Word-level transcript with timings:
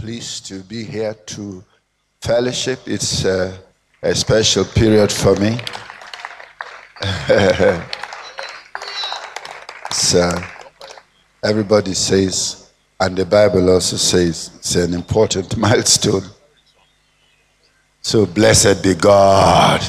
Pleased 0.00 0.46
to 0.46 0.60
be 0.60 0.82
here 0.82 1.12
to 1.26 1.62
fellowship. 2.22 2.80
It's 2.86 3.22
uh, 3.26 3.54
a 4.02 4.14
special 4.14 4.64
period 4.64 5.12
for 5.12 5.36
me. 5.36 5.58
so, 9.92 10.32
everybody 11.44 11.92
says, 11.92 12.70
and 12.98 13.14
the 13.14 13.26
Bible 13.26 13.68
also 13.68 13.98
says, 13.98 14.52
it's 14.56 14.74
an 14.74 14.94
important 14.94 15.54
milestone. 15.68 16.24
So, 18.00 18.24
blessed 18.24 18.82
be 18.82 18.94
God. 18.94 19.82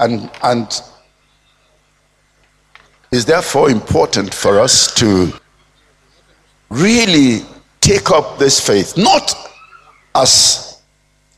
And, 0.00 0.28
and 0.42 0.66
it's 3.12 3.24
therefore 3.24 3.70
important 3.70 4.34
for 4.34 4.58
us 4.58 4.92
to 4.94 5.32
really 6.70 7.40
take 7.80 8.10
up 8.10 8.38
this 8.38 8.64
faith, 8.64 8.96
not 8.96 9.34
as 10.14 10.82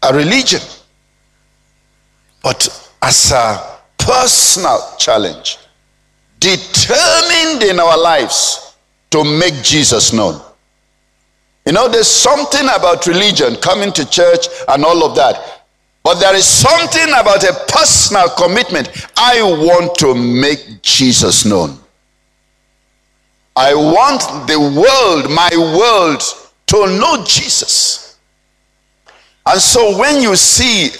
a 0.02 0.14
religion, 0.14 0.60
but 2.42 2.90
as 3.02 3.32
a 3.32 3.78
personal 3.98 4.78
challenge, 4.98 5.58
determined 6.38 7.62
in 7.62 7.80
our 7.80 7.98
lives 7.98 8.74
to 9.10 9.24
make 9.24 9.54
Jesus 9.62 10.12
known. 10.12 10.40
You 11.64 11.72
know, 11.72 11.88
there's 11.88 12.08
something 12.08 12.64
about 12.74 13.06
religion, 13.06 13.56
coming 13.56 13.92
to 13.92 14.08
church 14.08 14.46
and 14.68 14.84
all 14.84 15.04
of 15.04 15.14
that. 15.14 15.62
But 16.02 16.18
there 16.18 16.34
is 16.34 16.44
something 16.44 17.08
about 17.10 17.44
a 17.44 17.54
personal 17.68 18.28
commitment. 18.30 18.90
I 19.16 19.40
want 19.42 19.94
to 19.98 20.14
make 20.14 20.82
Jesus 20.82 21.44
known. 21.44 21.78
I 23.54 23.74
want 23.74 24.46
the 24.46 24.58
world, 24.58 25.30
my 25.30 25.50
world, 25.54 26.22
to 26.66 26.86
know 26.98 27.24
Jesus. 27.24 28.18
And 29.44 29.60
so 29.60 29.98
when 29.98 30.22
you 30.22 30.36
see 30.36 30.90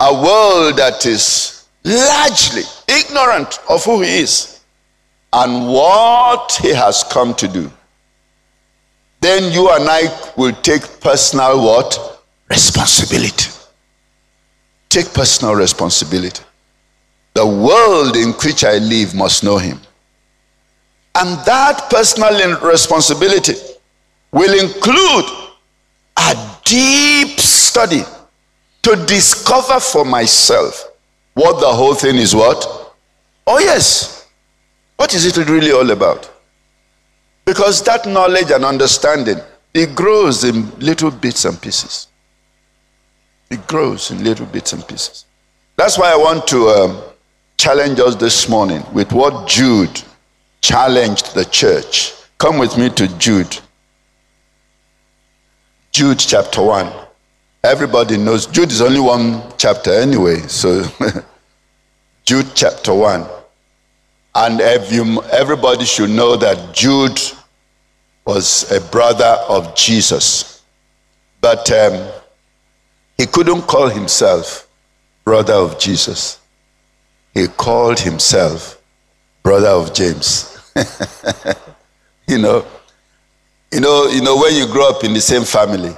a 0.00 0.12
world 0.12 0.76
that 0.76 1.06
is 1.06 1.66
largely 1.84 2.62
ignorant 2.88 3.60
of 3.68 3.84
who 3.84 4.00
he 4.02 4.18
is 4.20 4.60
and 5.32 5.68
what 5.68 6.58
he 6.60 6.70
has 6.70 7.04
come 7.04 7.34
to 7.34 7.46
do, 7.46 7.70
then 9.20 9.52
you 9.52 9.70
and 9.70 9.88
I 9.88 10.32
will 10.36 10.54
take 10.62 11.00
personal 11.00 11.62
what? 11.62 12.22
Responsibility. 12.48 13.50
Take 14.88 15.12
personal 15.12 15.54
responsibility. 15.54 16.42
The 17.34 17.46
world 17.46 18.16
in 18.16 18.32
which 18.32 18.64
I 18.64 18.78
live 18.78 19.14
must 19.14 19.44
know 19.44 19.58
him. 19.58 19.80
And 21.14 21.38
that 21.44 21.88
personal 21.90 22.60
responsibility 22.60 23.54
will 24.32 24.58
include 24.58 25.24
a 26.16 26.56
deep 26.64 27.38
study 27.40 28.02
to 28.82 28.96
discover 29.06 29.80
for 29.80 30.04
myself 30.04 30.88
what 31.34 31.60
the 31.60 31.66
whole 31.66 31.94
thing 31.94 32.16
is 32.16 32.34
what? 32.34 32.94
Oh, 33.46 33.58
yes. 33.58 34.28
What 34.96 35.14
is 35.14 35.24
it 35.26 35.48
really 35.48 35.72
all 35.72 35.90
about? 35.90 36.30
Because 37.44 37.82
that 37.84 38.06
knowledge 38.06 38.50
and 38.50 38.64
understanding, 38.64 39.38
it 39.74 39.94
grows 39.94 40.44
in 40.44 40.70
little 40.78 41.10
bits 41.10 41.44
and 41.44 41.60
pieces. 41.60 42.08
It 43.50 43.66
grows 43.66 44.10
in 44.10 44.22
little 44.22 44.46
bits 44.46 44.72
and 44.72 44.86
pieces. 44.86 45.24
That's 45.76 45.98
why 45.98 46.12
I 46.12 46.16
want 46.16 46.46
to 46.48 46.68
um, 46.68 47.02
challenge 47.56 47.98
us 47.98 48.14
this 48.14 48.48
morning 48.48 48.84
with 48.92 49.12
what 49.12 49.48
Jude 49.48 50.02
challenged 50.60 51.34
the 51.34 51.44
church. 51.44 52.12
Come 52.38 52.58
with 52.58 52.76
me 52.76 52.90
to 52.90 53.08
Jude. 53.18 53.58
Jude 55.92 56.18
chapter 56.18 56.62
1. 56.62 56.90
Everybody 57.62 58.16
knows 58.16 58.46
Jude 58.46 58.70
is 58.70 58.80
only 58.80 59.00
one 59.00 59.42
chapter 59.58 59.92
anyway, 59.92 60.38
so 60.42 60.84
Jude 62.24 62.46
chapter 62.54 62.94
1. 62.94 63.26
And 64.34 64.60
everybody 64.60 65.84
should 65.84 66.10
know 66.10 66.36
that 66.36 66.74
Jude 66.74 67.20
was 68.24 68.70
a 68.70 68.80
brother 68.80 69.36
of 69.48 69.74
Jesus. 69.74 70.62
But 71.40 71.70
um, 71.72 72.08
he 73.18 73.26
couldn't 73.26 73.62
call 73.62 73.88
himself 73.88 74.68
brother 75.24 75.54
of 75.54 75.78
Jesus. 75.78 76.38
He 77.34 77.46
called 77.48 78.00
himself 78.00 78.79
brother 79.42 79.68
of 79.68 79.92
James. 79.94 80.58
you 82.28 82.38
know, 82.38 82.66
you 83.72 83.80
know, 83.80 84.06
you 84.08 84.22
know, 84.22 84.36
when 84.36 84.54
you 84.54 84.66
grow 84.66 84.88
up 84.88 85.04
in 85.04 85.12
the 85.12 85.20
same 85.20 85.44
family, 85.44 85.94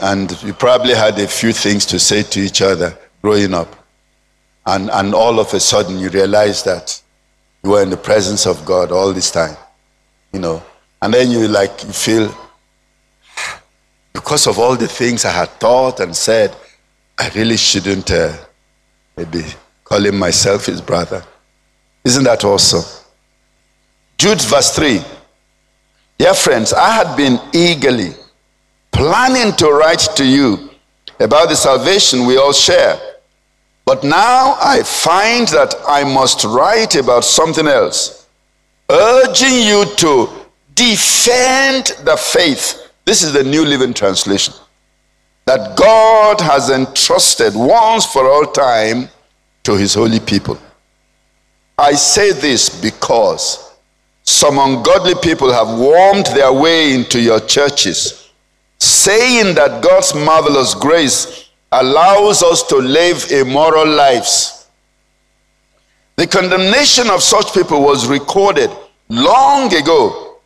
and 0.00 0.40
you 0.42 0.52
probably 0.52 0.94
had 0.94 1.18
a 1.18 1.26
few 1.26 1.52
things 1.52 1.86
to 1.86 1.98
say 1.98 2.22
to 2.22 2.40
each 2.40 2.60
other 2.62 2.96
growing 3.22 3.54
up, 3.54 3.74
and 4.66 4.90
and 4.90 5.14
all 5.14 5.38
of 5.40 5.52
a 5.54 5.60
sudden 5.60 5.98
you 5.98 6.08
realize 6.10 6.62
that 6.64 7.00
you 7.62 7.70
were 7.70 7.82
in 7.82 7.90
the 7.90 7.96
presence 7.96 8.46
of 8.46 8.64
God 8.64 8.92
all 8.92 9.12
this 9.12 9.30
time, 9.30 9.56
you 10.32 10.40
know, 10.40 10.62
and 11.02 11.14
then 11.14 11.30
you 11.30 11.48
like 11.48 11.82
you 11.84 11.92
feel 11.92 12.34
because 14.12 14.46
of 14.46 14.58
all 14.58 14.76
the 14.76 14.88
things 14.88 15.24
I 15.24 15.30
had 15.30 15.50
thought 15.60 16.00
and 16.00 16.16
said, 16.16 16.56
I 17.18 17.28
really 17.30 17.56
shouldn't 17.56 18.10
uh, 18.10 18.32
maybe 19.16 19.44
call 19.84 20.04
him 20.04 20.18
myself 20.18 20.66
his 20.66 20.80
brother. 20.80 21.22
Isn't 22.06 22.22
that 22.22 22.44
awesome? 22.44 22.84
Jude 24.16 24.40
verse 24.42 24.76
3. 24.76 25.00
Dear 26.18 26.34
friends, 26.34 26.72
I 26.72 26.90
had 26.92 27.16
been 27.16 27.40
eagerly 27.52 28.14
planning 28.92 29.52
to 29.56 29.72
write 29.72 30.06
to 30.14 30.24
you 30.24 30.70
about 31.18 31.48
the 31.48 31.56
salvation 31.56 32.24
we 32.24 32.36
all 32.36 32.52
share. 32.52 32.96
But 33.84 34.04
now 34.04 34.56
I 34.60 34.84
find 34.84 35.48
that 35.48 35.74
I 35.84 36.04
must 36.04 36.44
write 36.44 36.94
about 36.94 37.24
something 37.24 37.66
else, 37.66 38.28
urging 38.88 39.62
you 39.66 39.84
to 39.96 40.28
defend 40.76 41.86
the 42.04 42.16
faith. 42.16 42.88
This 43.04 43.24
is 43.24 43.32
the 43.32 43.42
New 43.42 43.64
Living 43.64 43.92
Translation. 43.92 44.54
That 45.46 45.76
God 45.76 46.40
has 46.40 46.70
entrusted 46.70 47.56
once 47.56 48.06
for 48.06 48.30
all 48.30 48.46
time 48.46 49.08
to 49.64 49.76
his 49.76 49.94
holy 49.94 50.20
people. 50.20 50.56
I 51.78 51.92
say 51.92 52.32
this 52.32 52.80
because 52.80 53.74
some 54.22 54.58
ungodly 54.58 55.14
people 55.22 55.52
have 55.52 55.78
wormed 55.78 56.26
their 56.26 56.52
way 56.52 56.94
into 56.94 57.20
your 57.20 57.40
churches, 57.40 58.30
saying 58.78 59.54
that 59.54 59.82
God's 59.82 60.14
marvelous 60.14 60.74
grace 60.74 61.50
allows 61.72 62.42
us 62.42 62.62
to 62.68 62.76
live 62.76 63.30
immoral 63.30 63.86
lives. 63.86 64.68
The 66.16 66.26
condemnation 66.26 67.10
of 67.10 67.22
such 67.22 67.52
people 67.52 67.82
was 67.82 68.06
recorded 68.06 68.70
long 69.10 69.72
ago, 69.74 70.38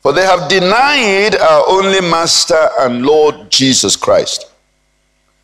for 0.00 0.14
they 0.14 0.24
have 0.24 0.48
denied 0.48 1.36
our 1.36 1.68
only 1.68 2.00
Master 2.00 2.70
and 2.78 3.04
Lord 3.04 3.50
Jesus 3.50 3.96
Christ. 3.96 4.50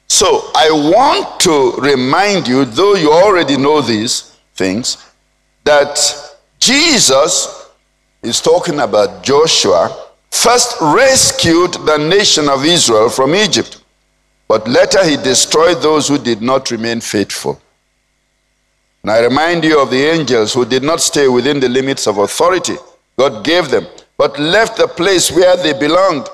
So 0.09 0.51
I 0.55 0.71
want 0.71 1.41
to 1.41 1.73
remind 1.73 2.49
you, 2.49 2.65
though 2.65 2.95
you 2.95 3.13
already 3.13 3.59
know 3.59 3.83
these 3.83 4.35
things, 4.55 5.06
that 5.67 5.99
Jesus 6.59 7.69
is 8.23 8.41
talking 8.41 8.81
about 8.81 9.23
Joshua, 9.23 9.95
first 10.31 10.77
rescued 10.81 11.75
the 11.75 11.99
nation 11.99 12.49
of 12.49 12.65
Israel 12.65 13.09
from 13.09 13.35
Egypt, 13.35 13.83
but 14.49 14.67
later 14.69 15.05
he 15.05 15.17
destroyed 15.17 15.83
those 15.83 16.09
who 16.09 16.19
did 16.19 16.41
not 16.41 16.71
remain 16.71 17.01
faithful. 17.01 17.61
And 19.03 19.11
I 19.11 19.21
remind 19.21 19.65
you 19.65 19.81
of 19.81 19.91
the 19.91 20.05
angels 20.05 20.55
who 20.55 20.65
did 20.65 20.83
not 20.83 21.01
stay 21.01 21.29
within 21.29 21.61
the 21.61 21.69
limits 21.69 22.07
of 22.07 22.19
authority 22.19 22.77
God 23.17 23.45
gave 23.45 23.71
them, 23.71 23.87
but 24.19 24.39
left 24.39 24.77
the 24.77 24.89
place 24.89 25.31
where 25.31 25.57
they 25.57 25.73
belonged. 25.73 26.29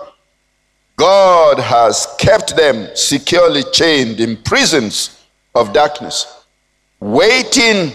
God 0.96 1.58
has 1.58 2.08
kept 2.18 2.56
them 2.56 2.88
securely 2.94 3.62
chained 3.72 4.20
in 4.20 4.36
prisons 4.36 5.24
of 5.54 5.72
darkness, 5.72 6.44
waiting 6.98 7.92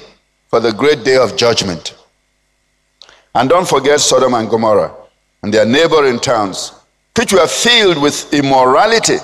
for 0.49 0.59
the 0.59 0.71
great 0.71 1.03
day 1.03 1.17
of 1.17 1.35
judgment. 1.37 1.95
And 3.35 3.49
don't 3.49 3.67
forget 3.67 3.99
Sodom 3.99 4.33
and 4.33 4.49
Gomorrah 4.49 4.93
and 5.43 5.53
their 5.53 5.65
neighboring 5.65 6.19
towns, 6.19 6.73
which 7.17 7.33
were 7.33 7.47
filled 7.47 8.01
with 8.01 8.33
immorality 8.33 9.17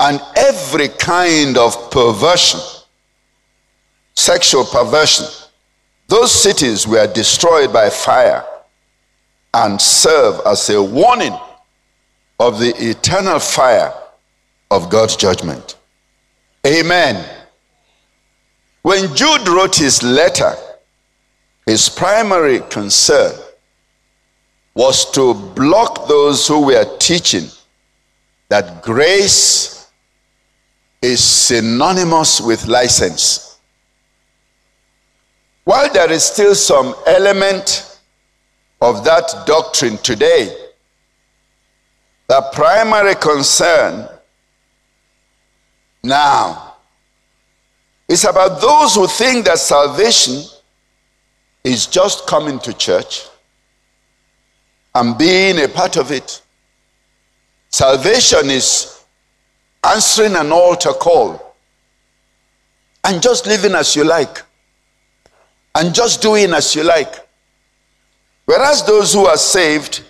and 0.00 0.20
every 0.36 0.88
kind 0.88 1.56
of 1.56 1.90
perversion, 1.90 2.60
sexual 4.14 4.64
perversion. 4.64 5.26
Those 6.08 6.32
cities 6.32 6.86
were 6.86 7.06
destroyed 7.06 7.72
by 7.72 7.88
fire 7.88 8.44
and 9.54 9.80
serve 9.80 10.40
as 10.46 10.68
a 10.70 10.82
warning 10.82 11.36
of 12.40 12.58
the 12.58 12.74
eternal 12.90 13.38
fire 13.38 13.94
of 14.70 14.90
God's 14.90 15.16
judgment. 15.16 15.76
Amen. 16.66 17.41
When 18.82 19.14
Jude 19.14 19.48
wrote 19.48 19.76
his 19.76 20.02
letter, 20.02 20.54
his 21.66 21.88
primary 21.88 22.60
concern 22.68 23.32
was 24.74 25.10
to 25.12 25.34
block 25.34 26.08
those 26.08 26.46
who 26.48 26.66
were 26.66 26.96
teaching 26.98 27.48
that 28.48 28.82
grace 28.82 29.88
is 31.00 31.22
synonymous 31.22 32.40
with 32.40 32.66
license. 32.66 33.58
While 35.64 35.92
there 35.92 36.10
is 36.10 36.24
still 36.24 36.54
some 36.54 36.94
element 37.06 37.98
of 38.80 39.04
that 39.04 39.44
doctrine 39.46 39.96
today, 39.98 40.56
the 42.26 42.42
primary 42.52 43.14
concern 43.14 44.08
now 46.02 46.71
is 48.08 48.24
about 48.24 48.60
those 48.60 48.94
who 48.94 49.06
think 49.06 49.46
that 49.46 49.58
salvation 49.58 50.42
is 51.64 51.86
just 51.86 52.26
coming 52.26 52.58
to 52.60 52.72
church 52.72 53.26
and 54.94 55.16
being 55.16 55.58
a 55.62 55.68
part 55.68 55.96
of 55.96 56.10
it. 56.10 56.42
Salvation 57.70 58.50
is 58.50 59.04
answering 59.84 60.36
an 60.36 60.52
altar 60.52 60.92
call 60.92 61.54
and 63.04 63.22
just 63.22 63.46
living 63.46 63.72
as 63.74 63.96
you 63.96 64.04
like 64.04 64.42
and 65.74 65.94
just 65.94 66.20
doing 66.20 66.52
as 66.52 66.74
you 66.74 66.84
like. 66.84 67.26
Whereas 68.44 68.84
those 68.84 69.14
who 69.14 69.26
are 69.26 69.36
saved 69.36 70.02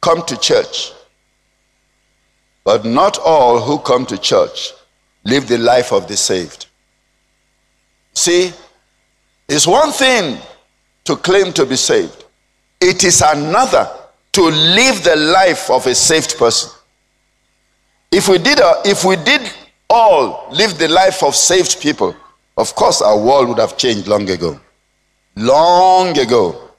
come 0.00 0.24
to 0.26 0.36
church. 0.36 0.92
But 2.64 2.84
not 2.84 3.18
all 3.18 3.60
who 3.60 3.78
come 3.78 4.06
to 4.06 4.18
church 4.18 4.72
live 5.24 5.48
the 5.48 5.58
life 5.58 5.92
of 5.92 6.08
the 6.08 6.16
saved. 6.16 6.66
See, 8.12 8.52
it's 9.48 9.66
one 9.66 9.92
thing 9.92 10.38
to 11.04 11.16
claim 11.16 11.52
to 11.54 11.66
be 11.66 11.76
saved, 11.76 12.24
it 12.80 13.04
is 13.04 13.22
another 13.22 13.88
to 14.32 14.42
live 14.42 15.02
the 15.02 15.16
life 15.16 15.70
of 15.70 15.86
a 15.86 15.94
saved 15.94 16.36
person. 16.38 16.70
If 18.12 18.28
we 18.28 18.38
did, 18.38 18.60
uh, 18.60 18.82
if 18.84 19.04
we 19.04 19.16
did 19.16 19.40
all 19.88 20.48
live 20.52 20.78
the 20.78 20.88
life 20.88 21.22
of 21.22 21.34
saved 21.34 21.80
people, 21.80 22.14
of 22.56 22.74
course 22.74 23.02
our 23.02 23.18
world 23.18 23.48
would 23.48 23.58
have 23.58 23.76
changed 23.76 24.06
long 24.06 24.28
ago. 24.30 24.60
Long 25.36 26.16
ago. 26.18 26.70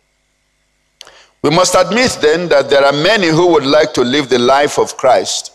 We 1.44 1.50
must 1.50 1.75
admit 1.75 2.19
then 2.22 2.50
that 2.50 2.69
there 2.69 2.86
are 2.86 2.94
many 2.94 3.27
who 3.27 3.48
would 3.48 3.66
like 3.66 3.94
to 3.94 4.01
live 4.01 4.30
the 4.30 4.39
life 4.39 4.77
of 4.77 4.95
Christ. 4.95 5.54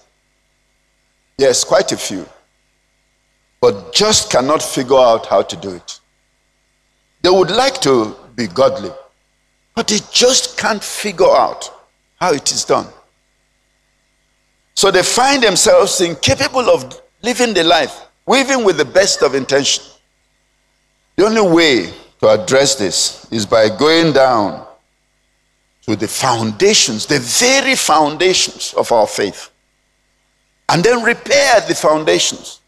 Yes, 1.38 1.62
quite 1.64 1.92
a 1.92 1.96
few. 1.96 2.26
But 3.60 3.94
just 3.94 4.30
cannot 4.30 4.62
figure 4.62 4.98
out 4.98 5.26
how 5.26 5.42
to 5.42 5.56
do 5.56 5.70
it. 5.70 6.00
They 7.22 7.30
would 7.30 7.50
like 7.50 7.80
to 7.82 8.16
be 8.36 8.46
godly, 8.46 8.90
but 9.74 9.88
they 9.88 9.98
just 10.12 10.58
can't 10.58 10.82
figure 10.82 11.26
out 11.26 11.70
how 12.20 12.32
it 12.32 12.52
is 12.52 12.64
done. 12.64 12.86
So 14.74 14.90
they 14.90 15.02
find 15.02 15.42
themselves 15.42 16.00
incapable 16.00 16.68
of 16.68 17.00
living 17.22 17.54
the 17.54 17.64
life, 17.64 18.02
even 18.32 18.62
with 18.62 18.76
the 18.76 18.84
best 18.84 19.22
of 19.22 19.34
intention. 19.34 19.84
The 21.16 21.24
only 21.24 21.40
way 21.40 21.92
to 22.20 22.28
address 22.28 22.74
this 22.74 23.26
is 23.32 23.46
by 23.46 23.68
going 23.70 24.12
down 24.12 24.66
to 25.82 25.96
the 25.96 26.08
foundations, 26.08 27.06
the 27.06 27.18
very 27.18 27.74
foundations 27.74 28.74
of 28.74 28.92
our 28.92 29.06
faith, 29.06 29.50
and 30.68 30.84
then 30.84 31.02
repair 31.02 31.60
the 31.66 31.74
foundations 31.74 32.60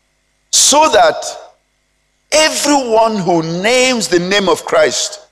so 0.50 0.88
that 0.90 1.16
everyone 2.32 3.16
who 3.16 3.42
names 3.62 4.08
the 4.08 4.18
name 4.18 4.48
of 4.48 4.64
Christ 4.64 5.26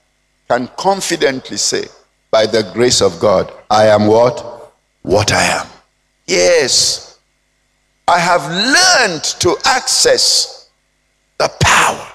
can 0.48 0.68
confidently 0.76 1.56
say, 1.56 1.86
by 2.30 2.46
the 2.46 2.68
grace 2.72 3.00
of 3.00 3.18
God, 3.18 3.52
I 3.70 3.86
am 3.86 4.06
what? 4.06 4.72
What 5.02 5.32
I 5.32 5.42
am. 5.44 5.66
Yes. 6.26 7.18
I 8.08 8.18
have 8.18 8.42
learned 8.50 9.24
to 9.40 9.56
access 9.64 10.70
the 11.38 11.50
power. 11.60 12.12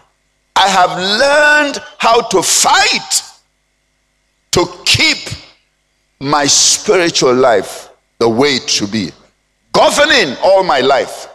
I 0.56 0.68
have 0.68 0.98
learned 0.98 1.84
how 1.98 2.22
to 2.22 2.42
fight 2.42 3.24
to 4.52 4.66
keep 4.86 5.18
my 6.20 6.46
spiritual 6.46 7.34
life 7.34 7.90
the 8.20 8.30
way 8.30 8.50
it 8.50 8.70
should 8.70 8.92
be, 8.92 9.12
governing 9.74 10.36
all 10.44 10.64
my 10.64 10.80
life. 10.80 11.28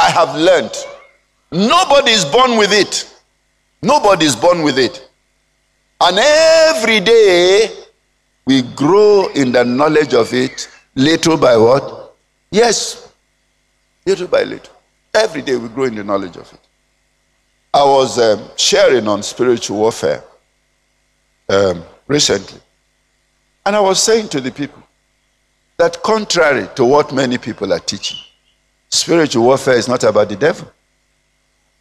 I 0.00 0.08
have 0.10 0.34
learned. 0.34 0.74
Nobody 1.52 2.12
is 2.12 2.24
born 2.24 2.56
with 2.56 2.72
it. 2.72 3.06
Nobody 3.82 4.24
is 4.24 4.34
born 4.34 4.62
with 4.62 4.78
it. 4.78 5.10
And 6.00 6.18
every 6.18 7.00
day 7.00 7.68
we 8.46 8.62
grow 8.62 9.28
in 9.34 9.52
the 9.52 9.62
knowledge 9.62 10.14
of 10.14 10.32
it 10.32 10.68
little 10.94 11.36
by 11.36 11.54
what? 11.58 12.14
Yes, 12.50 13.12
little 14.06 14.26
by 14.26 14.44
little. 14.44 14.74
Every 15.12 15.42
day 15.42 15.56
we 15.56 15.68
grow 15.68 15.84
in 15.84 15.96
the 15.96 16.04
knowledge 16.04 16.36
of 16.36 16.50
it. 16.50 16.60
I 17.74 17.84
was 17.84 18.18
um, 18.18 18.48
sharing 18.56 19.06
on 19.06 19.22
spiritual 19.22 19.76
warfare 19.76 20.24
um, 21.50 21.84
recently. 22.06 22.60
And 23.66 23.76
I 23.76 23.80
was 23.80 24.02
saying 24.02 24.28
to 24.30 24.40
the 24.40 24.50
people 24.50 24.82
that, 25.76 26.02
contrary 26.02 26.68
to 26.76 26.86
what 26.86 27.12
many 27.12 27.36
people 27.36 27.70
are 27.74 27.78
teaching, 27.78 28.18
spiritual 28.90 29.44
warfare 29.44 29.74
is 29.74 29.88
not 29.88 30.04
about 30.04 30.28
the 30.28 30.36
devil. 30.36 30.70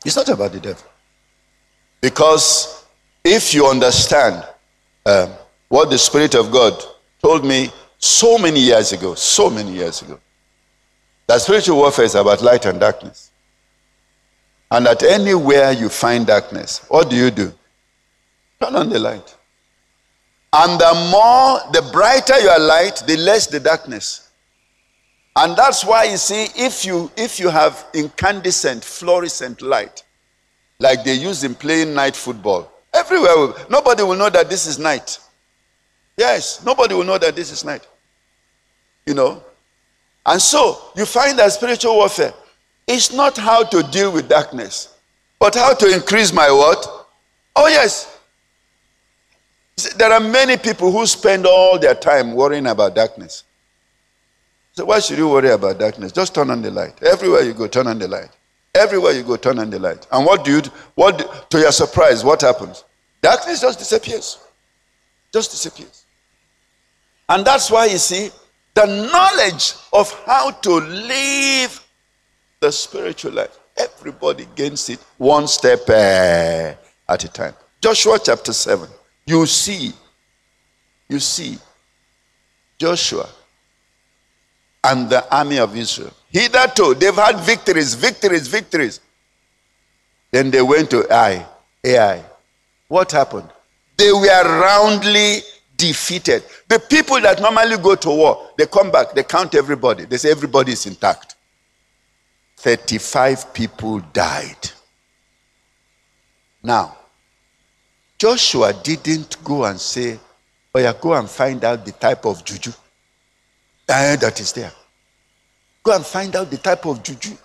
It's 0.06 0.16
not 0.16 0.30
about 0.30 0.52
the 0.52 0.60
devil. 0.60 0.86
Because 2.02 2.86
if 3.24 3.54
you 3.54 3.68
understand 3.68 4.48
uh, 5.06 5.28
what 5.68 5.90
the 5.90 5.98
Spirit 5.98 6.36
of 6.36 6.52
God 6.52 6.82
told 7.22 7.46
me 7.46 7.72
so 7.98 8.38
many 8.38 8.60
years 8.62 8.94
ago, 8.94 9.16
so 9.16 9.50
many 9.50 9.74
years 9.74 10.02
ago, 10.02 10.20
that 11.28 11.42
spiritual 11.42 11.78
warfare 11.78 12.06
is 12.06 12.16
about 12.16 12.42
light 12.42 12.66
and 12.66 12.80
darkness. 12.80 13.32
And 14.72 14.86
that 14.86 15.04
anywhere 15.04 15.72
you 15.72 15.90
find 15.90 16.26
darkness, 16.26 16.86
what 16.88 17.10
do 17.10 17.16
you 17.16 17.32
do? 17.32 17.52
Turn 18.62 18.76
on 18.76 18.90
the 18.90 19.00
light. 19.00 19.36
And 20.54 20.80
the 20.80 21.10
more, 21.12 21.60
the 21.72 21.88
brighter 21.92 22.40
your 22.40 22.60
light, 22.60 23.04
the 23.06 23.18
less 23.18 23.48
the 23.48 23.60
darkness. 23.60 24.29
And 25.36 25.56
that's 25.56 25.86
why 25.86 26.06
you 26.06 26.18
see, 26.18 26.48
if 26.56 26.84
you 26.86 27.12
if 27.16 27.40
you 27.40 27.50
have 27.50 27.86
incandescent, 27.94 28.84
fluorescent 28.84 29.62
light, 29.62 30.04
like 30.80 31.04
they 31.04 31.14
use 31.14 31.44
in 31.44 31.56
playing 31.56 31.94
night 31.94 32.16
football, 32.16 32.72
Everywhere. 32.94 33.54
Nobody 33.70 34.04
will 34.04 34.16
know 34.16 34.30
that 34.30 34.50
this 34.50 34.66
is 34.66 34.80
night. 34.80 35.20
Yes, 36.18 36.64
nobody 36.66 36.96
will 36.96 37.04
know 37.04 37.18
that 37.18 37.36
this 37.36 37.52
is 37.52 37.64
night. 37.64 37.88
You 39.06 39.14
know? 39.14 39.44
And 40.26 40.42
so 40.42 40.92
you 40.96 41.06
find 41.06 41.38
that 41.40 41.52
spiritual 41.52 41.96
warfare 41.96 42.34
is 42.88 43.14
not 43.14 43.38
how 43.38 43.64
to 43.64 43.84
deal 43.84 44.12
with 44.12 44.28
darkness, 44.28 44.96
but 45.40 45.56
how 45.56 45.74
to 45.76 45.94
increase 45.94 46.34
my 46.34 46.52
what? 46.52 47.08
Oh, 47.56 47.68
yes. 47.68 48.18
There 49.96 50.12
are 50.12 50.20
many 50.20 50.58
people 50.58 50.92
who 50.92 51.06
spend 51.06 51.46
all 51.46 51.80
their 51.80 51.96
time 51.96 52.34
worrying 52.34 52.68
about 52.68 52.96
darkness. 52.96 53.44
So 54.80 54.86
why 54.86 55.02
should 55.02 55.18
you 55.18 55.28
worry 55.28 55.50
about 55.50 55.78
darkness? 55.78 56.14
Just 56.14 56.34
turn 56.34 56.50
on 56.50 56.62
the 56.62 56.72
light. 56.72 57.04
Everywhere 57.04 57.42
you 57.42 57.54
go, 57.54 57.68
turn 57.68 57.88
on 57.88 58.00
the 58.00 58.08
light. 58.08 58.30
Everywhere 58.74 59.12
you 59.12 59.24
go, 59.24 59.36
turn 59.36 59.60
on 59.60 59.70
the 59.70 59.78
light. 59.78 60.08
And 60.10 60.26
what 60.26 60.46
do 60.46 60.52
you 60.52 60.62
do? 60.62 60.70
What 60.96 61.50
to 61.52 61.60
your 61.60 61.74
surprise, 61.74 62.24
what 62.24 62.40
happens? 62.40 62.86
Darkness 63.22 63.60
just 63.60 63.78
disappears. 63.78 64.40
Just 65.34 65.52
disappears. 65.52 66.06
And 67.28 67.44
that's 67.44 67.70
why 67.70 67.88
you 67.88 67.98
see 67.98 68.30
the 68.74 68.86
knowledge 68.86 69.74
of 69.92 70.14
how 70.26 70.52
to 70.52 70.72
live 70.76 71.86
the 72.62 72.72
spiritual 72.72 73.34
life. 73.34 73.60
Everybody 73.76 74.48
gains 74.56 74.88
it 74.90 75.02
one 75.18 75.46
step 75.50 75.82
uh, 75.90 76.74
at 77.12 77.22
a 77.26 77.28
time. 77.28 77.54
Joshua 77.82 78.18
chapter 78.24 78.54
7. 78.54 78.88
You 79.26 79.46
see, 79.46 79.92
you 81.10 81.20
see 81.20 81.58
Joshua 82.78 83.30
and 84.84 85.10
the 85.10 85.36
army 85.36 85.58
of 85.60 85.76
Israel 85.76 86.14
Hitherto, 86.32 86.94
they've 86.94 87.16
had 87.16 87.40
victories, 87.40 87.96
victories, 87.96 88.48
victories. 88.48 89.00
Then 90.32 90.52
they 90.52 90.62
went 90.62 90.92
to 90.92 91.12
Ai, 91.12 91.46
Ai. 91.84 92.24
What 92.88 93.12
happened? 93.12 93.50
They 93.98 94.12
were 94.12 94.62
roundly 94.62 95.40
defeated. 95.76 96.44
The 96.68 96.80
people 96.80 97.20
that 97.22 97.42
normally 97.42 97.78
go 97.78 97.96
to 97.96 98.10
war, 98.10 98.50
they 98.58 98.68
come 98.68 98.92
back, 98.92 99.14
they 99.14 99.24
count 99.24 99.56
everybody. 99.56 100.06
They 100.06 100.18
say 100.18 100.30
everybody 100.30 100.74
is 100.74 100.86
intact. 100.86 101.36
35 102.58 103.54
people 103.54 104.00
died. 104.14 104.70
Now, 106.62 106.98
Joshua 108.20 108.74
didn't 108.74 109.44
go 109.44 109.64
and 109.64 109.80
say, 109.80 110.20
Oh, 110.76 110.80
yeah, 110.80 110.94
go 111.00 111.14
and 111.14 111.28
find 111.28 111.64
out 111.64 111.84
the 111.84 111.94
type 111.94 112.26
of 112.26 112.46
juju 112.46 112.72
uh, 113.90 114.16
that 114.16 114.40
is 114.40 114.54
there. 114.54 114.72
Go 115.84 115.96
and 115.96 116.06
find 116.06 116.36
out 116.36 116.52
the 116.52 116.58
type 116.58 116.86
of 116.86 117.02
juju. 117.04 117.36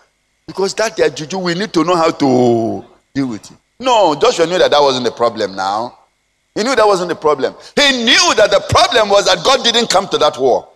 Because 0.47 0.75
that 0.75 0.97
their 0.97 1.11
juju, 1.11 1.39
we 1.39 1.55
need 1.55 1.73
to 1.73 1.85
know 1.85 1.97
how 1.97 2.11
to 2.11 2.85
deal 3.15 3.29
with 3.29 3.51
it. 3.51 3.57
No, 3.81 4.15
Joshua 4.15 4.47
knew 4.47 4.59
that 4.59 4.71
that 4.71 4.81
wasn't 4.81 5.05
the 5.05 5.13
problem 5.13 5.57
now. 5.57 5.99
He 6.55 6.63
knew 6.63 6.77
that 6.77 6.87
wasn't 6.87 7.09
the 7.09 7.17
problem. 7.17 7.55
He 7.75 8.05
knew 8.05 8.35
that 8.37 8.51
the 8.51 8.65
problem 8.69 9.09
was 9.09 9.25
that 9.27 9.43
God 9.45 9.65
didn't 9.65 9.91
come 9.91 10.09
to 10.09 10.19
that 10.19 10.39
war. 10.39 10.69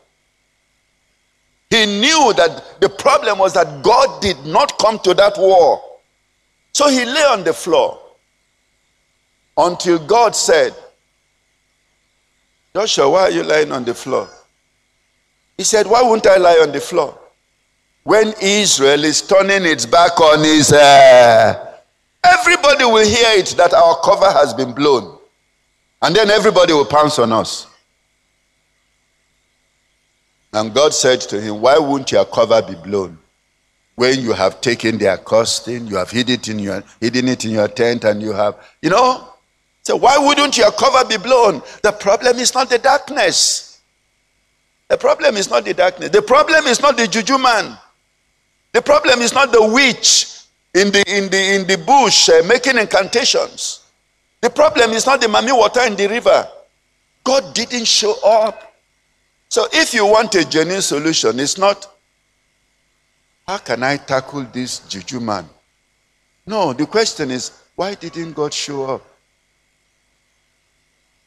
He 1.70 1.84
knew 1.86 2.32
that 2.36 2.80
the 2.80 2.88
problem 2.88 3.38
was 3.38 3.52
that 3.54 3.82
God 3.82 4.22
did 4.22 4.44
not 4.46 4.78
come 4.78 4.98
to 5.00 5.14
that 5.14 5.36
war. 5.36 5.82
So 6.72 6.88
he 6.88 7.04
lay 7.04 7.24
on 7.24 7.44
the 7.44 7.52
floor 7.52 8.00
until 9.56 9.98
God 9.98 10.34
said, 10.34 10.74
Joshua, 12.74 13.10
why 13.10 13.20
are 13.22 13.30
you 13.30 13.42
lying 13.42 13.72
on 13.72 13.84
the 13.84 13.94
floor? 13.94 14.28
He 15.58 15.64
said, 15.64 15.86
Why 15.88 16.00
won't 16.02 16.26
I 16.26 16.36
lie 16.36 16.60
on 16.62 16.72
the 16.72 16.80
floor? 16.80 17.18
When 18.04 18.32
Israel 18.40 19.04
is 19.04 19.20
turning 19.20 19.66
its 19.66 19.84
back 19.84 20.18
on 20.20 20.42
his, 20.42 20.72
everybody 20.72 22.84
will 22.84 23.06
hear 23.06 23.38
it 23.38 23.54
that 23.58 23.74
our 23.74 24.00
cover 24.02 24.30
has 24.30 24.54
been 24.54 24.72
blown. 24.72 25.18
And 26.00 26.14
then 26.14 26.30
everybody 26.30 26.72
will 26.72 26.86
pounce 26.86 27.18
on 27.18 27.32
us. 27.32 27.66
And 30.52 30.72
God 30.72 30.94
said 30.94 31.20
to 31.22 31.40
him, 31.40 31.60
Why 31.60 31.76
won't 31.76 32.12
your 32.12 32.24
cover 32.24 32.62
be 32.62 32.76
blown? 32.76 33.18
When 33.96 34.20
you 34.20 34.32
have 34.32 34.60
taken 34.60 34.96
their 34.96 35.18
costing, 35.18 35.88
you 35.88 35.96
have 35.96 36.10
hid 36.10 36.30
it 36.30 36.48
in 36.48 36.60
your 36.60 36.84
hidden 37.00 37.26
it 37.26 37.44
in 37.44 37.50
your 37.50 37.66
tent, 37.66 38.04
and 38.04 38.22
you 38.22 38.32
have, 38.32 38.54
you 38.80 38.90
know, 38.90 39.34
so 39.82 39.96
why 39.96 40.16
wouldn't 40.18 40.56
your 40.56 40.70
cover 40.70 41.04
be 41.06 41.16
blown? 41.16 41.62
The 41.82 41.92
problem 41.92 42.38
is 42.38 42.54
not 42.54 42.70
the 42.70 42.78
darkness. 42.78 43.67
The 44.88 44.96
problem 44.96 45.36
is 45.36 45.50
not 45.50 45.64
the 45.64 45.74
darkness. 45.74 46.10
The 46.10 46.22
problem 46.22 46.64
is 46.66 46.80
not 46.80 46.96
the 46.96 47.06
juju 47.06 47.38
man. 47.38 47.76
The 48.72 48.82
problem 48.82 49.20
is 49.20 49.34
not 49.34 49.52
the 49.52 49.66
witch 49.66 50.42
in 50.74 50.90
the 50.90 51.04
in 51.06 51.28
the 51.28 51.54
in 51.54 51.66
the 51.66 51.76
bush 51.76 52.28
uh, 52.28 52.42
making 52.46 52.78
incantations. 52.78 53.80
The 54.40 54.50
problem 54.50 54.92
is 54.92 55.04
not 55.04 55.20
the 55.20 55.26
mami 55.26 55.56
water 55.56 55.82
in 55.82 55.94
the 55.96 56.06
river. 56.06 56.48
God 57.24 57.54
didn't 57.54 57.86
show 57.86 58.14
up. 58.24 58.72
So 59.50 59.66
if 59.72 59.92
you 59.92 60.06
want 60.06 60.34
a 60.34 60.48
genuine 60.48 60.82
solution, 60.82 61.38
it's 61.40 61.58
not 61.58 61.86
how 63.46 63.58
can 63.58 63.82
I 63.82 63.96
tackle 63.96 64.44
this 64.52 64.80
juju 64.80 65.20
man? 65.20 65.48
No, 66.46 66.72
the 66.72 66.86
question 66.86 67.30
is 67.30 67.62
why 67.76 67.94
didn't 67.94 68.32
God 68.32 68.54
show 68.54 68.84
up? 68.84 69.06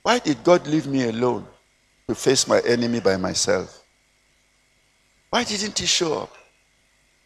Why 0.01 0.17
did 0.17 0.43
God 0.43 0.65
leave 0.65 0.87
me 0.87 1.09
alone 1.09 1.45
to 2.11 2.15
face 2.15 2.45
my 2.45 2.59
enemy 2.67 2.99
by 2.99 3.15
myself? 3.15 3.83
Why 5.29 5.45
didn't 5.45 5.79
He 5.79 5.85
show 5.85 6.19
up? 6.19 6.35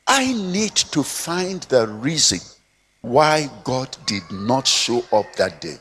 I 0.05 0.31
need 0.31 0.75
to 0.75 1.01
find 1.01 1.61
the 1.63 1.87
reason 1.87 2.39
why 3.01 3.49
God 3.63 3.97
did 4.05 4.21
not 4.31 4.67
show 4.67 5.03
up 5.11 5.25
that 5.37 5.59
day. 5.59 5.77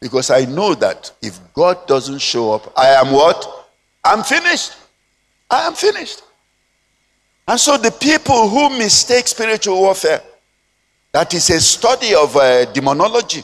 Because 0.00 0.30
I 0.30 0.44
know 0.44 0.74
that 0.74 1.10
if 1.22 1.40
God 1.54 1.86
doesn't 1.88 2.20
show 2.20 2.52
up, 2.52 2.72
I 2.76 2.88
am 2.90 3.12
what? 3.12 3.68
I'm 4.04 4.22
finished. 4.22 4.74
I 5.50 5.66
am 5.66 5.74
finished. 5.74 6.22
And 7.48 7.58
so 7.58 7.76
the 7.76 7.90
people 7.90 8.48
who 8.48 8.78
mistake 8.78 9.26
spiritual 9.26 9.80
warfare, 9.80 10.22
that 11.10 11.34
is 11.34 11.50
a 11.50 11.60
study 11.60 12.14
of 12.14 12.36
uh, 12.36 12.64
demonology, 12.66 13.42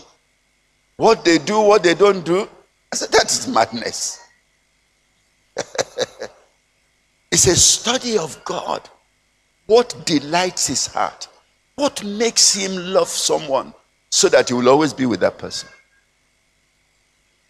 what 0.96 1.24
they 1.24 1.38
do, 1.38 1.60
what 1.60 1.82
they 1.82 1.94
don't 1.94 2.24
do. 2.24 2.48
I 2.92 2.96
said, 2.96 3.10
that 3.10 3.30
is 3.30 3.48
madness. 3.48 4.27
it's 7.30 7.46
a 7.46 7.56
study 7.56 8.18
of 8.18 8.42
God. 8.44 8.88
What 9.66 10.06
delights 10.06 10.66
his 10.66 10.86
heart? 10.86 11.28
What 11.74 12.02
makes 12.04 12.54
him 12.54 12.74
love 12.92 13.08
someone 13.08 13.74
so 14.10 14.28
that 14.28 14.48
he 14.48 14.54
will 14.54 14.68
always 14.68 14.92
be 14.92 15.06
with 15.06 15.20
that 15.20 15.38
person? 15.38 15.68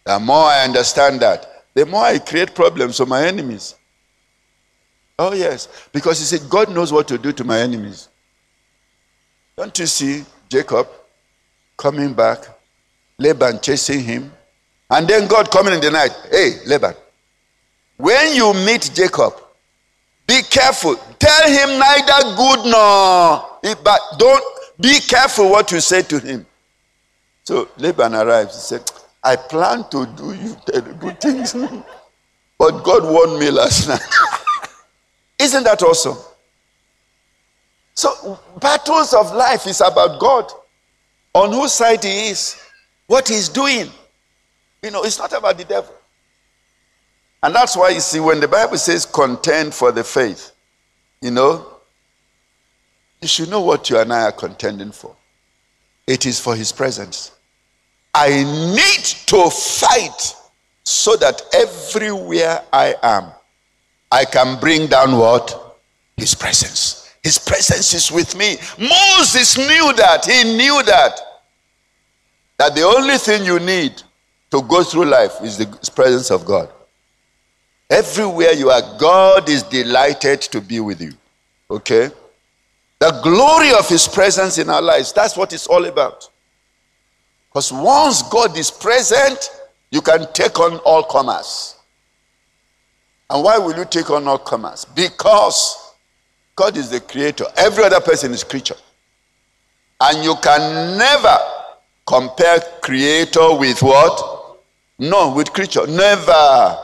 The 0.05 0.19
more 0.19 0.45
I 0.45 0.63
understand 0.63 1.21
that, 1.21 1.65
the 1.73 1.85
more 1.85 2.03
I 2.03 2.19
create 2.19 2.53
problems 2.55 2.97
for 2.97 3.05
my 3.05 3.25
enemies. 3.25 3.75
Oh, 5.17 5.33
yes. 5.33 5.67
Because 5.91 6.19
he 6.19 6.25
said, 6.25 6.49
God 6.49 6.73
knows 6.73 6.91
what 6.91 7.07
to 7.09 7.17
do 7.17 7.31
to 7.33 7.43
my 7.43 7.59
enemies. 7.59 8.09
Don't 9.55 9.77
you 9.77 9.85
see 9.85 10.25
Jacob 10.49 10.87
coming 11.77 12.13
back 12.13 12.47
Laban 13.19 13.59
chasing 13.61 13.99
him. 13.99 14.31
And 14.89 15.07
then 15.07 15.27
God 15.27 15.51
coming 15.51 15.73
in 15.73 15.81
the 15.81 15.91
night. 15.91 16.11
Hey, 16.31 16.59
Laban, 16.65 16.95
when 17.99 18.33
you 18.33 18.53
meet 18.65 18.91
Jacob, 18.95 19.33
be 20.25 20.41
careful. 20.43 20.95
Tell 21.19 21.49
him 21.49 21.77
neither 21.77 22.35
good 22.37 22.71
nor 22.71 23.59
but 23.83 23.99
don't 24.17 24.43
be 24.79 25.01
careful 25.01 25.49
what 25.49 25.69
you 25.73 25.81
say 25.81 26.01
to 26.03 26.17
him. 26.17 26.45
So 27.43 27.67
Laban 27.77 28.15
arrives. 28.15 28.55
He 28.55 28.61
said, 28.61 28.89
I 29.21 29.35
plan 29.35 29.83
to 29.89 30.05
do 30.15 30.33
you 30.33 30.55
terrible 30.65 31.09
things. 31.21 31.53
but 32.57 32.83
God 32.83 33.03
warned 33.03 33.37
me 33.37 33.51
last 33.51 33.89
night. 33.89 33.99
Isn't 35.39 35.65
that 35.65 35.83
awesome? 35.83 36.17
So 37.95 38.39
battles 38.61 39.13
of 39.13 39.33
life 39.35 39.67
is 39.67 39.81
about 39.81 40.21
God. 40.21 40.49
On 41.33 41.51
whose 41.51 41.73
side 41.73 42.01
he 42.01 42.29
is 42.29 42.61
what 43.07 43.27
he's 43.27 43.49
doing. 43.49 43.89
You 44.81 44.91
know, 44.91 45.03
it's 45.03 45.19
not 45.19 45.33
about 45.33 45.57
the 45.57 45.65
devil. 45.65 45.98
And 47.41 47.55
that's 47.55 47.77
why 47.77 47.89
you 47.89 47.99
see 48.01 48.19
when 48.19 48.39
the 48.39 48.47
Bible 48.47 48.77
says 48.77 49.05
contend 49.05 49.73
for 49.73 49.91
the 49.91 50.03
faith, 50.03 50.51
you 51.21 51.31
know, 51.31 51.65
you 53.21 53.27
should 53.27 53.49
know 53.49 53.61
what 53.61 53.89
you 53.89 53.97
and 53.97 54.11
I 54.11 54.23
are 54.23 54.31
contending 54.31 54.91
for. 54.91 55.15
It 56.07 56.25
is 56.25 56.39
for 56.39 56.55
his 56.55 56.71
presence. 56.71 57.31
I 58.13 58.29
need 58.29 59.03
to 59.27 59.49
fight 59.49 60.35
so 60.83 61.15
that 61.17 61.41
everywhere 61.53 62.63
I 62.73 62.95
am, 63.03 63.31
I 64.11 64.25
can 64.25 64.59
bring 64.59 64.87
down 64.87 65.17
what? 65.17 65.77
His 66.17 66.33
presence. 66.33 67.13
His 67.23 67.37
presence 67.37 67.93
is 67.93 68.11
with 68.11 68.35
me. 68.35 68.57
Moses 68.77 69.57
knew 69.57 69.93
that. 69.93 70.25
He 70.25 70.55
knew 70.57 70.81
that. 70.83 71.19
That 72.57 72.75
the 72.75 72.81
only 72.81 73.17
thing 73.17 73.45
you 73.45 73.59
need 73.59 74.01
to 74.51 74.61
go 74.63 74.83
through 74.83 75.05
life 75.05 75.33
is 75.43 75.57
the 75.57 75.91
presence 75.95 76.31
of 76.31 76.45
God. 76.45 76.69
Everywhere 77.89 78.53
you 78.53 78.69
are, 78.69 78.81
God 78.99 79.49
is 79.49 79.63
delighted 79.63 80.41
to 80.41 80.61
be 80.61 80.79
with 80.79 81.01
you. 81.01 81.13
Okay? 81.71 82.09
The 82.99 83.19
glory 83.23 83.71
of 83.71 83.87
His 83.87 84.07
presence 84.07 84.57
in 84.57 84.69
our 84.69 84.81
lives, 84.81 85.11
that's 85.13 85.35
what 85.35 85.53
it's 85.53 85.67
all 85.67 85.85
about. 85.85 86.29
Because 87.49 87.71
once 87.73 88.21
God 88.23 88.57
is 88.57 88.69
present, 88.69 89.49
you 89.89 90.01
can 90.01 90.31
take 90.33 90.59
on 90.59 90.77
all 90.79 91.03
comers. 91.03 91.75
And 93.29 93.43
why 93.43 93.57
will 93.57 93.75
you 93.75 93.85
take 93.85 94.09
on 94.09 94.27
all 94.27 94.37
comers? 94.37 94.85
Because 94.85 95.93
God 96.55 96.77
is 96.77 96.89
the 96.89 96.99
creator. 96.99 97.45
Every 97.57 97.83
other 97.83 98.01
person 98.01 98.31
is 98.33 98.43
creature. 98.43 98.75
And 100.01 100.23
you 100.23 100.35
can 100.41 100.97
never 100.97 101.37
compare 102.05 102.59
creator 102.81 103.55
with 103.55 103.81
what? 103.81 104.57
No, 104.99 105.33
with 105.33 105.53
creature. 105.53 105.87
Never. 105.87 106.77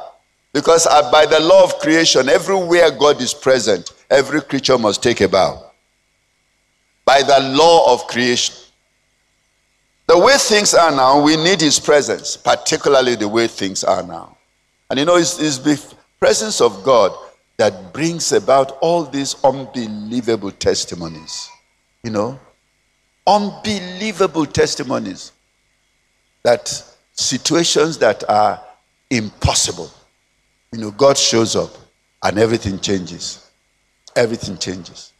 Because 0.55 0.87
uh, 0.87 1.11
by 1.11 1.25
the 1.25 1.41
law 1.41 1.65
of 1.65 1.79
creation, 1.79 2.29
everywhere 2.29 2.89
God 2.89 3.21
is 3.21 3.33
present, 3.33 3.91
every 4.09 4.39
creature 4.39 4.77
must 4.77 5.03
take 5.03 5.19
a 5.19 5.27
bow. 5.27 5.69
By 7.03 7.23
the 7.23 7.41
law 7.41 7.93
of 7.93 8.07
creation. 8.07 8.55
The 10.07 10.17
way 10.17 10.37
things 10.37 10.73
are 10.73 10.91
now, 10.91 11.21
we 11.21 11.35
need 11.35 11.59
His 11.59 11.77
presence, 11.77 12.37
particularly 12.37 13.15
the 13.15 13.27
way 13.27 13.47
things 13.47 13.83
are 13.83 14.01
now. 14.01 14.37
And 14.89 14.97
you 14.97 15.05
know, 15.05 15.17
it's, 15.17 15.41
it's 15.41 15.57
the 15.57 15.93
presence 16.21 16.61
of 16.61 16.85
God 16.85 17.13
that 17.57 17.91
brings 17.91 18.31
about 18.31 18.77
all 18.79 19.03
these 19.03 19.35
unbelievable 19.43 20.51
testimonies. 20.51 21.49
You 22.01 22.11
know, 22.11 22.39
unbelievable 23.27 24.45
testimonies 24.45 25.33
that 26.43 26.81
situations 27.11 27.97
that 27.97 28.23
are 28.29 28.61
impossible, 29.09 29.91
you 30.75 30.81
know, 30.81 30.91
God 30.91 31.17
shows 31.17 31.55
up 31.55 31.71
and 32.21 32.37
everything 32.37 32.79
changes. 32.79 33.49
Everything 34.13 34.57
changes. 34.57 35.13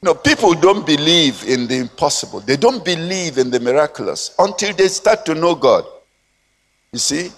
You 0.00 0.06
know, 0.06 0.14
people 0.14 0.54
don't 0.54 0.84
believe 0.84 1.44
in 1.44 1.68
the 1.68 1.76
impossible. 1.76 2.40
They 2.40 2.56
don't 2.56 2.84
believe 2.84 3.38
in 3.38 3.48
the 3.48 3.60
miraculous 3.60 4.34
until 4.40 4.74
they 4.74 4.88
start 4.88 5.24
to 5.26 5.36
know 5.36 5.54
God. 5.54 5.84
You 6.92 6.98
see? 6.98 7.30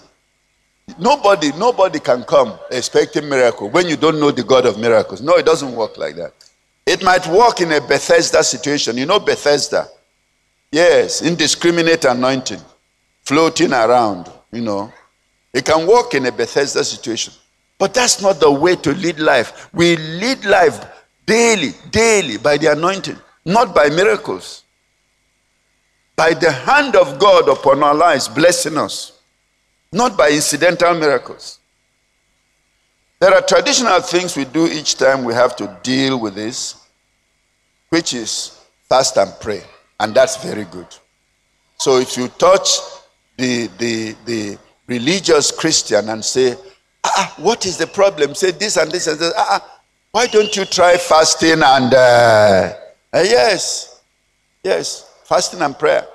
Nobody, 0.97 1.51
nobody 1.51 1.99
can 1.99 2.23
come 2.23 2.57
expecting 2.71 3.29
miracle 3.29 3.69
when 3.69 3.87
you 3.87 3.95
don't 3.95 4.19
know 4.19 4.31
the 4.31 4.43
God 4.43 4.65
of 4.65 4.79
miracles. 4.79 5.21
No, 5.21 5.35
it 5.35 5.45
doesn't 5.45 5.75
work 5.75 5.99
like 5.99 6.15
that. 6.15 6.33
It 6.87 7.03
might 7.03 7.27
work 7.27 7.61
in 7.61 7.71
a 7.73 7.81
Bethesda 7.81 8.43
situation. 8.43 8.97
You 8.97 9.05
know 9.05 9.19
Bethesda? 9.19 9.87
Yes, 10.71 11.21
indiscriminate 11.21 12.05
anointing, 12.05 12.61
floating 13.21 13.71
around, 13.71 14.31
you 14.51 14.61
know. 14.61 14.91
It 15.55 15.65
can 15.65 15.87
work 15.87 16.13
in 16.13 16.25
a 16.25 16.31
Bethesda 16.31 16.83
situation. 16.83 17.33
But 17.79 17.93
that's 17.93 18.21
not 18.21 18.39
the 18.39 18.51
way 18.51 18.75
to 18.75 18.93
lead 18.93 19.19
life. 19.19 19.69
We 19.73 19.95
lead 19.95 20.45
life 20.45 20.85
daily, 21.25 21.71
daily 21.91 22.37
by 22.37 22.57
the 22.57 22.73
anointing, 22.73 23.17
not 23.45 23.73
by 23.73 23.89
miracles. 23.89 24.63
By 26.15 26.33
the 26.33 26.51
hand 26.51 26.95
of 26.95 27.19
God 27.19 27.49
upon 27.49 27.83
our 27.83 27.95
lives, 27.95 28.27
blessing 28.27 28.77
us 28.77 29.13
not 29.95 30.17
by 30.17 30.29
incidental 30.29 30.93
miracles. 30.93 31.59
There 33.19 33.33
are 33.33 33.41
traditional 33.41 34.01
things 34.01 34.35
we 34.35 34.43
do 34.43 34.67
each 34.67 34.95
time 34.97 35.23
we 35.23 35.33
have 35.33 35.55
to 35.55 35.79
deal 35.83 36.19
with 36.19 36.35
this, 36.35 36.75
which 37.89 38.13
is 38.13 38.59
fast 38.89 39.15
and 39.15 39.31
pray. 39.39 39.63
And 39.97 40.13
that's 40.13 40.43
very 40.43 40.65
good. 40.65 40.87
So 41.77 41.97
if 41.97 42.17
you 42.17 42.27
touch 42.27 42.67
the, 43.37 43.67
the, 43.77 44.15
the 44.25 44.57
religious 44.87 45.51
Christian 45.51 46.09
and 46.09 46.23
say, 46.23 46.55
ah, 47.03 47.33
what 47.37 47.65
is 47.65 47.77
the 47.77 47.87
problem? 47.87 48.35
Say 48.35 48.51
this 48.51 48.77
and 48.77 48.91
this 48.91 49.07
and 49.07 49.19
this. 49.19 49.33
Ah, 49.35 49.47
ah 49.61 49.71
why 50.11 50.27
don't 50.27 50.55
you 50.55 50.63
try 50.63 50.95
fasting 50.97 51.61
and, 51.61 51.93
uh, 51.93 52.73
uh, 53.13 53.19
yes, 53.21 54.01
yes, 54.63 55.11
fasting 55.25 55.61
and 55.61 55.77
prayer. 55.77 56.07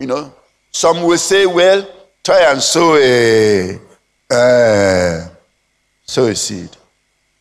You 0.00 0.08
know, 0.08 0.32
some 0.72 1.02
will 1.02 1.18
say, 1.18 1.46
well, 1.46 1.88
try 2.24 2.50
and 2.50 2.60
sow 2.60 2.96
a 2.96 3.78
uh, 4.30 5.28
sow 6.04 6.26
a 6.26 6.34
seed. 6.34 6.70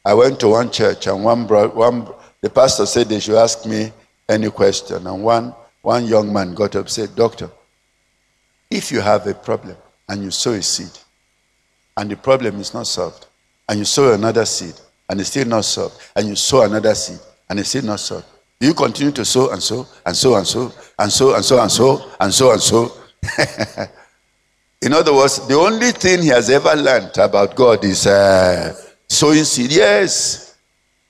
I 0.06 0.14
went 0.14 0.40
to 0.42 0.50
one 0.50 0.72
church 0.72 1.08
and 1.08 1.24
one 1.24 1.48
bro, 1.48 1.70
one 1.70 2.08
the 2.42 2.50
pastor 2.50 2.86
said 2.86 3.10
they 3.10 3.20
should 3.20 3.36
ask 3.36 3.66
me 3.66 3.92
any 4.30 4.50
question, 4.52 5.06
and 5.06 5.24
one 5.24 5.54
one 5.82 6.06
young 6.06 6.32
man 6.32 6.54
got 6.54 6.76
up 6.76 6.86
and 6.86 6.90
said, 6.90 7.16
"Doctor, 7.16 7.50
if 8.70 8.92
you 8.92 9.02
have 9.02 9.26
a 9.26 9.34
problem 9.34 9.78
and 10.10 10.24
you 10.24 10.32
sow 10.32 10.54
a 10.54 10.62
seed, 10.62 10.92
and 11.96 12.10
the 12.10 12.16
problem 12.16 12.60
is 12.60 12.74
not 12.74 12.88
solved, 12.88 13.26
and 13.68 13.80
you 13.80 13.86
sow 13.86 14.14
another 14.14 14.46
seed 14.46 14.74
and 15.10 15.20
it's 15.20 15.30
still 15.30 15.46
not 15.48 15.64
solved, 15.64 15.96
and 16.16 16.28
you 16.28 16.36
sow 16.36 16.64
another 16.64 16.94
seed 16.94 17.20
and 17.50 17.60
it's 17.60 17.70
still 17.70 17.84
not 17.84 18.00
solved, 18.00 18.26
do 18.60 18.68
you 18.68 18.74
continue 18.74 19.12
to 19.12 19.24
sow 19.24 19.52
and 19.52 19.62
sow 19.62 19.88
and 20.06 20.16
sow 20.16 20.36
and 20.36 20.48
sow 20.48 20.72
and 21.00 21.12
sow 21.12 21.34
and 21.34 21.44
sow 21.44 21.62
and 21.62 21.72
sow 21.72 22.12
and 22.20 22.34
sow 22.34 22.52
and 22.52 22.62
sow?" 22.62 22.92
In 24.82 24.94
other 24.94 25.14
words, 25.14 25.48
the 25.48 25.56
only 25.56 25.92
thing 25.92 26.22
he 26.22 26.28
has 26.28 26.50
ever 26.50 26.76
learned 26.76 27.18
about 27.18 27.56
God 27.56 27.84
is 27.84 28.06
uh, 28.06 28.76
sowing 29.08 29.44
seed. 29.44 29.72
Yes, 29.72 30.56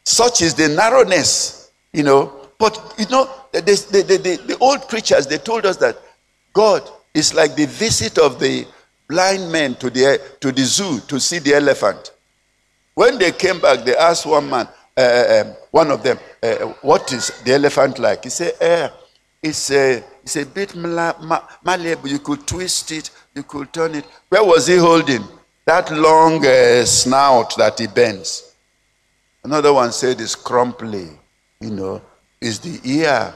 such 0.06 0.42
is 0.42 0.54
the 0.54 0.70
narrowness, 0.70 1.72
you 1.92 2.04
know. 2.04 2.34
But 2.58 2.96
you 2.98 3.06
know, 3.08 3.30
the, 3.51 3.62
the, 3.62 4.18
the, 4.18 4.38
the, 4.48 4.58
old 4.60 4.88
preachers 4.88 5.27
they 5.27 5.38
told 5.38 5.66
us 5.66 5.77
that 5.77 5.98
God 6.54 6.89
is 7.13 7.34
like 7.34 7.56
the 7.56 7.66
visit 7.66 8.18
of 8.18 8.39
the 8.39 8.66
blind 9.07 9.51
men 9.51 9.75
to 9.75 9.89
the 9.89 10.19
to 10.39 10.51
the 10.51 10.63
zoo 10.63 10.99
to 11.01 11.19
see 11.19 11.39
the 11.39 11.53
elephant. 11.53 12.11
When 12.93 13.17
they 13.19 13.31
came 13.31 13.59
back, 13.59 13.85
they 13.85 13.95
asked 13.95 14.25
one 14.25 14.49
man, 14.49 14.67
uh, 14.97 15.01
uh 15.01 15.43
um, 15.45 15.55
one 15.71 15.91
of 15.91 16.03
them, 16.03 16.17
uh, 16.43 16.55
"What 16.81 17.11
is 17.13 17.31
the 17.43 17.53
elephant 17.53 17.99
like?" 17.99 18.23
He 18.23 18.29
said, 18.29 18.53
uh, 18.61 18.89
"It's 19.41 19.71
a 19.71 20.03
it's 20.23 20.35
a 20.35 20.46
bit 20.46 20.75
malleable. 20.75 22.09
You 22.09 22.20
could 22.20 22.46
twist 22.48 22.91
it." 22.91 23.09
You 23.37 23.43
could 23.43 23.72
turn 23.72 23.93
it. 23.93 24.03
Where 24.29 24.43
was 24.43 24.65
he 24.65 24.77
holding? 24.77 25.24
That 25.65 25.91
long 25.91 26.43
uh, 26.43 26.83
snout 26.85 27.55
that 27.57 27.77
he 27.77 27.85
bends. 27.85 28.55
Another 29.43 29.72
one 29.72 29.91
said 29.91 30.20
it's 30.20 30.33
crumply, 30.33 31.07
you 31.59 31.70
know, 31.70 32.01
is 32.41 32.57
the 32.57 32.79
ear. 32.83 33.31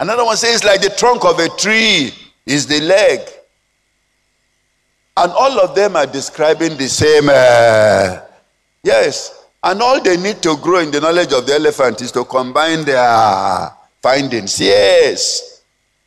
Another 0.00 0.24
one 0.24 0.36
says 0.36 0.56
it's 0.56 0.64
like 0.64 0.80
the 0.80 0.90
trunk 0.90 1.24
of 1.24 1.38
a 1.38 1.48
tree 1.50 2.12
is 2.44 2.66
the 2.66 2.80
leg. 2.80 3.20
And 5.18 5.32
all 5.32 5.58
of 5.58 5.74
them 5.74 5.96
are 5.96 6.06
describing 6.06 6.76
the 6.76 6.88
same. 6.88 7.28
Uh, 7.28 8.20
yes. 8.84 9.46
And 9.64 9.82
all 9.82 10.00
they 10.00 10.16
need 10.16 10.40
to 10.42 10.56
grow 10.58 10.78
in 10.78 10.92
the 10.92 11.00
knowledge 11.00 11.32
of 11.32 11.44
the 11.44 11.54
elephant 11.54 12.00
is 12.02 12.12
to 12.12 12.24
combine 12.24 12.84
their 12.84 13.72
findings. 14.00 14.60
Yes. 14.60 15.62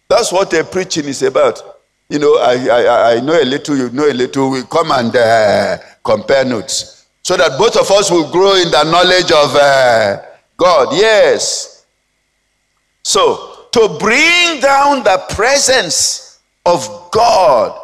That's 0.08 0.32
what 0.32 0.54
a 0.54 0.64
preaching 0.64 1.06
is 1.06 1.24
about. 1.24 1.62
You 2.08 2.20
know, 2.20 2.38
I, 2.38 2.68
I, 2.68 3.14
I 3.16 3.20
know 3.20 3.34
a 3.34 3.44
little, 3.44 3.78
you 3.78 3.90
know 3.90 4.10
a 4.10 4.14
little. 4.14 4.50
We 4.52 4.64
come 4.64 4.92
and 4.92 5.14
uh, 5.14 5.78
compare 6.04 6.46
notes. 6.46 7.06
So 7.24 7.36
that 7.36 7.58
both 7.58 7.76
of 7.76 7.92
us 7.92 8.10
will 8.10 8.32
grow 8.32 8.56
in 8.56 8.72
the 8.72 8.84
knowledge 8.86 9.32
of 9.32 9.56
uh, 9.56 10.22
God. 10.56 10.96
Yes. 10.96 11.86
So, 13.04 13.68
to 13.74 13.98
bring 14.00 14.62
down 14.62 15.04
the 15.04 15.22
presence 15.30 16.40
of 16.66 17.10
God, 17.12 17.81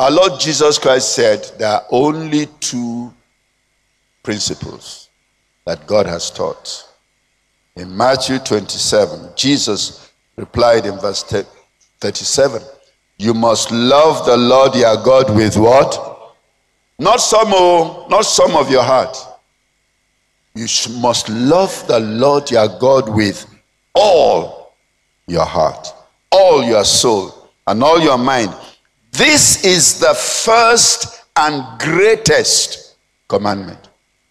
our 0.00 0.10
Lord 0.10 0.40
Jesus 0.40 0.78
Christ 0.78 1.14
said 1.14 1.44
there 1.58 1.68
are 1.68 1.84
only 1.90 2.46
two 2.58 3.12
principles 4.22 5.10
that 5.66 5.86
God 5.86 6.06
has 6.06 6.30
taught. 6.30 6.88
In 7.76 7.94
Matthew 7.94 8.38
27, 8.38 9.32
Jesus 9.36 10.10
replied 10.36 10.86
in 10.86 10.98
verse 10.98 11.22
37. 12.00 12.62
You 13.18 13.34
must 13.34 13.70
love 13.70 14.24
the 14.24 14.38
Lord 14.38 14.74
your 14.74 14.96
God 15.04 15.36
with 15.36 15.58
what? 15.58 16.34
Not 16.98 17.20
some, 17.20 17.48
oh, 17.48 18.06
not 18.08 18.24
some 18.24 18.56
of 18.56 18.70
your 18.70 18.82
heart. 18.82 19.18
You 20.54 20.66
must 21.00 21.28
love 21.28 21.86
the 21.88 22.00
Lord 22.00 22.50
your 22.50 22.68
God 22.78 23.14
with 23.14 23.44
all 23.94 24.72
your 25.26 25.44
heart, 25.44 25.92
all 26.32 26.64
your 26.64 26.86
soul, 26.86 27.50
and 27.66 27.82
all 27.84 28.00
your 28.00 28.16
mind. 28.16 28.54
This 29.12 29.64
is 29.64 29.98
the 30.00 30.14
first 30.14 31.24
and 31.36 31.78
greatest 31.80 32.96
commandment. 33.28 33.88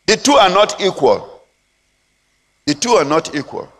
The 0.08 0.18
two 0.18 0.34
are 0.34 0.50
not 0.50 0.80
equal. 0.82 1.44
The 2.66 2.74
two 2.76 2.92
are 2.92 3.06
not 3.06 3.36
equal. 3.36 3.72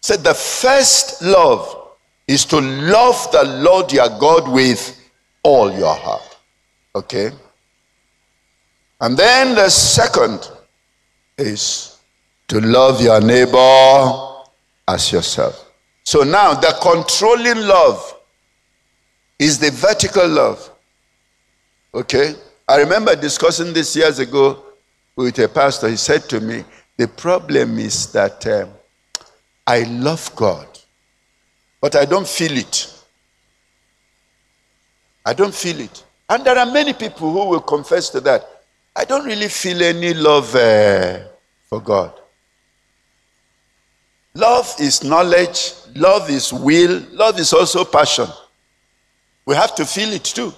Said 0.00 0.20
the 0.22 0.34
first 0.34 1.22
love 1.22 1.88
is 2.26 2.44
to 2.46 2.60
love 2.60 3.30
the 3.32 3.44
Lord 3.44 3.92
your 3.92 4.08
God 4.18 4.48
with 4.48 4.98
all 5.42 5.72
your 5.72 5.94
heart. 5.94 6.36
Okay? 6.94 7.30
And 9.00 9.16
then 9.16 9.54
the 9.54 9.68
second 9.70 10.50
is 11.36 11.98
to 12.48 12.60
love 12.60 13.00
your 13.00 13.20
neighbor 13.20 14.44
as 14.86 15.12
yourself. 15.12 15.70
So 16.04 16.22
now 16.22 16.54
the 16.54 16.76
controlling 16.82 17.66
love 17.66 18.17
is 19.38 19.58
the 19.58 19.70
vertical 19.70 20.26
love. 20.28 20.70
Okay? 21.94 22.34
I 22.68 22.78
remember 22.78 23.14
discussing 23.16 23.72
this 23.72 23.94
years 23.96 24.18
ago 24.18 24.64
with 25.16 25.38
a 25.38 25.48
pastor. 25.48 25.88
He 25.88 25.96
said 25.96 26.28
to 26.30 26.40
me, 26.40 26.64
The 26.96 27.08
problem 27.08 27.78
is 27.78 28.12
that 28.12 28.46
um, 28.46 28.70
I 29.66 29.82
love 29.84 30.34
God 30.36 30.66
but 31.80 31.94
I 31.96 32.04
don't 32.04 32.26
feel 32.26 32.56
it. 32.56 32.92
I 35.24 35.32
don't 35.32 35.54
feel 35.54 35.80
it. 35.80 36.04
And 36.28 36.44
there 36.44 36.58
are 36.58 36.66
many 36.66 36.92
people 36.92 37.30
who 37.30 37.48
will 37.50 37.60
confess 37.60 38.10
to 38.10 38.20
that. 38.22 38.62
I 38.96 39.04
don't 39.04 39.24
really 39.24 39.48
feel 39.48 39.82
any 39.82 40.14
love 40.14 40.54
uh, 40.54 41.20
for 41.68 41.80
God. 41.80 42.12
Love 44.34 44.72
is 44.78 45.02
knowledge, 45.02 45.72
love 45.94 46.30
is 46.30 46.52
will, 46.52 47.02
love 47.12 47.38
is 47.38 47.52
also 47.52 47.84
passion. 47.84 48.26
We 49.48 49.54
have 49.54 49.74
to 49.76 49.86
feel 49.86 50.12
it 50.12 50.24
too. 50.24 50.52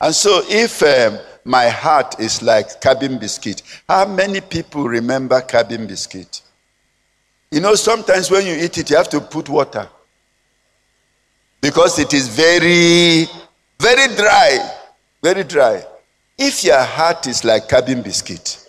And 0.00 0.14
so, 0.14 0.42
if 0.46 0.84
um, 0.84 1.18
my 1.44 1.68
heart 1.68 2.20
is 2.20 2.40
like 2.40 2.80
cabin 2.80 3.18
biscuit, 3.18 3.60
how 3.88 4.06
many 4.06 4.40
people 4.40 4.84
remember 4.84 5.40
cabin 5.40 5.88
biscuit? 5.88 6.42
You 7.50 7.58
know, 7.58 7.74
sometimes 7.74 8.30
when 8.30 8.46
you 8.46 8.54
eat 8.54 8.78
it, 8.78 8.88
you 8.88 8.96
have 8.96 9.08
to 9.08 9.20
put 9.20 9.48
water 9.48 9.88
because 11.60 11.98
it 11.98 12.14
is 12.14 12.28
very, 12.28 13.26
very 13.80 14.14
dry. 14.14 14.76
Very 15.20 15.42
dry. 15.42 15.84
If 16.38 16.62
your 16.62 16.84
heart 16.84 17.26
is 17.26 17.42
like 17.44 17.68
cabin 17.68 18.00
biscuit, 18.00 18.64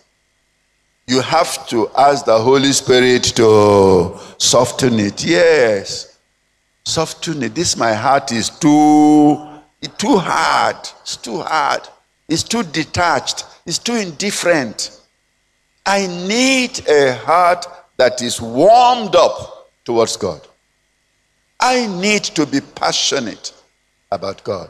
you 1.06 1.22
have 1.22 1.68
to 1.68 1.88
ask 1.96 2.26
the 2.26 2.40
Holy 2.40 2.72
Spirit 2.74 3.26
to 3.36 4.18
soften 4.40 5.00
it. 5.00 5.24
Yes. 5.24 6.13
Soften 6.86 7.44
it. 7.44 7.56
This 7.56 7.78
my 7.78 7.94
heart 7.94 8.32
is 8.32 8.50
too 8.50 9.50
too 9.98 10.18
hard. 10.18 10.78
It's 11.02 11.18
too 11.18 11.42
hard. 11.42 11.82
It's 12.28 12.44
too 12.44 12.64
detached. 12.64 13.46
It's 13.66 13.80
too 13.80 13.96
indifferent. 13.96 15.00
I 15.86 16.08
need 16.08 16.88
a 16.88 17.16
heart 17.16 17.66
that 17.98 18.22
is 18.22 18.42
warmed 18.42 19.16
up 19.16 19.70
towards 19.86 20.18
God. 20.18 20.42
I 21.60 21.88
need 21.88 22.24
to 22.24 22.46
be 22.46 22.62
passionate 22.62 23.54
about 24.12 24.44
God. 24.44 24.70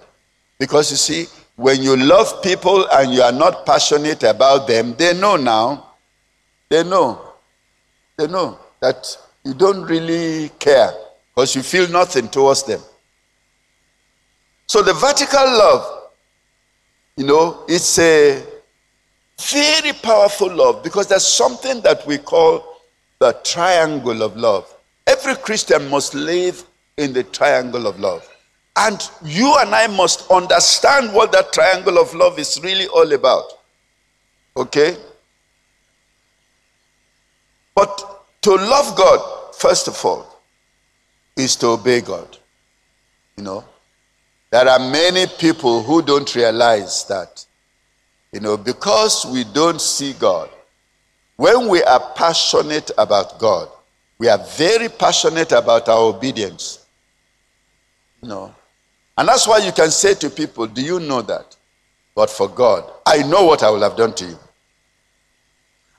Because 0.60 0.91
you 0.91 0.97
see, 0.97 1.26
when 1.56 1.82
you 1.82 1.95
love 1.97 2.41
people 2.41 2.88
and 2.91 3.13
you 3.13 3.21
are 3.21 3.32
not 3.32 3.65
passionate 3.65 4.23
about 4.23 4.67
them, 4.67 4.95
they 4.97 5.13
know 5.19 5.36
now. 5.36 5.91
They 6.69 6.84
know. 6.84 7.21
They 8.17 8.28
know 8.28 8.60
that 8.80 9.17
you 9.43 9.54
don't 9.54 9.84
really 9.84 10.49
care 10.60 10.93
because 11.34 11.56
you 11.56 11.63
feel 11.63 11.88
nothing 11.89 12.28
towards 12.30 12.63
them. 12.63 12.82
So 14.67 14.82
the 14.82 14.93
vertical 14.93 15.43
love, 15.43 16.10
you 17.17 17.26
know, 17.26 17.63
it's 17.67 17.98
a 18.00 18.43
very 19.39 19.93
powerful 19.93 20.54
love 20.54 20.84
because 20.84 21.08
there's 21.08 21.28
something 21.28 21.82
that 21.82 22.06
we 22.06 22.17
call 22.17 22.78
the 23.19 23.34
triangle 23.43 24.22
of 24.22 24.38
love. 24.38 24.74
Every 25.08 25.36
Christian 25.36 25.89
must 25.89 26.13
live 26.13 26.63
in 26.98 27.13
the 27.13 27.24
triangle 27.24 27.88
of 27.88 28.00
love. 28.00 28.28
And 28.76 29.08
you 29.24 29.56
and 29.60 29.74
I 29.74 29.88
must 29.88 30.30
understand 30.32 31.13
what 31.13 31.32
that 31.32 31.54
triangle 31.54 31.98
of 31.98 32.13
love 32.13 32.39
is 32.39 32.60
really 32.63 32.88
all 32.88 33.12
about. 33.12 33.43
Okay? 34.58 34.98
But 37.76 38.26
to 38.41 38.56
love 38.56 38.96
God, 38.96 39.56
first 39.56 39.88
of 39.88 40.04
all, 40.06 40.33
is 41.36 41.56
to 41.58 41.67
obey 41.67 42.02
God. 42.02 42.38
You 43.38 43.43
know, 43.43 43.65
there 44.52 44.67
are 44.67 44.80
many 44.80 45.26
people 45.39 45.82
who 45.82 46.02
don't 46.02 46.34
realize 46.36 47.06
that, 47.06 47.46
you 48.32 48.39
know, 48.39 48.58
because 48.58 49.26
we 49.26 49.43
don't 49.43 49.82
see 49.82 50.13
God, 50.13 50.50
when 51.36 51.67
we 51.67 51.82
are 51.84 52.13
passionate 52.15 52.91
about 52.98 53.39
God, 53.39 53.67
we 54.19 54.30
are 54.30 54.38
very 54.58 54.89
passionate 54.89 55.52
about 55.52 55.89
our 55.89 56.02
obedience. 56.15 56.86
You 58.22 58.30
know, 58.30 58.56
and 59.17 59.28
that's 59.28 59.48
why 59.48 59.58
you 59.58 59.72
can 59.72 59.89
say 59.91 60.13
to 60.15 60.30
people, 60.30 60.67
Do 60.67 60.82
you 60.82 61.00
know 61.00 61.22
that? 61.24 61.56
But 62.15 62.30
for 62.30 62.48
God, 62.48 62.89
I 63.06 63.24
know 63.24 63.46
what 63.46 63.63
I 63.63 63.72
would 63.72 63.82
have 63.82 63.98
done 63.98 64.13
to 64.15 64.26
you. 64.26 64.38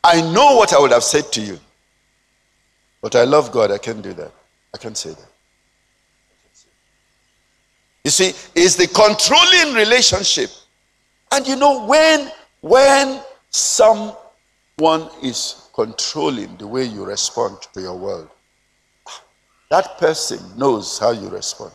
I 0.03 0.21
know 0.21 0.57
what 0.57 0.73
I 0.73 0.79
would 0.79 0.93
have 0.93 1.03
said 1.03 1.33
to 1.33 1.41
you. 1.41 1.59
But 3.01 3.17
I 3.17 3.25
love 3.25 3.51
God, 3.53 3.71
I 3.71 3.79
can't 3.79 4.03
do 4.03 4.13
that. 4.15 4.33
I 4.75 4.77
can't 4.77 4.97
say 4.97 5.11
that. 5.11 5.29
You 8.03 8.11
see, 8.11 8.35
it's 8.55 8.75
the 8.75 8.89
controlling 8.89 9.75
relationship. 9.75 10.51
And 11.31 11.47
you 11.47 11.57
know, 11.57 11.87
when 11.87 12.31
when 12.61 13.23
someone 13.51 15.09
is 15.23 15.69
controlling 15.75 16.57
the 16.57 16.67
way 16.67 16.85
you 16.85 17.05
respond 17.05 17.59
to 17.73 17.81
your 17.81 17.97
world, 17.97 18.29
that 19.71 19.97
person 19.99 20.41
knows 20.59 20.99
how 20.99 21.13
you 21.13 21.29
respond. 21.29 21.73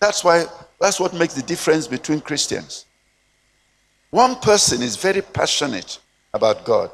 That's 0.00 0.22
why 0.22 0.44
that's 0.80 1.00
what 1.00 1.14
makes 1.14 1.34
the 1.34 1.42
difference 1.42 1.86
between 1.86 2.20
Christians. 2.20 2.84
One 4.10 4.36
person 4.36 4.82
is 4.82 4.96
very 4.96 5.22
passionate 5.22 5.98
about 6.34 6.64
God, 6.64 6.90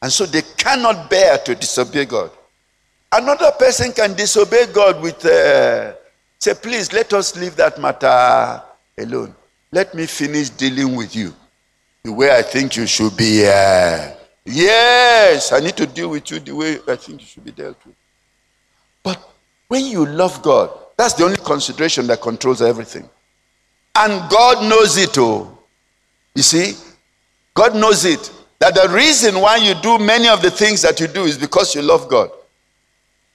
and 0.00 0.10
so 0.10 0.24
they 0.24 0.42
cannot 0.56 1.10
bear 1.10 1.36
to 1.38 1.54
disobey 1.54 2.06
God. 2.06 2.30
Another 3.14 3.50
person 3.58 3.92
can 3.92 4.14
disobey 4.14 4.66
God 4.72 5.02
with, 5.02 5.22
uh, 5.26 5.92
say, 6.38 6.54
please 6.54 6.92
let 6.94 7.12
us 7.12 7.36
leave 7.36 7.54
that 7.56 7.78
matter 7.78 8.62
alone. 8.98 9.34
Let 9.70 9.94
me 9.94 10.06
finish 10.06 10.48
dealing 10.48 10.96
with 10.96 11.14
you 11.14 11.34
the 12.02 12.12
way 12.12 12.34
I 12.34 12.40
think 12.40 12.76
you 12.76 12.86
should 12.86 13.14
be. 13.14 13.46
Uh, 13.46 14.14
yes, 14.46 15.52
I 15.52 15.60
need 15.60 15.76
to 15.76 15.86
deal 15.86 16.08
with 16.08 16.30
you 16.30 16.40
the 16.40 16.52
way 16.52 16.78
I 16.88 16.96
think 16.96 17.20
you 17.20 17.26
should 17.26 17.44
be 17.44 17.52
dealt 17.52 17.84
with. 17.84 17.94
But 19.02 19.22
when 19.68 19.84
you 19.84 20.06
love 20.06 20.42
God, 20.42 20.70
that's 20.96 21.12
the 21.14 21.24
only 21.24 21.36
consideration 21.36 22.06
that 22.06 22.22
controls 22.22 22.62
everything. 22.62 23.08
And 23.94 24.30
God 24.30 24.66
knows 24.68 24.96
it, 24.96 25.18
oh. 25.18 25.58
You 26.34 26.42
see? 26.42 26.74
God 27.52 27.74
knows 27.76 28.06
it. 28.06 28.32
That 28.58 28.74
the 28.74 28.88
reason 28.88 29.38
why 29.38 29.56
you 29.56 29.74
do 29.74 29.98
many 29.98 30.28
of 30.28 30.40
the 30.40 30.50
things 30.50 30.80
that 30.80 30.98
you 30.98 31.08
do 31.08 31.24
is 31.24 31.36
because 31.36 31.74
you 31.74 31.82
love 31.82 32.08
God. 32.08 32.30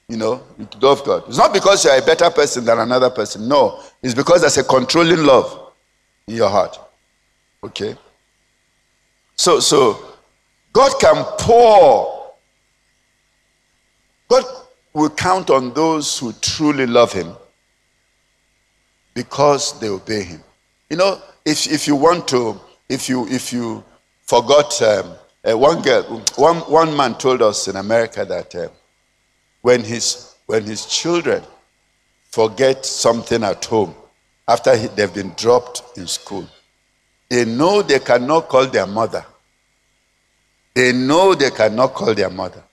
You 0.10 0.18
know, 0.18 0.44
love 0.82 1.04
God. 1.04 1.24
It's 1.28 1.38
not 1.38 1.54
because 1.54 1.84
you're 1.84 1.98
a 1.98 2.02
better 2.02 2.30
person 2.30 2.64
than 2.64 2.80
another 2.80 3.10
person. 3.10 3.48
No, 3.48 3.82
it's 4.02 4.14
because 4.14 4.42
there's 4.42 4.58
a 4.58 4.64
controlling 4.64 5.26
love 5.26 5.74
in 6.28 6.36
your 6.36 6.50
heart. 6.50 6.80
Okay? 7.64 7.96
So, 9.36 9.60
so 9.60 10.16
God 10.72 10.94
can 11.00 11.24
pour. 11.38 12.34
God 14.30 14.44
will 14.94 15.10
count 15.10 15.50
on 15.50 15.74
those 15.74 16.18
who 16.20 16.32
truly 16.34 16.88
love 16.88 17.12
Him 17.12 17.36
because 19.18 19.80
they 19.80 19.90
obey 19.90 20.22
him. 20.22 20.44
You 20.92 20.98
know, 20.98 21.20
if, 21.44 21.66
if 21.66 21.88
you 21.88 21.96
want 21.96 22.28
to, 22.28 22.62
if 22.88 23.10
you, 23.10 23.28
if 23.28 23.52
you 23.52 23.84
forgot, 24.22 24.80
um, 24.84 25.16
uh, 25.44 25.58
one 25.58 25.82
girl, 25.82 26.04
one, 26.36 26.58
one 26.58 26.96
man 26.96 27.16
told 27.16 27.42
us 27.42 27.68
in 27.68 27.78
America 27.78 28.24
that 28.26 28.54
uh, 28.54 28.68
when, 29.62 29.84
his, 29.84 30.36
when 30.46 30.64
his 30.64 30.86
children 30.86 31.44
forget 32.32 32.86
something 32.86 33.44
at 33.44 33.64
home 33.66 33.94
after 34.48 34.76
he, 34.76 34.88
they've 34.88 35.14
been 35.14 35.34
dropped 35.36 35.98
in 35.98 36.08
school, 36.08 36.48
they 37.30 37.46
know 37.46 37.82
they 37.82 38.00
cannot 38.00 38.48
call 38.48 38.68
their 38.68 38.88
mother. 38.88 39.26
They 40.74 40.94
know 40.94 41.34
they 41.34 41.50
cannot 41.50 41.94
call 41.94 42.14
their 42.14 42.30
mother. 42.30 42.64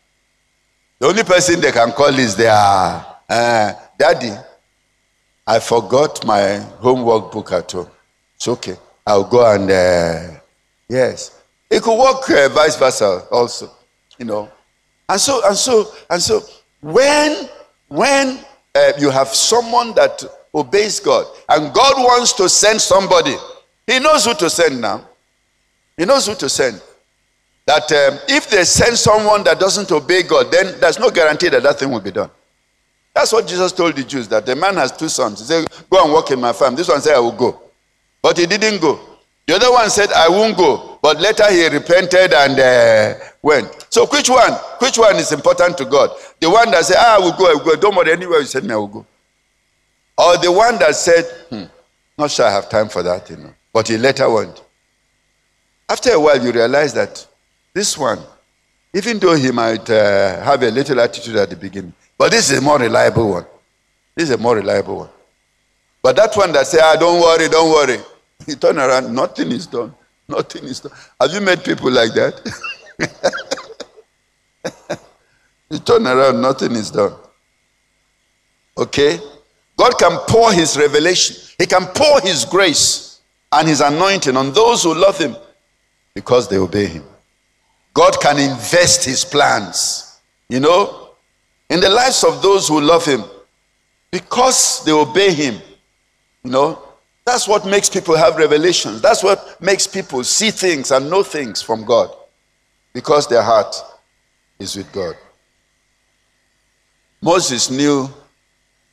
The 0.99 1.07
only 1.07 1.25
person 1.25 1.61
they 1.61 1.73
can 1.73 1.91
call 1.93 2.17
is 2.19 2.37
their 2.37 2.53
uh, 2.53 3.73
daddy 3.99 4.35
I 5.47 5.59
forgot 5.61 6.25
my 6.25 6.57
homework 6.81 7.31
book 7.31 7.53
at 7.53 7.71
home. 7.71 7.91
It's 8.37 8.49
okay. 8.49 8.77
I'll 9.07 9.25
go 9.25 9.45
and, 9.55 9.71
uh, 9.71 10.41
yes. 10.89 11.39
It 11.71 11.83
could 11.83 11.99
work 11.99 12.29
uh, 12.31 12.49
vice 12.49 12.77
versa 12.77 13.27
also, 13.31 13.71
you 14.19 14.25
know. 14.25 14.51
And 15.07 15.21
so, 15.21 15.47
and 15.47 15.57
so, 15.57 15.93
and 16.09 16.23
so, 16.23 16.41
when, 16.85 17.49
when 17.89 18.39
uh, 18.75 18.93
you 18.99 19.09
have 19.09 19.29
someone 19.29 19.95
that 19.95 20.23
obeys 20.55 21.01
God 21.01 21.27
and 21.49 21.73
God 21.73 21.95
wants 21.97 22.35
to 22.35 22.49
send 22.49 22.79
somebody, 22.81 23.35
He 23.87 23.99
knows 23.99 24.27
who 24.27 24.35
to 24.35 24.51
send 24.51 24.81
now. 24.83 25.09
He 25.97 26.05
knows 26.05 26.27
who 26.27 26.35
to 26.35 26.49
send. 26.49 26.83
That 27.67 27.91
um, 27.93 28.19
if 28.29 28.51
they 28.51 28.65
send 28.65 28.99
someone 28.99 29.43
that 29.45 29.59
doesn't 29.59 29.91
obey 29.93 30.25
God, 30.25 30.53
then 30.53 30.79
there's 30.79 30.99
no 30.99 31.11
guarantee 31.11 31.49
that 31.49 31.63
that 31.63 31.79
thing 31.79 31.91
will 31.91 32.01
be 32.01 32.11
done. 32.11 32.31
That's 33.15 33.33
what 33.33 33.47
Jesus 33.47 33.73
told 33.73 33.97
the 33.97 34.05
Jews 34.05 34.29
that 34.29 34.45
the 34.45 34.55
man 34.55 34.75
has 34.75 34.93
two 34.95 35.09
sons. 35.09 35.39
He 35.39 35.47
said, 35.47 35.67
Go 35.89 36.05
and 36.05 36.13
work 36.13 36.31
in 36.33 36.41
my 36.41 36.53
farm. 36.53 36.75
This 36.75 36.89
one 36.89 37.01
said, 37.01 37.15
I 37.15 37.21
will 37.21 37.33
go. 37.33 37.63
But 38.21 38.37
he 38.37 38.45
didn't 38.45 38.83
go. 38.83 39.01
The 39.47 39.55
other 39.55 39.71
one 39.71 39.89
said, 39.89 40.11
I 40.13 40.29
won't 40.29 40.57
go. 40.57 40.99
But 41.01 41.21
later 41.21 41.51
he 41.51 41.67
repented 41.69 42.35
and 42.35 42.59
uh, 42.59 43.25
went. 43.41 43.84
So 43.95 44.07
which 44.07 44.29
one? 44.29 44.53
Which 44.81 44.99
one 44.99 45.15
is 45.19 45.31
important 45.31 45.79
to 45.79 45.85
God? 45.85 46.11
The 46.41 46.51
one 46.51 46.69
that 46.73 46.85
said, 46.85 46.97
ah, 46.99 47.15
I 47.15 47.19
will 47.21 47.31
go, 47.31 47.49
I 47.49 47.55
will 47.55 47.65
go. 47.65 47.77
Don't 47.77 47.95
worry, 47.95 48.11
anywhere 48.11 48.41
you 48.41 48.45
send 48.45 48.67
me, 48.67 48.75
I 48.75 48.77
will 48.77 48.89
go. 48.89 49.07
Or 50.19 50.37
the 50.37 50.51
one 50.51 50.81
that 50.81 50.97
said, 50.97 51.25
hmm, 51.49 51.63
not 52.19 52.33
sure 52.33 52.45
I 52.45 52.51
have 52.51 52.69
time 52.69 52.89
for 52.89 53.05
that, 53.05 53.31
you 53.31 53.37
know. 53.37 53.55
But 53.73 53.87
he 53.87 53.97
later 53.97 54.29
went. 54.29 54.65
After 55.89 56.11
a 56.11 56.19
while, 56.19 56.45
you 56.45 56.51
realize 56.51 56.93
that 56.95 57.25
this 57.73 57.97
one, 57.97 58.19
even 58.95 59.21
though 59.21 59.37
he 59.37 59.53
might 59.53 59.89
uh, 59.89 60.43
have 60.43 60.61
a 60.65 60.73
little 60.73 60.99
attitude 61.01 61.37
at 61.37 61.51
the 61.51 61.57
beginning, 61.57 61.93
but 62.19 62.33
this 62.33 62.51
is 62.51 62.59
a 62.59 62.61
more 62.61 62.81
reliable 62.81 63.31
one. 63.31 63.47
This 64.17 64.31
is 64.31 64.35
a 64.35 64.39
more 64.39 64.57
reliable 64.57 64.97
one. 64.97 65.11
But 66.03 66.17
that 66.17 66.37
one 66.37 66.51
that 66.51 66.67
say, 66.67 66.81
ah, 66.83 66.97
don't 66.99 67.21
worry, 67.21 67.49
don't 67.49 67.71
worry. 67.71 67.99
You 68.49 68.57
turn 68.57 68.77
around, 68.77 69.15
nothing 69.15 69.53
is 69.53 69.69
done. 69.69 69.95
Nothing 70.27 70.65
is 70.65 70.81
done. 70.81 70.93
Have 71.21 71.33
you 71.33 71.41
met 71.41 71.65
people 71.65 71.93
like 71.93 72.13
that? 72.15 73.39
you 75.71 75.79
turn 75.79 76.07
around, 76.07 76.41
nothing 76.41 76.73
is 76.73 76.91
done. 76.91 77.15
Okay? 78.77 79.19
God 79.77 79.99
can 79.99 80.19
pour 80.29 80.53
his 80.53 80.77
revelation, 80.77 81.37
he 81.59 81.67
can 81.67 81.87
pour 81.87 82.21
his 82.21 82.45
grace 82.45 83.21
and 83.53 83.69
his 83.69 83.81
anointing 83.81 84.37
on 84.37 84.53
those 84.53 84.83
who 84.83 84.95
love 84.95 85.19
him 85.19 85.37
because 86.15 86.49
they 86.49 86.59
obey 86.59 86.87
him. 86.87 87.05
God 87.93 88.21
can 88.21 88.39
invest 88.39 89.05
his 89.05 89.25
plans. 89.25 90.19
You 90.49 90.61
know, 90.61 91.11
in 91.71 91.81
the 91.81 91.89
lives 91.89 92.23
of 92.25 92.43
those 92.43 92.69
who 92.69 92.81
love 92.81 93.05
him 93.05 93.25
because 94.11 94.85
they 94.85 94.93
obey 94.93 95.33
him. 95.33 95.61
You 96.43 96.51
know, 96.51 96.83
that's 97.25 97.49
what 97.49 97.65
makes 97.67 97.89
people 97.89 98.17
have 98.17 98.37
revelations. 98.37 99.01
That's 99.01 99.23
what 99.23 99.61
makes 99.61 99.87
people 99.87 100.23
see 100.25 100.51
things 100.51 100.91
and 100.91 101.09
know 101.09 101.23
things 101.23 101.63
from 101.63 101.85
God 101.85 102.15
because 102.93 103.27
their 103.27 103.43
heart 103.43 103.75
is 104.59 104.77
with 104.77 104.91
God. 104.93 105.17
Moses 107.21 107.71
knew 107.71 108.09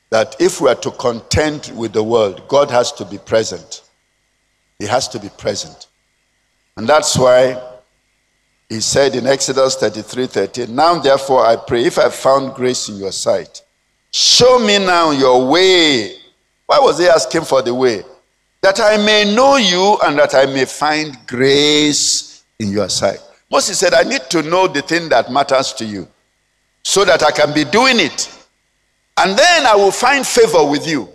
that 0.10 0.36
if 0.40 0.62
we 0.62 0.70
are 0.70 0.76
to 0.76 0.92
contend 0.92 1.72
with 1.76 1.94
the 1.94 2.04
world, 2.04 2.48
God 2.48 2.70
has 2.72 2.92
to 2.94 3.06
be 3.06 3.18
present. 3.18 3.84
He 4.80 4.86
has 4.86 5.08
to 5.10 5.20
be 5.20 5.30
present. 5.38 5.88
And 6.78 6.88
that's 6.88 7.18
why 7.18 7.62
he 8.70 8.80
said 8.80 9.16
in 9.16 9.28
Exodus 9.28 9.76
33 9.76 10.28
13, 10.28 10.76
Now 10.76 10.98
therefore 11.00 11.46
I 11.46 11.56
pray, 11.58 11.86
if 11.86 11.98
I 11.98 12.10
found 12.10 12.54
grace 12.54 12.88
in 12.90 12.96
your 12.96 13.12
sight, 13.12 13.62
show 14.12 14.60
me 14.60 14.80
now 14.80 15.12
your 15.12 15.50
way. 15.50 16.16
Why 16.68 16.80
was 16.80 17.00
he 17.00 17.08
asking 17.08 17.44
for 17.44 17.62
the 17.62 17.76
way? 17.76 18.04
That 18.62 18.80
I 18.80 18.98
may 18.98 19.36
know 19.36 19.58
you 19.58 19.98
and 20.06 20.18
that 20.20 20.34
I 20.36 20.46
may 20.46 20.66
find 20.66 21.18
grace 21.28 22.46
in 22.60 22.72
your 22.72 22.88
sight. 22.88 23.20
Moses 23.52 23.80
said, 23.80 23.94
I 23.94 24.04
need 24.04 24.22
to 24.30 24.42
know 24.44 24.68
the 24.68 24.82
thing 24.82 25.10
that 25.10 25.30
matters 25.30 25.74
to 25.74 25.86
you 25.86 26.08
so 26.84 27.04
that 27.04 27.22
I 27.22 27.32
can 27.32 27.54
be 27.54 27.66
doing 27.66 28.00
it. 28.00 28.34
And 29.18 29.38
then 29.38 29.66
I 29.66 29.76
will 29.76 29.92
find 29.92 30.26
favor 30.26 30.66
with 30.66 30.88
you. 30.88 31.10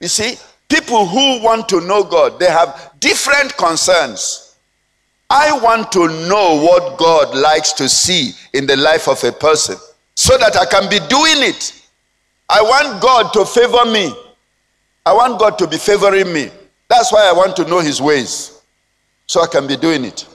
You 0.00 0.08
see, 0.08 0.36
people 0.70 1.06
who 1.06 1.42
want 1.42 1.68
to 1.68 1.82
know 1.82 2.02
God, 2.02 2.40
they 2.40 2.46
have 2.50 2.92
different 2.98 3.56
concerns. 3.58 4.56
I 5.28 5.58
want 5.60 5.92
to 5.92 6.08
know 6.28 6.62
what 6.62 6.98
God 6.98 7.36
likes 7.36 7.72
to 7.74 7.88
see 7.90 8.32
in 8.54 8.66
the 8.66 8.76
life 8.76 9.06
of 9.06 9.22
a 9.22 9.32
person 9.32 9.76
so 10.14 10.38
that 10.38 10.56
I 10.56 10.64
can 10.64 10.88
be 10.88 10.98
doing 11.08 11.42
it. 11.48 11.82
I 12.48 12.62
want 12.62 13.02
God 13.02 13.32
to 13.34 13.44
favor 13.44 13.84
me. 13.90 14.14
I 15.04 15.12
want 15.12 15.38
God 15.38 15.58
to 15.58 15.66
be 15.66 15.76
favoring 15.76 16.32
me. 16.32 16.50
That's 16.88 17.12
why 17.12 17.28
I 17.28 17.32
want 17.32 17.54
to 17.56 17.64
know 17.66 17.80
His 17.80 18.00
ways 18.00 18.62
so 19.26 19.42
I 19.42 19.46
can 19.46 19.66
be 19.66 19.76
doing 19.76 20.04
it. 20.04 20.26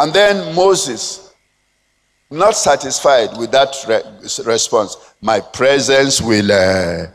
And 0.00 0.14
then 0.14 0.54
Moses, 0.56 1.34
not 2.30 2.56
satisfied 2.56 3.36
with 3.36 3.50
that 3.50 3.76
re- 3.86 4.50
response, 4.50 4.96
my 5.20 5.40
presence 5.40 6.22
will 6.22 6.50
uh, 6.50 7.06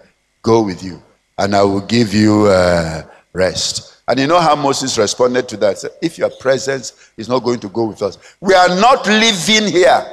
go 0.44 0.62
with 0.62 0.84
you 0.84 1.02
and 1.40 1.56
I 1.56 1.64
will 1.64 1.82
give 1.82 2.14
you 2.14 2.46
uh, 2.46 3.02
rest. 3.34 4.02
And 4.08 4.20
you 4.20 4.28
know 4.28 4.40
how 4.40 4.56
Moses 4.56 5.00
responded 5.00 5.50
to 5.50 5.58
that? 5.58 5.84
If 6.00 6.20
your 6.20 6.30
presence 6.30 7.12
is 7.18 7.28
not 7.28 7.40
going 7.40 7.60
to 7.62 7.70
go 7.70 7.86
with 7.86 8.04
us, 8.04 8.20
we 8.40 8.54
are 8.54 8.70
not 8.70 9.08
living 9.08 9.68
here. 9.68 10.06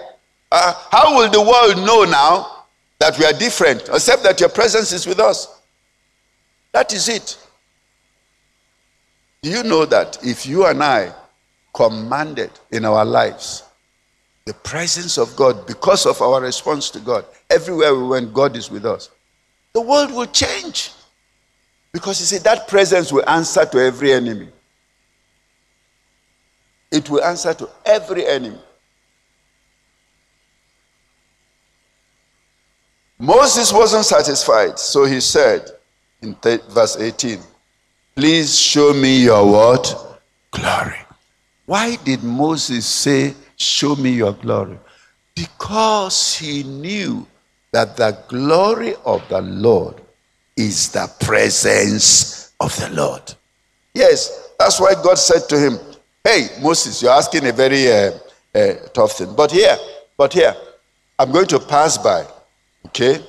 Uh, 0.50 0.72
how 0.90 1.14
will 1.14 1.30
the 1.30 1.42
world 1.42 1.76
know 1.87 2.04
now 2.04 2.64
that 3.00 3.18
we 3.18 3.26
are 3.26 3.35
different, 3.35 3.82
except 3.90 4.22
that 4.22 4.40
your 4.40 4.48
presence 4.48 4.92
is 4.92 5.06
with 5.06 5.20
us? 5.20 5.61
That 6.72 6.90
is 6.94 7.11
it. 7.11 7.37
Do 9.42 9.50
you 9.50 9.62
know 9.62 9.85
that 9.85 10.24
if 10.24 10.46
you 10.46 10.64
and 10.64 10.82
I 10.82 11.12
commanded 11.72 12.50
in 12.70 12.85
our 12.85 13.04
lives 13.04 13.64
the 14.44 14.54
presence 14.54 15.18
of 15.18 15.35
God 15.37 15.66
because 15.66 16.04
of 16.06 16.20
our 16.20 16.40
response 16.40 16.90
to 16.90 17.00
God, 17.00 17.24
everywhere 17.48 17.94
we 17.94 18.02
went, 18.06 18.35
God 18.35 18.56
is 18.56 18.70
with 18.70 18.85
us, 18.85 19.11
the 19.72 19.80
world 19.80 20.12
will 20.12 20.26
change. 20.26 20.90
Because 21.92 22.20
you 22.20 22.26
see, 22.26 22.38
that 22.38 22.66
presence 22.68 23.12
will 23.12 23.28
answer 23.28 23.64
to 23.66 23.78
every 23.78 24.12
enemy. 24.12 24.48
It 26.90 27.08
will 27.08 27.22
answer 27.22 27.54
to 27.54 27.68
every 27.85 28.26
enemy. 28.26 28.58
Moses 33.18 33.72
wasn't 33.72 34.04
satisfied, 34.04 34.78
so 34.78 35.04
he 35.04 35.20
said 35.20 35.70
in 36.22 36.35
verse 36.42 36.96
18, 36.96 37.38
Please 38.16 38.58
show 38.58 38.92
me 38.92 39.22
your 39.22 39.48
what? 39.50 40.20
Glory. 40.50 41.01
Why 41.72 41.96
did 41.96 42.22
Moses 42.22 42.85
say, 42.85 43.35
Show 43.56 43.96
me 43.96 44.11
your 44.11 44.35
glory? 44.35 44.78
Because 45.35 46.37
he 46.37 46.64
knew 46.64 47.26
that 47.72 47.96
the 47.96 48.18
glory 48.28 48.94
of 49.06 49.26
the 49.30 49.40
Lord 49.40 50.02
is 50.54 50.92
the 50.92 51.11
presence 51.18 52.52
of 52.61 52.76
the 52.76 52.90
Lord. 52.90 53.22
Yes, 53.94 54.50
that's 54.58 54.78
why 54.82 54.92
God 55.02 55.14
said 55.14 55.48
to 55.48 55.58
him, 55.58 55.78
Hey, 56.22 56.48
Moses, 56.61 57.00
you're 57.00 57.11
asking 57.11 57.46
a 57.46 57.52
very 57.52 57.90
uh, 57.90 58.18
uh, 58.54 58.74
tough 58.92 59.12
thing. 59.12 59.35
But 59.35 59.50
here, 59.50 59.78
but 60.18 60.35
here, 60.35 60.54
I'm 61.18 61.32
going 61.32 61.46
to 61.46 61.58
pass 61.58 61.96
by, 61.96 62.26
okay? 62.88 63.24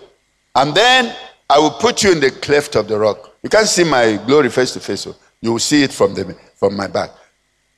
And 0.54 0.76
then 0.76 1.16
I 1.50 1.60
will 1.60 1.78
put 1.80 2.04
you 2.04 2.12
in 2.12 2.20
the 2.20 2.32
cleft 2.32 2.76
of 2.76 2.90
the 2.90 3.00
rock. 3.00 3.38
You 3.42 3.50
can't 3.50 3.70
see 3.70 3.86
my 3.86 4.22
glory 4.28 4.50
face 4.50 4.74
to 4.74 4.82
face, 4.82 5.00
so 5.00 5.16
you 5.40 5.54
will 5.54 5.60
see 5.60 5.84
it 5.84 5.94
from, 5.94 6.14
the, 6.14 6.36
from 6.58 6.76
my 6.76 6.88
back. 6.88 7.12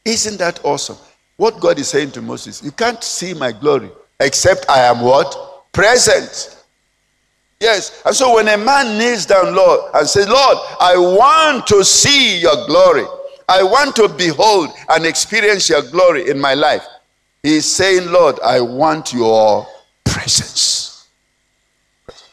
Isn't 0.05 0.37
that 0.37 0.63
awesome? 0.63 0.97
What 1.37 1.59
God 1.59 1.79
is 1.79 1.89
saying 1.89 2.11
to 2.11 2.21
Moses, 2.21 2.63
you 2.63 2.71
can't 2.71 3.03
see 3.03 3.33
my 3.33 3.51
glory 3.51 3.89
except 4.19 4.69
I 4.69 4.79
am 4.81 5.01
what? 5.01 5.71
Present. 5.73 6.63
Yes. 7.59 8.01
And 8.05 8.15
so 8.15 8.35
when 8.35 8.47
a 8.47 8.57
man 8.57 8.97
kneels 8.97 9.25
down, 9.25 9.55
Lord, 9.55 9.91
and 9.93 10.07
says, 10.07 10.27
Lord, 10.27 10.57
I 10.79 10.95
want 10.97 11.67
to 11.67 11.83
see 11.83 12.39
your 12.39 12.65
glory. 12.67 13.05
I 13.47 13.63
want 13.63 13.95
to 13.97 14.07
behold 14.07 14.69
and 14.89 15.05
experience 15.05 15.69
your 15.69 15.81
glory 15.81 16.29
in 16.29 16.39
my 16.39 16.53
life. 16.53 16.85
He's 17.43 17.65
saying, 17.65 18.11
Lord, 18.11 18.39
I 18.43 18.61
want 18.61 19.13
your 19.13 19.67
presence. 20.03 21.07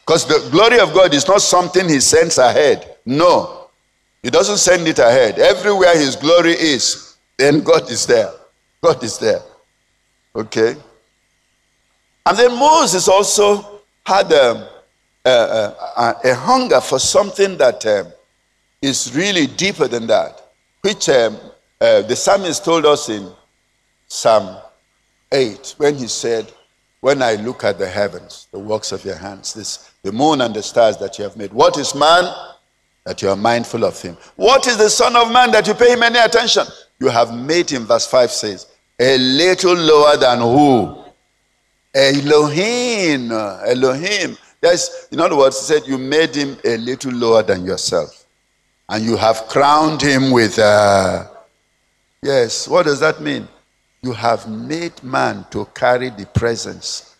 Because 0.05 0.25
the 0.25 0.49
glory 0.51 0.79
of 0.79 0.93
God 0.93 1.13
is 1.13 1.27
not 1.27 1.41
something 1.41 1.87
he 1.87 1.99
sends 1.99 2.37
ahead. 2.37 2.97
No. 3.05 3.67
He 4.21 4.29
doesn't 4.29 4.57
send 4.57 4.87
it 4.87 4.99
ahead. 4.99 5.39
Everywhere 5.39 5.97
his 5.97 6.15
glory 6.15 6.53
is, 6.53 7.02
then 7.37 7.61
God 7.61 7.89
is 7.89 8.05
there. 8.05 8.31
God 8.81 9.03
is 9.03 9.17
there. 9.17 9.41
Okay? 10.35 10.75
And 12.25 12.37
then 12.37 12.57
Moses 12.57 13.07
also 13.07 13.81
had 14.05 14.31
a 14.31 14.51
um, 14.51 14.67
uh, 15.25 16.13
a 16.23 16.35
hunger 16.35 16.81
for 16.81 16.99
something 16.99 17.57
that 17.57 17.85
um, 17.85 18.11
is 18.81 19.15
really 19.15 19.47
deeper 19.47 19.87
than 19.87 20.07
that, 20.07 20.41
which 20.81 21.07
um, 21.09 21.37
uh, 21.79 22.01
the 22.01 22.15
psalmist 22.15 22.65
told 22.65 22.85
us 22.85 23.09
in 23.09 23.31
Psalm 24.07 24.57
8 25.31 25.75
when 25.77 25.95
he 25.95 26.07
said, 26.07 26.51
When 26.99 27.21
I 27.21 27.35
look 27.35 27.63
at 27.63 27.79
the 27.79 27.87
heavens, 27.87 28.47
the 28.51 28.59
works 28.59 28.91
of 28.91 29.03
your 29.05 29.15
hands, 29.15 29.53
this, 29.53 29.91
the 30.03 30.11
moon 30.11 30.41
and 30.41 30.53
the 30.53 30.61
stars 30.63 30.97
that 30.97 31.17
you 31.17 31.23
have 31.23 31.37
made, 31.37 31.53
what 31.53 31.77
is 31.77 31.95
man 31.95 32.25
that 33.05 33.21
you 33.21 33.29
are 33.29 33.35
mindful 33.35 33.83
of 33.85 34.01
him? 34.01 34.17
What 34.35 34.67
is 34.67 34.77
the 34.77 34.89
Son 34.89 35.15
of 35.15 35.31
Man 35.31 35.51
that 35.51 35.67
you 35.67 35.73
pay 35.73 35.93
him 35.93 36.03
any 36.03 36.19
attention? 36.19 36.63
You 37.03 37.09
have 37.09 37.37
made 37.37 37.69
him, 37.69 37.85
verse 37.85 38.07
5 38.07 38.31
says, 38.31 38.67
a 38.97 39.17
little 39.17 39.75
lower 39.75 40.15
than 40.15 40.39
who? 40.39 41.03
Elohim. 41.93 43.29
Elohim. 43.29 44.37
Yes, 44.61 45.09
in 45.11 45.19
other 45.19 45.35
words, 45.35 45.59
he 45.59 45.65
said, 45.73 45.85
You 45.85 45.97
made 45.97 46.33
him 46.33 46.55
a 46.63 46.77
little 46.77 47.11
lower 47.11 47.43
than 47.43 47.65
yourself. 47.65 48.25
And 48.87 49.03
you 49.03 49.17
have 49.17 49.49
crowned 49.49 50.01
him 50.01 50.31
with, 50.31 50.57
uh, 50.57 51.27
yes, 52.21 52.69
what 52.69 52.85
does 52.85 53.01
that 53.01 53.19
mean? 53.19 53.49
You 54.01 54.13
have 54.13 54.49
made 54.49 55.03
man 55.03 55.45
to 55.51 55.65
carry 55.75 56.09
the 56.09 56.25
presence. 56.27 57.17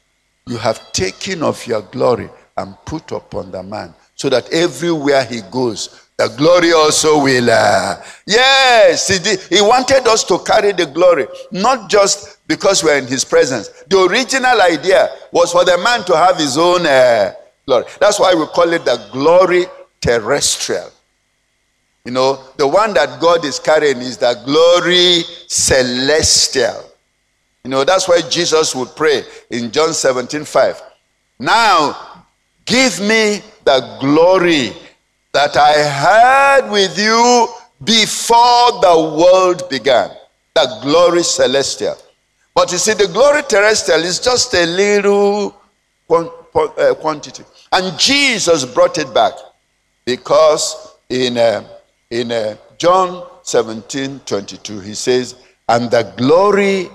You 0.48 0.56
have 0.60 0.93
taken 0.93 1.43
of 1.43 1.67
your 1.67 1.82
glory 1.82 2.30
and 2.56 2.78
put 2.86 3.12
upon 3.12 3.52
the 3.52 3.62
man 3.62 3.93
so 4.15 4.30
that 4.30 4.50
everywhere 4.54 5.26
he 5.26 5.41
goes, 5.52 6.03
the 6.17 6.28
glory 6.38 6.71
also 6.73 7.23
will. 7.23 7.49
Uh, 7.49 8.02
yes, 8.26 9.08
he, 9.08 9.19
did. 9.19 9.39
he 9.49 9.62
wanted 9.62 10.08
us 10.08 10.23
to 10.26 10.39
carry 10.39 10.71
the 10.71 10.86
glory, 10.86 11.28
not 11.52 11.89
just 11.89 12.45
because 12.47 12.84
we're 12.84 12.97
in 12.97 13.08
his 13.08 13.26
presence. 13.26 13.69
The 13.88 14.04
original 14.04 14.62
idea 14.62 15.10
was 15.32 15.52
for 15.52 15.65
the 15.65 15.78
man 15.78 16.04
to 16.06 16.15
have 16.15 16.38
his 16.38 16.58
own 16.58 16.86
uh, 16.86 17.34
glory. 17.65 17.86
That's 17.99 18.19
why 18.19 18.34
we 18.36 18.45
call 18.47 18.71
it 18.73 18.86
the 18.86 19.10
glory 19.12 19.65
terrestrial. 20.02 20.91
You 22.06 22.12
know, 22.12 22.43
the 22.58 22.67
one 22.67 22.93
that 22.95 23.19
God 23.21 23.45
is 23.45 23.60
carrying 23.60 23.97
is 23.99 24.17
the 24.17 24.39
glory 24.45 25.23
celestial. 25.47 26.91
You 27.63 27.71
know, 27.71 27.86
that's 27.86 28.10
why 28.10 28.21
Jesus 28.30 28.76
would 28.76 28.89
pray 28.95 29.23
in 29.49 29.71
John 29.71 29.93
17 29.93 30.43
5. 30.43 30.82
Now, 31.39 32.26
give 32.65 32.99
me 32.99 33.41
the 33.63 33.97
glory 34.02 34.73
that 35.34 35.58
I 35.58 35.72
had 35.72 36.69
with 36.69 36.98
you 36.98 37.48
before 37.84 38.80
the 38.82 39.15
world 39.17 39.67
began. 39.69 40.12
The 40.54 40.80
glory 40.84 41.24
celestial. 41.24 41.98
But 42.54 42.72
you 42.72 42.78
see, 42.78 42.93
the 42.93 43.08
glory 43.08 43.41
terrestrial 43.41 44.02
is 44.02 44.19
just 44.19 44.54
a 44.54 44.65
little 44.65 45.60
uh, 46.12 46.93
quantity. 47.00 47.43
And 47.72 47.98
Jesus 48.00 48.63
brought 48.65 49.00
it 49.00 49.12
back 49.12 49.34
because 50.06 50.96
in, 51.10 51.38
uh, 51.38 51.67
in 52.12 52.32
uh, 52.32 52.56
John 52.78 53.28
17 53.41 54.19
22, 54.19 54.80
he 54.82 54.93
says, 54.93 55.36
And 55.67 55.89
the 55.89 56.13
glory 56.15 56.89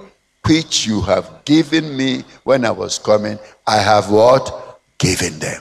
which 0.47 0.87
you 0.87 1.01
have 1.01 1.45
given 1.45 1.97
me 1.97 2.23
when 2.45 2.65
I 2.65 2.71
was 2.71 3.01
coming, 3.01 3.37
I 3.67 3.79
have 3.79 4.11
what? 4.11 4.81
Given 4.99 5.41
them. 5.41 5.61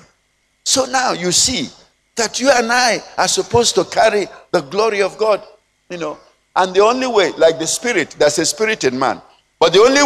So 0.63 0.85
now 0.85 1.13
you 1.13 1.31
see 1.31 1.69
that 2.17 2.39
you 2.39 2.51
and 2.51 2.71
I 2.71 3.01
are 3.17 3.27
supposed 3.27 3.75
to 3.75 3.85
carry 3.85 4.27
the 4.51 4.61
glory 4.61 5.01
of 5.01 5.17
God, 5.17 5.43
you 5.89 5.97
know. 5.97 6.17
And 6.55 6.75
the 6.75 6.81
only 6.81 7.07
way, 7.07 7.31
like 7.37 7.59
the 7.59 7.67
spirit, 7.67 8.15
there's 8.19 8.39
a 8.39 8.45
spirit 8.45 8.83
in 8.83 8.97
man. 8.97 9.21
But 9.59 9.73
the 9.73 9.79
only 9.79 10.03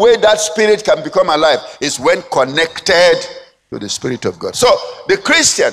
way 0.00 0.16
that 0.16 0.40
spirit 0.40 0.84
can 0.84 1.04
become 1.04 1.28
alive 1.28 1.60
is 1.80 2.00
when 2.00 2.22
connected 2.32 3.14
to 3.70 3.78
the 3.78 3.88
Spirit 3.88 4.24
of 4.24 4.38
God. 4.38 4.56
So 4.56 4.66
the 5.08 5.18
Christian, 5.18 5.72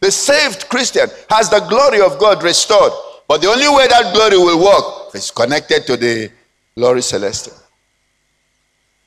the 0.00 0.10
saved 0.10 0.68
Christian, 0.68 1.08
has 1.30 1.48
the 1.48 1.60
glory 1.60 2.00
of 2.02 2.18
God 2.18 2.42
restored. 2.42 2.92
But 3.28 3.40
the 3.40 3.48
only 3.48 3.68
way 3.68 3.86
that 3.88 4.12
glory 4.12 4.36
will 4.36 4.62
work 4.62 5.14
is 5.14 5.30
connected 5.30 5.86
to 5.86 5.96
the 5.96 6.30
glory 6.76 7.02
celestial. 7.02 7.56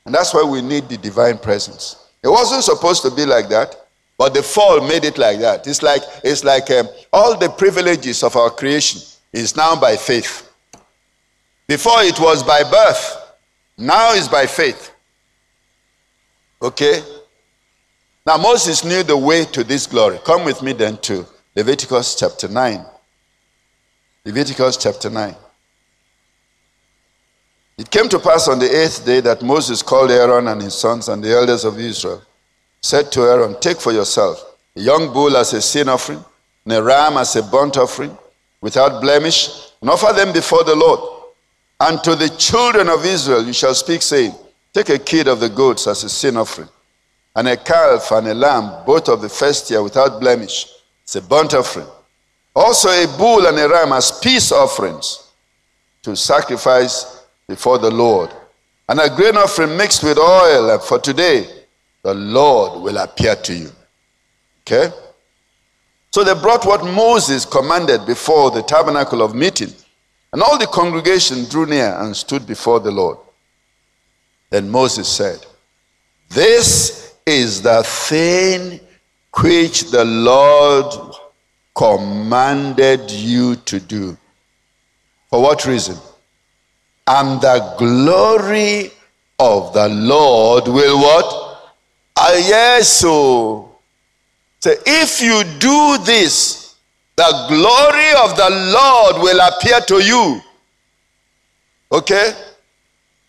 And 0.04 0.14
that's 0.14 0.34
why 0.34 0.42
we 0.42 0.62
need 0.62 0.88
the 0.88 0.96
divine 0.96 1.38
presence. 1.38 1.96
It 2.22 2.28
wasn't 2.28 2.64
supposed 2.64 3.02
to 3.02 3.10
be 3.10 3.24
like 3.24 3.48
that, 3.50 3.85
but 4.18 4.34
the 4.34 4.42
fall 4.42 4.80
made 4.80 5.04
it 5.04 5.18
like 5.18 5.40
that. 5.40 5.66
It's 5.66 5.82
like 5.82 6.02
it's 6.24 6.44
like 6.44 6.70
um, 6.70 6.88
all 7.12 7.36
the 7.36 7.50
privileges 7.50 8.22
of 8.22 8.36
our 8.36 8.50
creation 8.50 9.00
is 9.32 9.56
now 9.56 9.78
by 9.78 9.96
faith. 9.96 10.50
Before 11.66 12.02
it 12.02 12.18
was 12.20 12.42
by 12.42 12.62
birth, 12.62 13.34
now 13.76 14.14
it's 14.14 14.28
by 14.28 14.46
faith. 14.46 14.92
Okay? 16.62 17.02
Now 18.26 18.36
Moses 18.38 18.84
knew 18.84 19.02
the 19.02 19.16
way 19.16 19.44
to 19.46 19.62
this 19.62 19.86
glory. 19.86 20.18
Come 20.24 20.44
with 20.44 20.62
me 20.62 20.72
then 20.72 20.96
to 20.98 21.26
Leviticus 21.54 22.16
chapter 22.18 22.48
9. 22.48 22.84
Leviticus 24.24 24.76
chapter 24.76 25.10
9. 25.10 25.34
It 27.78 27.90
came 27.90 28.08
to 28.08 28.18
pass 28.18 28.48
on 28.48 28.58
the 28.58 28.82
eighth 28.82 29.04
day 29.04 29.20
that 29.20 29.42
Moses 29.42 29.82
called 29.82 30.10
Aaron 30.10 30.48
and 30.48 30.62
his 30.62 30.74
sons 30.74 31.08
and 31.08 31.22
the 31.22 31.30
elders 31.30 31.64
of 31.64 31.78
Israel, 31.78 32.22
said 32.80 33.10
to 33.12 33.22
Aaron, 33.22 33.56
Take 33.60 33.80
for 33.80 33.92
yourself 33.92 34.56
a 34.76 34.80
young 34.80 35.12
bull 35.12 35.36
as 35.36 35.52
a 35.52 35.62
sin 35.62 35.88
offering, 35.88 36.24
and 36.64 36.72
a 36.74 36.82
ram 36.82 37.16
as 37.16 37.34
a 37.36 37.42
burnt 37.42 37.76
offering, 37.76 38.16
without 38.60 39.00
blemish, 39.00 39.70
and 39.80 39.90
offer 39.90 40.12
them 40.12 40.32
before 40.32 40.64
the 40.64 40.74
Lord. 40.74 41.00
And 41.80 42.02
to 42.04 42.14
the 42.14 42.28
children 42.30 42.88
of 42.88 43.04
Israel 43.04 43.44
you 43.44 43.52
shall 43.52 43.74
speak, 43.74 44.02
saying, 44.02 44.34
Take 44.72 44.90
a 44.90 44.98
kid 44.98 45.28
of 45.28 45.40
the 45.40 45.48
goats 45.48 45.86
as 45.86 46.04
a 46.04 46.08
sin 46.08 46.36
offering, 46.36 46.68
and 47.34 47.48
a 47.48 47.56
calf 47.56 48.10
and 48.12 48.28
a 48.28 48.34
lamb, 48.34 48.84
both 48.84 49.08
of 49.08 49.22
the 49.22 49.28
first 49.28 49.70
year, 49.70 49.82
without 49.82 50.20
blemish. 50.20 50.66
It's 51.02 51.16
a 51.16 51.22
burnt 51.22 51.54
offering. 51.54 51.86
Also 52.54 52.88
a 52.88 53.06
bull 53.18 53.46
and 53.46 53.58
a 53.58 53.68
ram 53.68 53.92
as 53.92 54.18
peace 54.18 54.50
offerings 54.52 55.30
to 56.02 56.16
sacrifice 56.16 57.24
before 57.46 57.78
the 57.78 57.90
Lord. 57.90 58.30
And 58.88 59.00
a 59.00 59.14
grain 59.14 59.36
offering 59.36 59.76
mixed 59.76 60.02
with 60.02 60.18
oil, 60.18 60.78
for 60.78 60.98
today 60.98 61.46
the 62.06 62.14
Lord 62.14 62.82
will 62.82 62.98
appear 62.98 63.34
to 63.34 63.52
you. 63.52 63.72
Okay? 64.60 64.94
So 66.12 66.22
they 66.22 66.34
brought 66.34 66.64
what 66.64 66.84
Moses 66.84 67.44
commanded 67.44 68.06
before 68.06 68.52
the 68.52 68.62
tabernacle 68.62 69.22
of 69.22 69.34
meeting. 69.34 69.72
And 70.32 70.40
all 70.40 70.56
the 70.56 70.68
congregation 70.68 71.46
drew 71.48 71.66
near 71.66 71.98
and 72.00 72.16
stood 72.16 72.46
before 72.46 72.78
the 72.78 72.92
Lord. 72.92 73.18
Then 74.50 74.70
Moses 74.70 75.08
said, 75.08 75.44
This 76.28 77.12
is 77.26 77.60
the 77.62 77.82
thing 77.82 78.78
which 79.42 79.90
the 79.90 80.04
Lord 80.04 81.16
commanded 81.74 83.10
you 83.10 83.56
to 83.56 83.80
do. 83.80 84.16
For 85.28 85.42
what 85.42 85.66
reason? 85.66 85.96
And 87.08 87.40
the 87.40 87.74
glory 87.78 88.92
of 89.40 89.72
the 89.72 89.88
Lord 89.88 90.68
will 90.68 90.98
what? 90.98 91.45
Ah, 92.16 92.32
yes, 92.32 92.88
so. 92.88 93.76
So 94.60 94.72
if 94.86 95.20
you 95.20 95.44
do 95.58 95.98
this, 96.04 96.76
the 97.16 97.46
glory 97.48 98.10
of 98.24 98.36
the 98.36 98.50
Lord 98.72 99.22
will 99.22 99.40
appear 99.40 99.80
to 99.80 100.02
you. 100.02 100.40
Okay? 101.92 102.32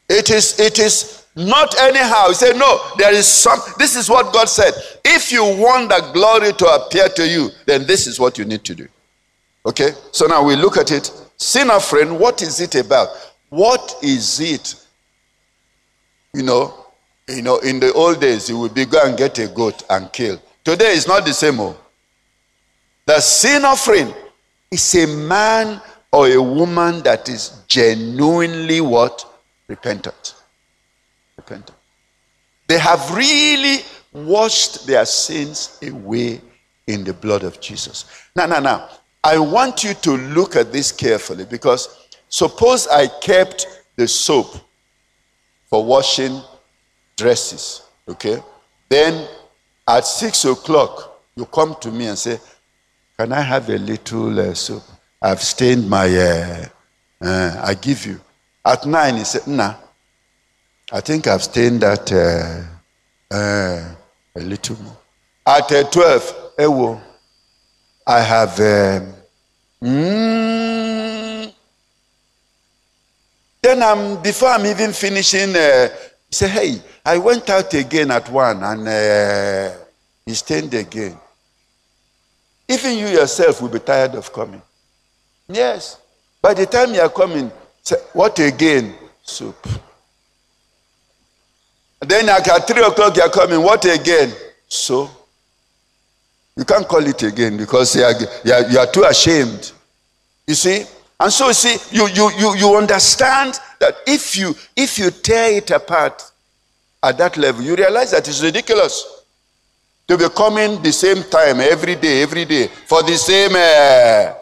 It 0.10 0.30
is, 0.30 0.60
it 0.60 0.80
is 0.80 1.26
not 1.36 1.78
anyhow. 1.80 2.30
He 2.30 2.34
said, 2.34 2.58
No, 2.58 2.80
there 2.97 3.13
is 3.13 3.28
some. 3.28 3.60
This 3.78 3.95
is 3.95 4.10
what 4.10 4.34
God 4.34 4.50
said. 4.50 4.73
If 5.06 5.32
you 5.32 5.43
want 5.43 5.89
the 5.89 6.10
glory 6.13 6.54
to 6.54 6.65
appear 6.65 7.10
to 7.10 7.28
you, 7.28 7.50
then 7.65 7.86
this 7.86 8.08
is 8.08 8.19
what 8.19 8.38
you 8.38 8.45
need 8.45 8.63
to 8.63 8.73
do. 8.76 8.88
Okay? 9.65 9.91
So 10.12 10.26
now 10.26 10.43
we 10.43 10.56
look 10.56 10.78
at 10.78 10.91
it. 10.91 11.12
Sin 11.38 11.69
offering, 11.69 12.17
what 12.17 12.41
is 12.41 12.60
it 12.60 12.73
about? 12.76 13.10
What 13.50 13.95
is 14.02 14.39
it? 14.39 14.76
You 16.34 16.43
know, 16.43 16.87
you 17.28 17.42
know, 17.42 17.58
in 17.60 17.80
the 17.80 17.92
old 17.94 18.22
days, 18.22 18.50
you 18.50 18.58
would 18.60 18.74
be 18.74 18.86
go 18.86 19.02
and 19.04 19.18
get 19.18 19.38
a 19.40 19.48
goat 19.48 19.84
and 19.90 20.12
kill. 20.13 20.42
Today 20.63 20.94
is 20.94 21.08
not 21.08 21.26
the 21.26 21.34
same. 21.34 21.60
Oh. 21.60 21.78
The 23.06 23.20
sin 23.20 23.66
offering 23.66 24.13
is 24.72 24.96
a 24.96 25.08
man 25.08 25.82
or 26.12 26.28
a 26.28 26.42
woman 26.42 27.02
that 27.04 27.30
is 27.30 27.62
genuinely 27.68 28.82
what? 28.82 29.26
Repentant 29.68 30.36
repentant. 31.48 31.78
They 32.68 32.80
have 32.80 33.16
really 33.16 33.80
washed 34.12 34.86
their 34.86 35.06
sins 35.06 35.80
away 35.84 36.42
in 36.88 37.04
the 37.04 37.13
blood 37.13 37.44
of 37.44 37.62
Jesus. 37.62 38.06
Now, 38.36 38.46
now, 38.48 38.60
now, 38.60 38.90
I 39.24 39.38
want 39.40 39.84
you 39.84 39.94
to 39.94 40.12
look 40.18 40.56
at 40.56 40.72
this 40.74 40.92
carefully 40.92 41.46
because 41.46 42.08
suppose 42.30 42.88
I 42.88 43.08
kept 43.22 43.68
the 43.96 44.08
soap 44.08 44.56
for 45.70 45.84
washing 45.84 46.42
dresses, 47.18 47.82
okay? 48.08 48.42
Then 48.88 49.28
at 49.88 50.06
six 50.06 50.46
o'clock, 50.46 51.22
you 51.36 51.46
come 51.46 51.76
to 51.82 51.92
me 51.92 52.08
and 52.08 52.18
say, 52.18 52.40
Can 53.18 53.34
I 53.34 53.42
have 53.42 53.70
a 53.70 53.78
little 53.78 54.40
uh, 54.40 54.54
soap? 54.54 54.84
I've 55.22 55.42
stained 55.42 55.90
my, 55.90 56.08
uh, 56.16 56.66
uh, 57.22 57.62
I 57.64 57.74
give 57.74 58.06
you. 58.06 58.22
At 58.66 58.86
nine, 58.86 59.18
he 59.18 59.24
said, 59.24 59.48
Nah, 59.48 59.76
I 60.92 61.02
think 61.02 61.28
I've 61.28 61.44
stained 61.44 61.82
that 61.82 62.12
uh, 62.12 63.36
uh, 63.36 63.96
a 64.36 64.40
little 64.40 64.78
more. 64.82 64.98
At 65.46 65.72
uh, 65.72 65.84
12, 65.90 66.56
Ewo, 66.60 67.02
I 68.06 68.20
have. 68.22 68.60
Um, 68.60 69.14
mm, 69.82 71.54
then 73.62 73.84
I'm, 73.84 74.22
before 74.22 74.50
I'm 74.50 74.66
even 74.66 74.94
finishing, 74.94 75.50
he 75.50 75.90
said, 76.32 76.50
Hey, 76.52 76.82
I 77.08 77.17
went 77.20 77.50
out 77.50 77.74
again 77.74 78.12
at 78.12 78.30
one 78.30 78.62
and 78.62 78.86
uh, 78.86 79.74
he 80.26 80.34
stained 80.34 80.74
again. 80.74 81.17
Even 82.67 82.98
you 82.98 83.08
yourself 83.08 83.62
will 83.62 83.70
be 83.70 83.80
tired 83.80 84.13
of 84.15 84.34
coming. 84.34 84.62
Yes. 85.48 86.02
By 86.41 86.54
the 86.54 86.65
time 86.65 86.93
you 86.93 87.00
are 87.00 87.10
coming, 87.10 87.50
what 88.12 88.38
again? 88.39 88.93
Soup. 89.24 89.56
Then 92.02 92.28
at 92.28 92.43
three 92.67 92.84
o'clock 92.84 93.15
you're 93.15 93.30
coming. 93.30 93.63
What 93.63 93.86
again? 93.86 94.34
So 94.67 95.10
you 96.58 96.65
can't 96.65 96.89
call 96.89 97.08
it 97.08 97.24
again 97.24 97.56
because 97.56 97.96
you 97.96 98.04
are, 98.04 98.13
you 98.43 98.52
are, 98.52 98.70
you 98.70 98.80
are 98.80 98.91
too 98.91 99.04
ashamed. 99.04 99.72
You 100.46 100.56
see? 100.56 100.84
And 101.22 101.32
so 101.32 101.48
you 101.48 101.54
see, 101.54 101.96
you, 101.96 102.10
you, 102.10 102.32
you, 102.38 102.56
you 102.58 102.76
understand 102.76 103.58
that 103.80 103.96
if 104.06 104.36
you 104.36 104.54
if 104.76 105.00
you 105.00 105.10
tear 105.10 105.54
it 105.54 105.72
apart 105.72 106.22
at 107.04 107.18
that 107.18 107.38
level, 107.38 107.64
you 107.64 107.76
realize 107.76 108.12
that 108.12 108.28
it's 108.28 108.42
ridiculous 108.42 109.24
to 110.08 110.18
be 110.18 110.28
coming 110.30 110.82
the 110.82 110.92
same 110.92 111.24
time 111.24 111.60
every 111.60 111.96
day, 111.96 112.22
every 112.22 112.46
day 112.46 112.68
for 112.68 113.04
the 113.04 113.16
same. 113.16 113.52
Uh, 113.52 114.34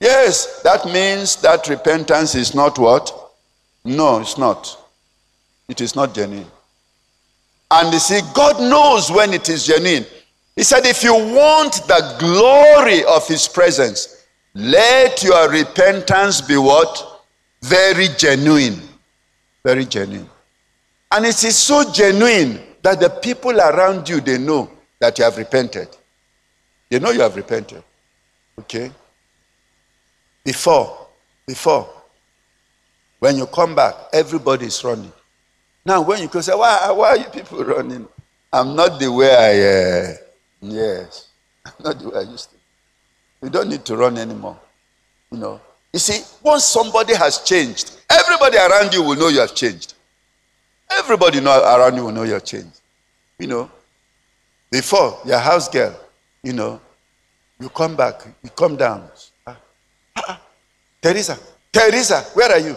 yes, 0.00 0.62
that 0.62 0.84
means 0.86 1.36
that 1.36 1.68
repentance 1.68 2.34
is 2.34 2.54
not 2.54 2.78
what? 2.78 3.12
No, 3.84 4.20
it's 4.20 4.38
not. 4.38 4.78
It 5.68 5.80
is 5.80 5.94
not 5.94 6.14
genuine. 6.14 6.50
And 7.70 7.92
you 7.92 7.98
see, 7.98 8.20
God 8.34 8.60
knows 8.60 9.10
when 9.10 9.32
it 9.32 9.48
is 9.48 9.66
genuine. 9.66 10.06
He 10.56 10.62
said, 10.62 10.86
if 10.86 11.02
you 11.02 11.12
want 11.14 11.74
the 11.86 12.16
glory 12.18 13.04
of 13.04 13.26
his 13.26 13.48
presence, 13.48 14.26
let 14.54 15.22
your 15.22 15.50
repentance 15.50 16.40
be 16.40 16.56
what? 16.56 17.22
Very 17.62 18.08
genuine. 18.16 18.80
Very 19.64 19.84
genuine. 19.84 20.30
And 21.14 21.24
it 21.26 21.44
is 21.44 21.56
so 21.56 21.92
genuine 21.92 22.60
that 22.82 22.98
the 22.98 23.08
people 23.08 23.60
around 23.60 24.08
you, 24.08 24.20
they 24.20 24.36
know 24.36 24.68
that 24.98 25.16
you 25.16 25.22
have 25.24 25.36
repented. 25.36 25.86
They 26.90 26.98
know 26.98 27.12
you 27.12 27.20
have 27.20 27.36
repented. 27.36 27.84
Okay? 28.58 28.90
Before, 30.44 31.06
before, 31.46 31.88
when 33.20 33.36
you 33.36 33.46
come 33.46 33.76
back, 33.76 33.94
everybody 34.12 34.66
is 34.66 34.82
running. 34.82 35.12
Now, 35.86 36.02
when 36.02 36.20
you 36.20 36.42
say, 36.42 36.52
why, 36.52 36.90
why 36.90 37.10
are 37.10 37.16
you 37.18 37.26
people 37.26 37.62
running? 37.62 38.08
I'm 38.52 38.74
not 38.74 38.98
the 38.98 39.12
way 39.12 39.30
I, 39.30 40.10
uh, 40.10 40.16
yes, 40.62 41.28
I'm 41.64 41.72
not 41.84 41.98
the 42.00 42.08
way 42.08 42.18
I 42.18 42.22
used 42.22 42.50
to. 42.50 42.56
You 43.40 43.50
don't 43.50 43.68
need 43.68 43.84
to 43.84 43.96
run 43.96 44.18
anymore. 44.18 44.58
You 45.30 45.38
know. 45.38 45.60
You 45.92 46.00
see, 46.00 46.24
once 46.42 46.64
somebody 46.64 47.14
has 47.14 47.38
changed, 47.44 48.00
everybody 48.10 48.56
around 48.56 48.92
you 48.92 49.02
will 49.04 49.14
know 49.14 49.28
you 49.28 49.38
have 49.38 49.54
changed. 49.54 49.94
Everybody 50.98 51.40
know 51.40 51.58
around 51.60 51.96
you 51.96 52.04
will 52.04 52.12
know 52.12 52.22
you 52.22 52.34
have 52.34 52.44
changed. 52.44 52.80
You 53.38 53.46
know. 53.48 53.70
Before, 54.70 55.20
your 55.24 55.38
house 55.38 55.68
girl, 55.68 55.94
you 56.42 56.52
know, 56.52 56.80
you 57.60 57.68
come 57.68 57.94
back, 57.94 58.22
you 58.42 58.50
come 58.50 58.76
down. 58.76 59.08
Ah, 59.46 59.56
ah, 60.16 60.24
ah. 60.28 60.40
Teresa, 61.00 61.38
Teresa, 61.72 62.22
where 62.34 62.50
are 62.50 62.58
you? 62.58 62.76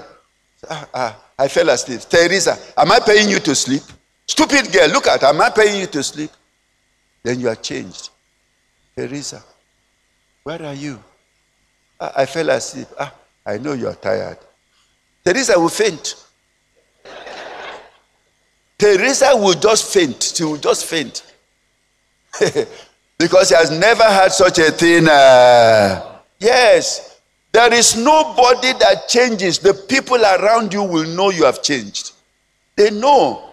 Ah, 0.70 0.88
ah. 0.94 1.24
I 1.40 1.48
fell 1.48 1.70
asleep. 1.70 2.02
Teresa, 2.02 2.58
am 2.78 2.92
I 2.92 3.00
paying 3.00 3.30
you 3.30 3.40
to 3.40 3.56
sleep? 3.56 3.82
Stupid 4.28 4.72
girl, 4.72 4.90
look 4.90 5.08
at, 5.08 5.24
am 5.24 5.42
I 5.42 5.50
paying 5.50 5.80
you 5.80 5.88
to 5.88 6.04
sleep? 6.04 6.32
Then 7.24 7.40
you 7.40 7.48
are 7.50 7.56
changed. 7.56 8.10
Teresa, 8.96 9.44
where 10.44 10.62
are 10.64 10.74
you? 10.74 11.00
I, 12.00 12.12
I 12.18 12.26
fell 12.26 12.50
asleep. 12.50 12.88
Ah, 13.00 13.14
I 13.46 13.58
know 13.58 13.74
you 13.74 13.88
are 13.88 13.96
tired. 13.96 14.38
Teresa 15.24 15.60
will 15.60 15.70
faint. 15.70 16.16
Teresa 18.78 19.36
will 19.36 19.54
just 19.54 19.92
faint. 19.94 20.34
She 20.36 20.44
will 20.44 20.58
just 20.58 20.86
faint. 20.86 21.24
because 23.18 23.50
she 23.50 23.56
has 23.56 23.72
never 23.72 24.04
had 24.04 24.32
such 24.32 24.60
a 24.60 24.72
thing. 24.72 25.08
Uh, 25.08 26.20
yes. 26.40 27.20
There 27.52 27.74
is 27.74 27.96
nobody 27.96 28.74
that 28.74 29.08
changes. 29.08 29.58
The 29.58 29.74
people 29.74 30.22
around 30.22 30.74
you 30.74 30.84
will 30.84 31.08
know 31.08 31.32
you 31.32 31.46
have 31.46 31.64
changed. 31.64 32.12
They 32.76 32.92
know. 32.92 33.50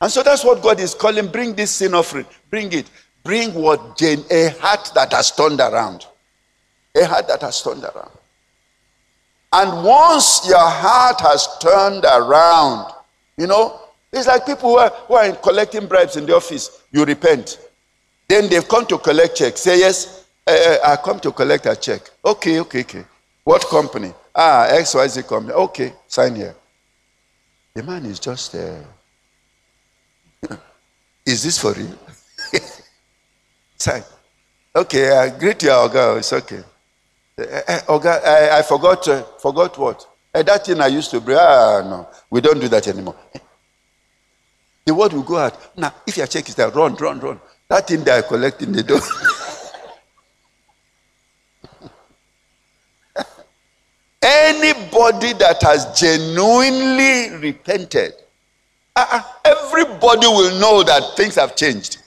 And 0.00 0.10
so 0.10 0.22
that's 0.22 0.44
what 0.44 0.62
God 0.62 0.80
is 0.80 0.94
calling. 0.94 1.26
Bring 1.26 1.54
this 1.54 1.70
sin 1.70 1.94
offering. 1.94 2.26
Bring 2.48 2.72
it. 2.72 2.88
Bring 3.22 3.52
what 3.54 3.98
Jane, 3.98 4.24
a 4.30 4.48
heart 4.60 4.90
that 4.94 5.12
has 5.12 5.30
turned 5.30 5.60
around. 5.60 6.06
A 6.94 7.04
heart 7.04 7.28
that 7.28 7.42
has 7.42 7.62
turned 7.62 7.84
around. 7.84 8.10
And 9.52 9.84
once 9.84 10.46
your 10.48 10.58
heart 10.58 11.20
has 11.20 11.46
turned 11.58 12.04
around, 12.04 12.92
you 13.36 13.46
know, 13.46 13.80
it's 14.14 14.26
like 14.26 14.46
people 14.46 14.70
who 14.70 14.78
are, 14.78 14.90
who 15.08 15.14
are 15.14 15.32
collecting 15.36 15.86
bribes 15.86 16.16
in 16.16 16.26
the 16.26 16.34
office. 16.36 16.82
You 16.92 17.04
repent. 17.04 17.58
Then 18.28 18.48
they've 18.48 18.66
come 18.66 18.86
to 18.86 18.98
collect 18.98 19.36
checks. 19.36 19.60
Say, 19.60 19.80
yes, 19.80 20.24
uh, 20.46 20.76
I 20.84 20.96
come 20.96 21.20
to 21.20 21.32
collect 21.32 21.66
a 21.66 21.76
check. 21.76 22.02
Okay, 22.24 22.60
okay, 22.60 22.80
okay. 22.80 23.04
What 23.42 23.66
company? 23.66 24.12
Ah, 24.34 24.68
XYZ 24.70 25.26
company. 25.26 25.52
Okay, 25.52 25.92
sign 26.06 26.34
here. 26.36 26.54
The 27.74 27.82
man 27.82 28.06
is 28.06 28.20
just, 28.20 28.54
uh, 28.54 28.78
is 31.26 31.42
this 31.42 31.58
for 31.58 31.76
you? 31.76 31.90
sign. 33.76 34.02
Okay, 34.74 35.10
I 35.10 35.30
greet 35.38 35.62
you, 35.62 35.70
Oga. 35.70 36.18
It's 36.18 36.32
okay. 36.32 36.62
Uh, 37.36 37.80
Oga, 37.88 38.24
I, 38.24 38.58
I 38.58 38.62
forgot, 38.62 39.06
uh, 39.08 39.22
forgot 39.40 39.76
what? 39.76 40.06
Uh, 40.34 40.42
that 40.42 40.66
thing 40.66 40.80
I 40.80 40.86
used 40.88 41.10
to 41.10 41.20
bring. 41.20 41.36
Ah, 41.38 41.82
no, 41.84 42.08
we 42.30 42.40
don't 42.40 42.60
do 42.60 42.68
that 42.68 42.88
anymore. 42.88 43.16
The 44.84 44.94
word 44.94 45.12
will 45.12 45.22
go 45.22 45.38
out. 45.38 45.76
Now, 45.76 45.94
if 46.06 46.16
your 46.16 46.26
check 46.26 46.48
is 46.48 46.54
there, 46.54 46.68
run, 46.70 46.94
run, 46.96 47.20
run. 47.20 47.40
That 47.68 47.88
thing 47.88 48.04
they 48.04 48.10
are 48.10 48.22
collecting, 48.22 48.72
they 48.72 48.82
don't. 48.82 49.02
Anybody 54.22 55.32
that 55.34 55.62
has 55.62 55.98
genuinely 55.98 57.30
repented, 57.36 58.14
uh, 58.96 59.22
everybody 59.44 60.26
will 60.26 60.58
know 60.60 60.82
that 60.82 61.16
things 61.16 61.34
have 61.34 61.56
changed. 61.56 61.98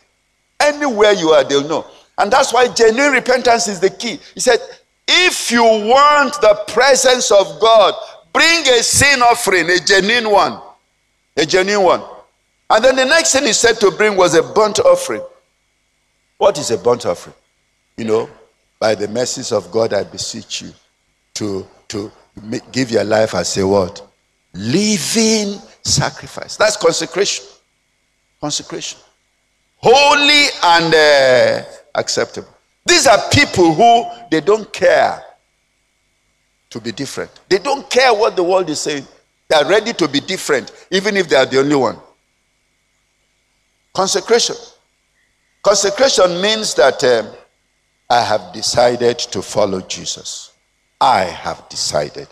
Anywhere 0.60 1.14
you 1.14 1.30
are, 1.30 1.44
they'll 1.44 1.68
know. 1.68 1.86
And 2.18 2.32
that's 2.32 2.52
why 2.54 2.68
genuine 2.74 3.14
repentance 3.14 3.68
is 3.68 3.80
the 3.80 3.90
key. 3.90 4.20
He 4.34 4.40
said, 4.40 4.60
if 5.08 5.52
you 5.52 5.64
want 5.64 6.34
the 6.42 6.64
presence 6.68 7.32
of 7.32 7.60
God, 7.60 7.94
bring 8.34 8.68
a 8.68 8.82
sin 8.84 9.22
offering, 9.22 9.70
a 9.70 9.78
genuine 9.80 10.32
one. 10.32 10.60
A 11.38 11.46
genuine 11.46 11.86
one. 11.86 12.02
And 12.70 12.84
then 12.84 12.96
the 12.96 13.06
next 13.06 13.32
thing 13.32 13.46
he 13.46 13.54
said 13.54 13.80
to 13.80 13.92
bring 13.92 14.16
was 14.18 14.36
a 14.36 14.44
burnt 14.44 14.80
offering. 14.80 15.24
What 16.38 16.58
is 16.58 16.72
a 16.72 16.78
burnt 16.78 17.06
offering? 17.06 17.36
You 17.96 18.06
know, 18.06 18.30
by 18.80 18.96
the 18.96 19.08
mercies 19.08 19.52
of 19.52 19.72
God, 19.72 19.94
I 19.94 20.04
beseech 20.04 20.62
you 20.62 20.72
to, 21.36 21.68
to 21.88 22.12
give 22.72 22.92
your 22.92 23.04
life 23.04 23.34
as 23.34 23.58
a 23.58 23.68
what? 23.68 24.06
Living 24.54 25.60
sacrifice. 25.82 26.58
That's 26.58 26.78
consecration. 26.78 27.46
Consecration. 28.42 29.00
Holy 29.78 30.48
and 30.64 30.94
uh, 30.94 31.66
acceptable. 31.96 32.50
These 32.86 33.08
are 33.08 33.18
people 33.32 33.74
who 33.74 34.06
they 34.30 34.42
don't 34.42 34.72
care 34.72 35.24
to 36.70 36.82
be 36.82 36.92
different. 36.92 37.32
They 37.50 37.60
don't 37.60 37.90
care 37.90 38.14
what 38.14 38.36
the 38.36 38.44
world 38.44 38.70
is 38.70 38.80
saying. 38.82 39.06
They 39.48 39.56
are 39.56 39.68
ready 39.70 39.94
to 39.94 40.08
be 40.08 40.20
different, 40.20 40.72
even 40.92 41.16
if 41.16 41.30
they 41.30 41.36
are 41.36 41.46
the 41.46 41.60
only 41.60 41.76
one. 41.76 41.98
Consecration. 43.98 44.56
Consecration 45.64 46.40
means 46.40 46.76
that 46.76 47.04
um, 47.04 47.34
I 48.12 48.22
have 48.22 48.54
decided 48.54 49.18
to 49.18 49.42
follow 49.42 49.82
Jesus. 49.82 50.52
I 51.02 51.22
have 51.22 51.68
decided. 51.68 52.28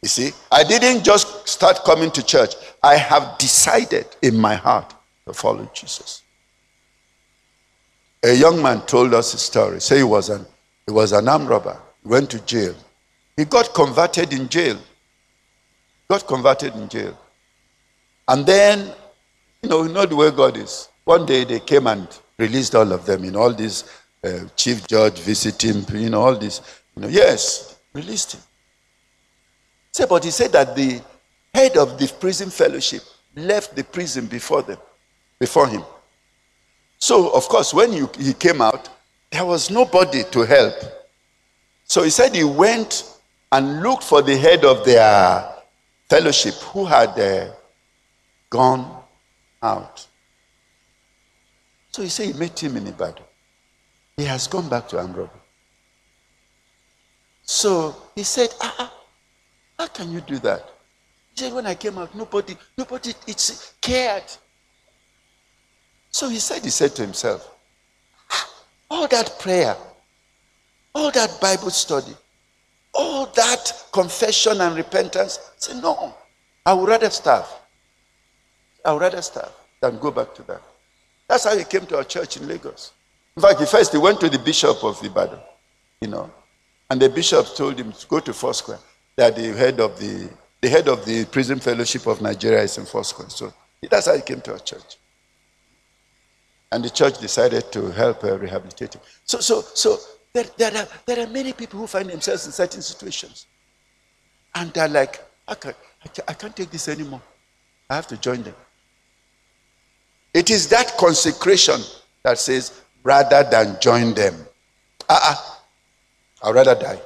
You 0.00 0.08
see, 0.08 0.30
I 0.50 0.64
didn't 0.64 1.04
just 1.04 1.46
start 1.46 1.84
coming 1.84 2.10
to 2.12 2.22
church. 2.24 2.54
I 2.82 2.96
have 2.96 3.36
decided 3.36 4.06
in 4.22 4.38
my 4.38 4.54
heart 4.54 4.94
to 5.26 5.34
follow 5.34 5.68
Jesus. 5.74 6.22
A 8.22 8.32
young 8.32 8.62
man 8.62 8.80
told 8.86 9.12
us 9.12 9.34
a 9.34 9.38
story. 9.38 9.82
Say 9.82 9.98
he 9.98 10.04
was 10.04 10.30
an 10.30 10.46
he 10.86 10.92
was 10.94 11.12
an 11.12 11.28
armed 11.28 11.50
robber. 11.50 11.78
He 12.02 12.08
went 12.08 12.30
to 12.30 12.40
jail. 12.46 12.74
He 13.36 13.44
got 13.44 13.74
converted 13.74 14.32
in 14.32 14.48
jail. 14.48 14.78
Got 16.08 16.26
converted 16.26 16.74
in 16.76 16.88
jail. 16.88 17.18
And 18.26 18.46
then, 18.46 18.90
you 19.62 19.68
know, 19.68 19.82
you 19.82 19.92
know 19.92 20.06
the 20.06 20.16
way 20.16 20.30
God 20.30 20.56
is. 20.56 20.88
One 21.04 21.26
day 21.26 21.44
they 21.44 21.60
came 21.60 21.86
and 21.86 22.08
released 22.38 22.74
all 22.74 22.90
of 22.92 23.04
them 23.06 23.24
in 23.24 23.36
all 23.36 23.52
these 23.52 23.84
uh, 24.22 24.40
chief 24.56 24.86
judge 24.86 25.20
visiting, 25.20 25.84
you 25.94 26.10
know, 26.10 26.22
all 26.22 26.36
this. 26.36 26.60
You 26.96 27.02
know, 27.02 27.08
yes, 27.08 27.78
released 27.92 28.32
him. 28.34 28.40
Say, 29.92 30.06
but 30.08 30.24
he 30.24 30.30
said 30.30 30.52
that 30.52 30.74
the 30.74 31.00
head 31.52 31.76
of 31.76 31.98
the 31.98 32.08
prison 32.18 32.50
fellowship 32.50 33.02
left 33.36 33.76
the 33.76 33.84
prison 33.84 34.26
before 34.26 34.62
them, 34.62 34.78
before 35.38 35.68
him. 35.68 35.84
So, 36.98 37.30
of 37.34 37.48
course, 37.48 37.74
when 37.74 37.92
you, 37.92 38.10
he 38.18 38.32
came 38.32 38.62
out, 38.62 38.88
there 39.30 39.44
was 39.44 39.70
nobody 39.70 40.24
to 40.30 40.40
help. 40.40 40.74
So 41.84 42.02
he 42.02 42.10
said 42.10 42.34
he 42.34 42.44
went 42.44 43.04
and 43.52 43.82
looked 43.82 44.04
for 44.04 44.22
the 44.22 44.36
head 44.36 44.64
of 44.64 44.84
their 44.84 45.44
fellowship 46.08 46.54
who 46.54 46.84
had 46.86 47.10
uh, 47.18 47.52
gone 48.48 49.02
out. 49.62 50.06
So 51.94 52.02
he 52.02 52.08
said 52.08 52.26
he 52.26 52.32
met 52.32 52.60
him 52.60 52.76
in 52.76 52.88
Ibadan. 52.88 53.22
He 54.16 54.24
has 54.24 54.48
gone 54.48 54.68
back 54.68 54.88
to 54.88 54.96
Amrobi. 54.96 55.30
So 57.42 57.94
he 58.16 58.24
said, 58.24 58.48
ah, 58.60 58.74
ah, 58.80 58.94
how 59.78 59.86
can 59.86 60.10
you 60.10 60.20
do 60.20 60.40
that? 60.40 60.68
He 61.32 61.42
said, 61.42 61.52
when 61.52 61.66
I 61.66 61.76
came 61.76 61.96
out, 61.98 62.12
nobody, 62.16 62.56
nobody 62.76 63.14
it's 63.28 63.74
cared. 63.80 64.24
So 66.10 66.28
he 66.28 66.40
said, 66.40 66.64
he 66.64 66.70
said 66.70 66.96
to 66.96 67.02
himself, 67.02 67.48
ah, 68.28 68.50
all 68.90 69.06
that 69.06 69.38
prayer, 69.38 69.76
all 70.96 71.12
that 71.12 71.38
Bible 71.40 71.70
study, 71.70 72.16
all 72.92 73.26
that 73.26 73.72
confession 73.92 74.60
and 74.62 74.74
repentance. 74.74 75.38
I 75.38 75.52
said, 75.58 75.80
no, 75.80 76.12
I 76.66 76.72
would 76.72 76.88
rather 76.88 77.10
starve. 77.10 77.46
I 78.84 78.92
would 78.92 79.02
rather 79.02 79.22
starve 79.22 79.52
than 79.80 80.00
go 80.00 80.10
back 80.10 80.34
to 80.34 80.42
that. 80.48 80.62
That's 81.28 81.44
how 81.44 81.56
he 81.56 81.64
came 81.64 81.86
to 81.86 81.96
our 81.96 82.04
church 82.04 82.36
in 82.36 82.46
Lagos. 82.46 82.92
In 83.36 83.42
fact, 83.42 83.60
he 83.60 83.66
first 83.66 83.92
he 83.92 83.98
went 83.98 84.20
to 84.20 84.28
the 84.28 84.38
bishop 84.38 84.82
of 84.84 85.02
Ibadan, 85.04 85.40
you 86.00 86.08
know, 86.08 86.30
and 86.90 87.00
the 87.00 87.08
bishop 87.08 87.46
told 87.56 87.78
him 87.78 87.92
to 87.92 88.06
go 88.06 88.20
to 88.20 88.32
Foursquare. 88.32 88.78
That 89.16 89.36
the 89.36 89.52
head 89.52 89.80
of 89.80 89.98
the 89.98 90.28
the 90.60 90.68
head 90.68 90.88
of 90.88 91.04
the 91.04 91.24
prison 91.26 91.60
fellowship 91.60 92.06
of 92.06 92.22
Nigeria 92.22 92.62
is 92.62 92.78
in 92.78 92.86
Foursquare. 92.86 93.28
So 93.28 93.52
that's 93.90 94.06
how 94.06 94.14
he 94.14 94.22
came 94.22 94.40
to 94.42 94.52
our 94.52 94.58
church. 94.58 94.96
And 96.72 96.82
the 96.84 96.90
church 96.90 97.18
decided 97.18 97.70
to 97.72 97.90
help 97.90 98.24
uh, 98.24 98.38
rehabilitate 98.38 98.94
him. 98.94 99.02
So, 99.24 99.40
so, 99.40 99.60
so 99.60 99.98
there, 100.32 100.46
there, 100.56 100.74
are, 100.76 100.88
there 101.06 101.20
are 101.24 101.30
many 101.30 101.52
people 101.52 101.78
who 101.78 101.86
find 101.86 102.08
themselves 102.08 102.46
in 102.46 102.52
certain 102.52 102.82
situations. 102.82 103.46
And 104.54 104.72
they're 104.72 104.88
like, 104.88 105.22
I 105.46 105.54
can't, 105.54 105.76
I 106.26 106.32
can't 106.32 106.56
take 106.56 106.70
this 106.70 106.88
anymore. 106.88 107.20
I 107.90 107.96
have 107.96 108.06
to 108.08 108.16
join 108.16 108.42
them. 108.42 108.54
It 110.34 110.50
is 110.50 110.68
that 110.68 110.96
consecration 110.98 111.80
that 112.24 112.38
says, 112.38 112.82
rather 113.04 113.48
than 113.48 113.78
join 113.80 114.14
them, 114.14 114.34
uh-uh, 115.08 115.36
I'd 116.42 116.54
rather 116.54 116.74
die. 116.74 117.00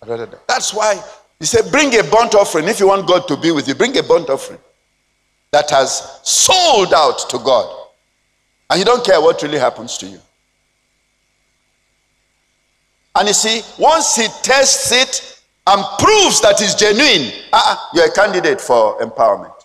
I'd 0.00 0.08
rather 0.08 0.26
die. 0.26 0.38
That's 0.46 0.72
why 0.72 1.02
he 1.40 1.46
said, 1.46 1.70
bring 1.72 1.88
a 1.98 2.02
burnt 2.04 2.34
offering. 2.34 2.68
If 2.68 2.78
you 2.78 2.86
want 2.86 3.08
God 3.08 3.26
to 3.28 3.36
be 3.36 3.50
with 3.50 3.66
you, 3.66 3.74
bring 3.74 3.96
a 3.98 4.02
burnt 4.02 4.30
offering 4.30 4.60
that 5.50 5.68
has 5.70 6.20
sold 6.22 6.94
out 6.94 7.28
to 7.30 7.38
God. 7.38 7.86
And 8.70 8.78
you 8.78 8.84
don't 8.84 9.04
care 9.04 9.20
what 9.20 9.42
really 9.42 9.58
happens 9.58 9.98
to 9.98 10.06
you. 10.06 10.20
And 13.16 13.26
you 13.26 13.34
see, 13.34 13.62
once 13.78 14.14
he 14.14 14.28
tests 14.42 14.92
it 14.92 15.40
and 15.66 15.84
proves 15.98 16.40
that 16.42 16.60
it's 16.60 16.74
genuine, 16.74 17.32
uh-uh, 17.52 17.76
you're 17.94 18.06
a 18.06 18.12
candidate 18.12 18.60
for 18.60 18.98
empowerment. 19.00 19.57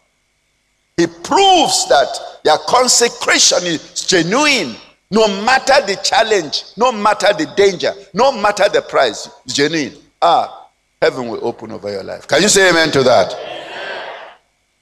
He 0.98 1.08
proves 1.08 1.88
that 1.90 2.08
their 2.44 2.58
consecration 2.68 3.60
is 3.64 4.06
genuine. 4.06 4.76
No 5.12 5.28
matter 5.44 5.74
the 5.86 5.96
challenge, 6.04 6.64
no 6.76 6.92
matter 6.92 7.28
the 7.34 7.52
danger, 7.56 7.94
no 8.14 8.32
matter 8.32 8.68
the 8.70 8.82
price, 8.82 9.30
it's 9.46 9.54
genuine. 9.54 9.96
Ah, 10.22 10.70
heaven 11.02 11.28
will 11.28 11.46
open 11.46 11.72
over 11.72 11.92
your 11.92 12.04
life. 12.04 12.28
Can 12.28 12.42
you 12.42 12.50
say 12.50 12.70
amen 12.70 12.92
to 12.92 13.04
that? 13.04 13.34
Amen. 13.34 14.38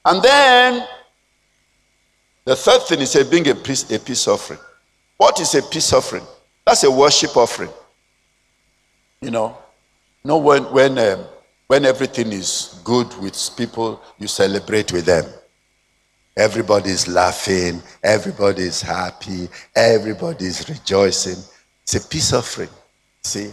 And 0.06 0.22
then 0.22 0.88
the 2.44 2.56
third 2.56 2.82
thing 2.82 3.00
is 3.00 3.14
being 3.30 3.48
a 3.48 3.54
peace, 3.54 3.90
a 3.90 3.98
peace 3.98 4.26
offering. 4.26 4.60
What 5.18 5.38
is 5.40 5.54
a 5.54 5.62
peace 5.62 5.92
offering? 5.92 6.24
That's 6.66 6.84
a 6.84 6.90
worship 6.90 7.36
offering. 7.36 7.70
You 9.20 9.30
know, 9.30 9.56
know 10.24 10.38
when 10.38 10.64
when 10.72 10.98
um, 10.98 11.26
When 11.72 11.86
everything 11.86 12.32
is 12.32 12.78
good 12.84 13.06
with 13.18 13.34
people, 13.56 13.98
you 14.18 14.28
celebrate 14.28 14.92
with 14.92 15.06
them. 15.06 15.24
Everybody's 16.36 17.08
laughing, 17.08 17.82
everybody's 18.02 18.80
happy, 18.80 19.48
everybody's 19.76 20.68
rejoicing. 20.68 21.42
It's 21.82 21.94
a 21.94 22.08
peace 22.08 22.32
offering. 22.32 22.70
See? 23.22 23.52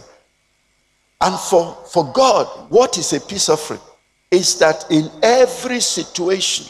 And 1.20 1.38
for, 1.38 1.76
for 1.92 2.10
God, 2.12 2.70
what 2.70 2.96
is 2.96 3.12
a 3.12 3.20
peace 3.20 3.48
offering? 3.48 3.80
Is 4.30 4.58
that 4.60 4.86
in 4.90 5.10
every 5.22 5.80
situation 5.80 6.66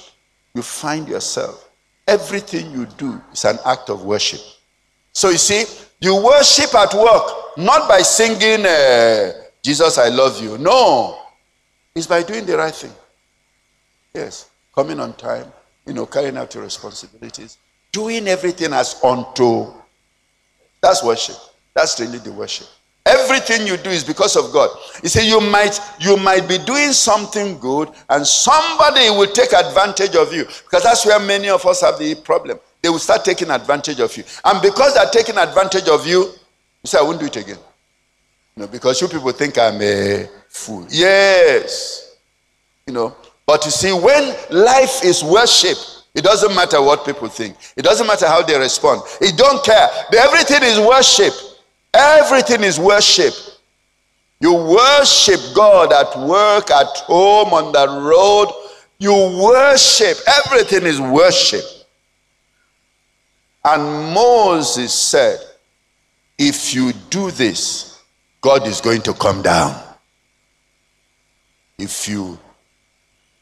you 0.55 0.63
find 0.63 1.09
yourself, 1.09 1.71
everything 2.09 2.73
you 2.73 2.87
do 2.87 3.21
is 3.33 3.45
an 3.45 3.59
act 3.65 3.89
of 3.91 4.05
worship. 4.05 4.41
So 5.13 5.31
you 5.31 5.39
see, 5.39 5.65
you 6.01 6.17
worship 6.17 6.75
at 6.75 6.93
work, 6.95 7.57
not 7.59 7.89
by 7.89 8.01
singing, 8.01 8.67
uh, 8.67 9.33
Jesus, 9.63 9.99
I 9.99 10.09
love 10.09 10.43
you. 10.43 10.59
No, 10.59 11.19
it's 11.95 12.07
by 12.07 12.23
doing 12.23 12.47
the 12.47 12.57
right 12.57 12.75
thing. 12.75 12.93
Yes, 14.15 14.51
coming 14.75 14.99
on 14.99 15.13
time, 15.15 15.53
you 15.87 15.93
know, 15.93 16.07
carrying 16.07 16.37
out 16.37 16.55
your 16.55 16.65
responsibilities, 16.65 17.59
doing 17.93 18.29
everything 18.29 18.73
as 18.73 19.03
unto. 19.03 19.73
That's 20.81 21.03
worship. 21.03 21.37
That's 21.75 21.99
really 22.01 22.19
the 22.19 22.33
worship. 22.33 22.67
Everything 23.07 23.67
you 23.67 23.77
do 23.79 23.91
is 23.91 24.05
because 24.05 24.37
of 24.37 24.53
God. 24.53 24.71
You 25.03 25.09
see, 25.09 25.27
you 25.29 25.41
might 25.41 25.81
you 25.99 26.17
might 26.19 26.47
be 26.47 26.59
doing 26.59 26.93
something 26.93 27.59
good, 27.59 27.89
and 28.11 28.27
somebody 28.27 29.09
will 29.11 29.33
take 29.33 29.53
advantage 29.53 30.15
of 30.15 30.33
you 30.33 30.45
because 30.45 30.83
that's 30.83 31.07
where 31.07 31.19
many 31.19 31.49
of 31.49 31.65
us 31.65 31.81
have 31.81 31.99
the 31.99 32.15
problem. 32.17 32.59
They 32.83 32.89
will 32.89 32.99
start 32.99 33.25
taking 33.25 33.51
advantage 33.51 34.01
of 34.01 34.15
you, 34.17 34.25
and 34.45 34.61
because 34.63 34.95
they're 34.95 35.11
taking 35.11 35.39
advantage 35.39 35.89
of 35.89 36.07
you, 36.07 36.25
you 36.25 36.87
say, 36.87 36.99
"I 36.99 37.03
won't 37.03 37.21
do 37.21 37.27
it 37.27 37.37
again." 37.37 37.59
You 38.57 38.63
know, 38.63 38.67
because 38.67 39.01
you 39.01 39.09
people 39.09 39.33
think 39.33 39.57
I'm 39.59 39.81
a 39.81 40.29
fool. 40.49 40.87
Yes, 40.91 42.17
you 42.87 42.93
know. 42.93 43.17
But 43.51 43.65
you 43.65 43.73
see, 43.73 43.93
when 43.93 44.33
life 44.51 45.03
is 45.03 45.25
worship, 45.25 45.77
it 46.15 46.23
doesn't 46.23 46.55
matter 46.55 46.81
what 46.81 47.05
people 47.05 47.27
think. 47.27 47.57
It 47.77 47.83
doesn't 47.83 48.07
matter 48.07 48.29
how 48.29 48.43
they 48.43 48.57
respond. 48.57 49.03
It 49.21 49.37
don't 49.37 49.65
care. 49.65 49.89
Everything 50.17 50.63
is 50.63 50.79
worship. 50.79 51.35
Everything 51.93 52.63
is 52.63 52.79
worship. 52.79 53.35
You 54.39 54.55
worship 54.55 55.41
God 55.53 55.93
at 55.93 56.17
work, 56.29 56.71
at 56.71 56.97
home, 56.99 57.53
on 57.53 57.73
the 57.73 57.89
road. 58.09 58.53
You 59.01 59.15
worship. 59.43 60.17
Everything 60.47 60.87
is 60.87 61.01
worship. 61.01 61.65
And 63.65 64.15
Moses 64.15 64.93
said, 64.93 65.41
If 66.39 66.73
you 66.73 66.93
do 67.11 67.33
this, 67.33 68.01
God 68.43 68.69
is 68.69 68.81
going 68.81 69.03
to 69.03 69.13
come 69.13 69.43
down. 69.43 69.75
If 71.79 72.07
you 72.07 72.39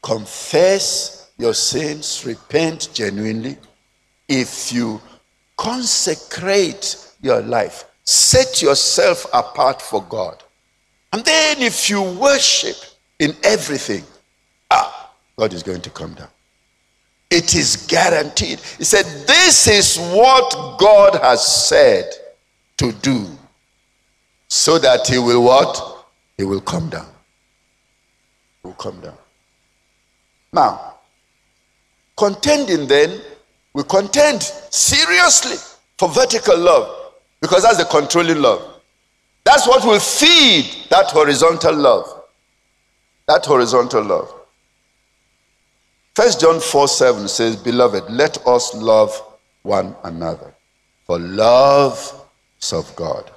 confess 0.01 1.31
your 1.37 1.53
sins, 1.53 2.23
repent 2.25 2.89
genuinely, 2.93 3.57
if 4.27 4.71
you 4.71 5.01
consecrate 5.57 7.07
your 7.21 7.41
life, 7.41 7.85
Set 8.09 8.63
yourself 8.63 9.27
apart 9.33 9.83
for 9.83 10.01
God. 10.01 10.43
And 11.13 11.23
then 11.23 11.61
if 11.61 11.91
you 11.91 12.01
worship 12.01 12.75
in 13.19 13.35
everything, 13.43 14.03
ah, 14.71 15.11
God 15.37 15.53
is 15.53 15.61
going 15.61 15.81
to 15.81 15.91
come 15.91 16.15
down. 16.15 16.29
It 17.29 17.53
is 17.53 17.85
guaranteed. 17.87 18.59
He 18.79 18.83
said, 18.83 19.05
This 19.27 19.67
is 19.67 19.99
what 20.11 20.79
God 20.79 21.21
has 21.21 21.45
said 21.45 22.09
to 22.77 22.91
do. 22.93 23.27
So 24.47 24.79
that 24.79 25.07
he 25.07 25.19
will 25.19 25.43
what? 25.43 26.07
He 26.35 26.45
will 26.45 26.61
come 26.61 26.89
down. 26.89 27.11
He 28.63 28.69
will 28.69 28.73
come 28.73 28.99
down. 29.01 29.17
Now, 30.51 30.95
contending 32.17 32.87
then, 32.87 33.21
we 33.73 33.83
contend 33.83 34.41
seriously 34.43 35.57
for 35.97 36.09
vertical 36.09 36.57
love. 36.57 37.13
Because 37.41 37.63
that's 37.63 37.77
the 37.77 37.85
controlling 37.85 38.41
love. 38.41 38.81
That's 39.45 39.67
what 39.67 39.85
will 39.85 39.99
feed 39.99 40.65
that 40.89 41.05
horizontal 41.07 41.75
love. 41.75 42.23
That 43.27 43.45
horizontal 43.45 44.03
love. 44.03 44.33
First 46.15 46.41
John 46.41 46.59
4 46.59 46.87
7 46.87 47.27
says, 47.27 47.55
Beloved, 47.55 48.09
let 48.09 48.45
us 48.45 48.73
love 48.75 49.21
one 49.61 49.95
another. 50.03 50.53
For 51.05 51.17
love 51.17 52.25
is 52.61 52.73
of 52.73 52.93
God. 52.95 53.31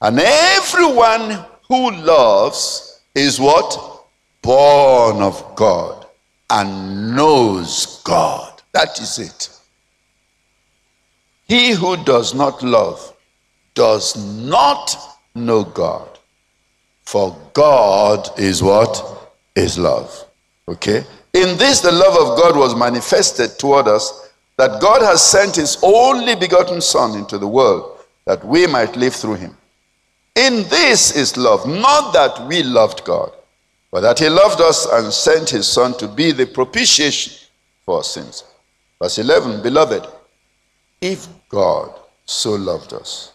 And 0.00 0.20
everyone 0.20 1.44
who 1.68 1.90
loves 1.90 3.00
is 3.14 3.40
what? 3.40 4.04
Born 4.42 5.22
of 5.22 5.56
God 5.56 6.05
and 6.50 7.16
knows 7.16 8.02
God. 8.04 8.62
That 8.72 9.00
is 9.00 9.18
it. 9.18 9.50
He 11.48 11.72
who 11.72 11.96
does 12.04 12.34
not 12.34 12.62
love 12.62 13.14
does 13.74 14.16
not 14.16 14.96
know 15.34 15.64
God. 15.64 16.08
For 17.02 17.36
God 17.52 18.28
is 18.38 18.62
what? 18.62 19.32
Is 19.54 19.78
love. 19.78 20.24
Okay? 20.68 21.04
In 21.32 21.56
this, 21.58 21.80
the 21.80 21.92
love 21.92 22.16
of 22.16 22.38
God 22.38 22.56
was 22.56 22.74
manifested 22.74 23.58
toward 23.58 23.86
us 23.86 24.30
that 24.56 24.80
God 24.80 25.02
has 25.02 25.22
sent 25.22 25.56
his 25.56 25.78
only 25.82 26.34
begotten 26.34 26.80
Son 26.80 27.16
into 27.16 27.38
the 27.38 27.46
world 27.46 28.00
that 28.24 28.44
we 28.44 28.66
might 28.66 28.96
live 28.96 29.14
through 29.14 29.34
him. 29.34 29.56
In 30.34 30.64
this 30.68 31.14
is 31.14 31.36
love, 31.36 31.66
not 31.66 32.12
that 32.12 32.46
we 32.46 32.62
loved 32.62 33.04
God, 33.04 33.32
but 33.90 34.00
that 34.00 34.18
he 34.18 34.28
loved 34.28 34.60
us 34.60 34.86
and 34.86 35.12
sent 35.12 35.50
his 35.50 35.66
Son 35.66 35.96
to 35.98 36.08
be 36.08 36.32
the 36.32 36.46
propitiation 36.46 37.32
for 37.84 37.98
our 37.98 38.04
sins. 38.04 38.44
Verse 39.00 39.18
11 39.18 39.62
Beloved, 39.62 40.06
if 41.00 41.26
God 41.48 41.98
so 42.24 42.52
loved 42.54 42.92
us, 42.92 43.32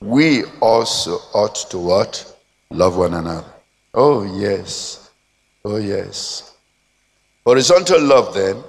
we 0.00 0.44
also 0.60 1.18
ought 1.34 1.54
to 1.70 1.78
what? 1.78 2.36
Love 2.70 2.96
one 2.96 3.14
another. 3.14 3.46
Oh, 3.94 4.24
yes. 4.38 5.10
Oh, 5.64 5.76
yes. 5.76 6.54
Horizontal 7.44 8.02
love, 8.02 8.34
then, 8.34 8.62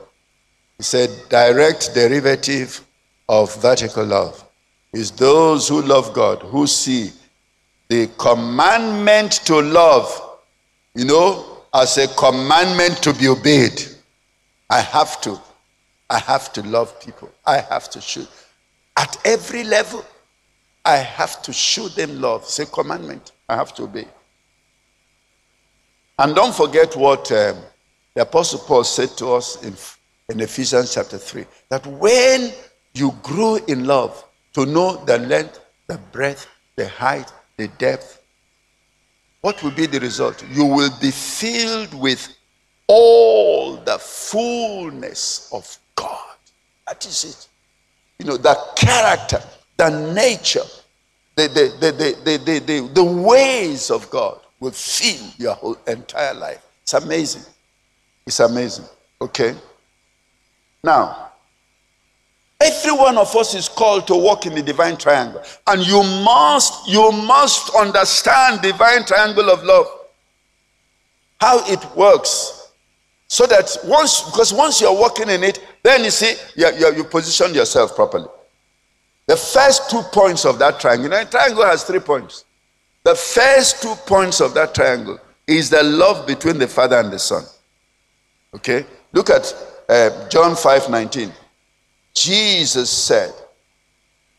is 0.79 0.93
a 0.93 1.07
direct 1.29 1.93
derivative 1.93 2.85
of 3.27 3.53
vertical 3.61 4.05
love. 4.05 4.43
Is 4.93 5.11
those 5.11 5.67
who 5.67 5.81
love 5.81 6.13
God, 6.13 6.41
who 6.43 6.65
see 6.67 7.11
the 7.89 8.07
commandment 8.17 9.31
to 9.45 9.61
love, 9.61 10.26
you 10.97 11.05
know, 11.05 11.59
as 11.75 11.99
a 11.99 12.07
commandment 12.15 13.03
to 13.03 13.13
be 13.13 13.27
obeyed. 13.27 13.83
I 14.67 14.81
have 14.81 15.21
to. 15.21 15.39
I 16.09 16.17
have 16.17 16.51
to 16.53 16.63
love 16.63 16.99
people. 16.99 17.29
I 17.45 17.57
have 17.59 17.87
to 17.91 18.01
show. 18.01 18.25
At 18.97 19.15
every 19.23 19.63
level. 19.63 20.03
I 20.83 20.95
have 20.95 21.43
to 21.43 21.53
show 21.53 21.87
them 21.87 22.19
love. 22.19 22.41
It's 22.43 22.57
a 22.57 22.65
commandment. 22.65 23.33
I 23.47 23.55
have 23.55 23.75
to 23.75 23.83
obey. 23.83 24.07
And 26.17 26.33
don't 26.33 26.55
forget 26.55 26.95
what 26.95 27.31
um, 27.31 27.57
the 28.15 28.23
Apostle 28.23 28.59
Paul 28.59 28.83
said 28.83 29.09
to 29.17 29.33
us 29.33 29.63
in, 29.63 29.75
in 30.33 30.41
Ephesians 30.41 30.95
chapter 30.95 31.19
3 31.19 31.45
that 31.69 31.85
when 31.85 32.51
you 32.95 33.13
grow 33.21 33.57
in 33.67 33.85
love, 33.85 34.23
to 34.53 34.65
know 34.65 35.05
the 35.05 35.19
length, 35.19 35.59
the 35.85 35.99
breadth, 36.11 36.47
the 36.75 36.87
height, 36.87 37.31
the 37.57 37.67
depth, 37.67 38.16
what 39.41 39.61
will 39.63 39.71
be 39.71 39.85
the 39.85 39.99
result? 39.99 40.43
You 40.51 40.65
will 40.65 40.91
be 40.99 41.11
filled 41.11 41.93
with 41.93 42.35
all 42.87 43.77
the 43.77 43.99
fullness 43.99 45.49
of 45.53 45.77
God. 45.95 46.35
That 46.87 47.05
is 47.05 47.23
it. 47.23 47.47
You 48.19 48.25
know, 48.25 48.37
the 48.37 48.57
character, 48.75 49.41
the 49.75 50.13
nature, 50.13 50.63
the, 51.35 51.47
the, 51.47 51.91
the, 51.91 52.37
the, 52.37 52.59
the, 52.59 52.89
the, 52.93 53.03
ways 53.03 53.91
of 53.91 54.09
God 54.09 54.39
will 54.59 54.71
fill 54.71 55.29
your 55.37 55.53
whole 55.53 55.77
entire 55.85 56.33
life. 56.33 56.65
It's 56.81 56.93
amazing. 56.93 57.43
It's 58.25 58.39
amazing. 58.39 58.85
Okay? 59.21 59.53
Now, 60.83 61.26
every 62.59 62.91
one 62.91 63.17
of 63.17 63.35
us 63.35 63.53
is 63.53 63.69
called 63.69 64.07
to 64.07 64.15
walk 64.15 64.45
in 64.45 64.55
the 64.55 64.61
divine 64.61 64.97
triangle. 64.97 65.41
And 65.67 65.85
you 65.85 66.01
must, 66.23 66.87
you 66.87 67.11
must 67.11 67.75
understand 67.75 68.61
divine 68.61 69.05
triangle 69.05 69.49
of 69.49 69.63
love. 69.63 69.87
How 71.39 71.63
it 71.71 71.83
works. 71.95 72.71
So 73.27 73.45
that 73.47 73.77
once, 73.83 74.23
because 74.23 74.53
once 74.53 74.81
you're 74.81 74.93
walking 74.97 75.29
in 75.29 75.43
it, 75.43 75.59
then 75.83 76.03
you 76.03 76.11
see, 76.11 76.35
you, 76.55 76.67
you, 76.77 76.95
you 76.97 77.03
position 77.03 77.53
yourself 77.53 77.95
properly. 77.95 78.27
The 79.27 79.35
first 79.35 79.89
two 79.89 80.01
points 80.13 80.45
of 80.45 80.57
that 80.59 80.79
triangle, 80.79 81.11
a 81.13 81.25
triangle 81.25 81.65
has 81.65 81.83
three 81.83 81.99
points. 81.99 82.45
The 83.03 83.15
first 83.15 83.81
two 83.81 83.93
points 84.05 84.41
of 84.41 84.53
that 84.53 84.73
triangle 84.73 85.19
is 85.45 85.69
the 85.69 85.83
love 85.83 86.25
between 86.25 86.57
the 86.57 86.67
Father 86.67 86.97
and 86.97 87.11
the 87.11 87.19
Son. 87.19 87.43
Okay? 88.55 88.85
Look 89.13 89.29
at 89.29 89.53
uh, 89.89 90.27
John 90.29 90.55
5 90.55 90.89
19. 90.89 91.31
Jesus 92.17 92.89
said, 92.89 93.31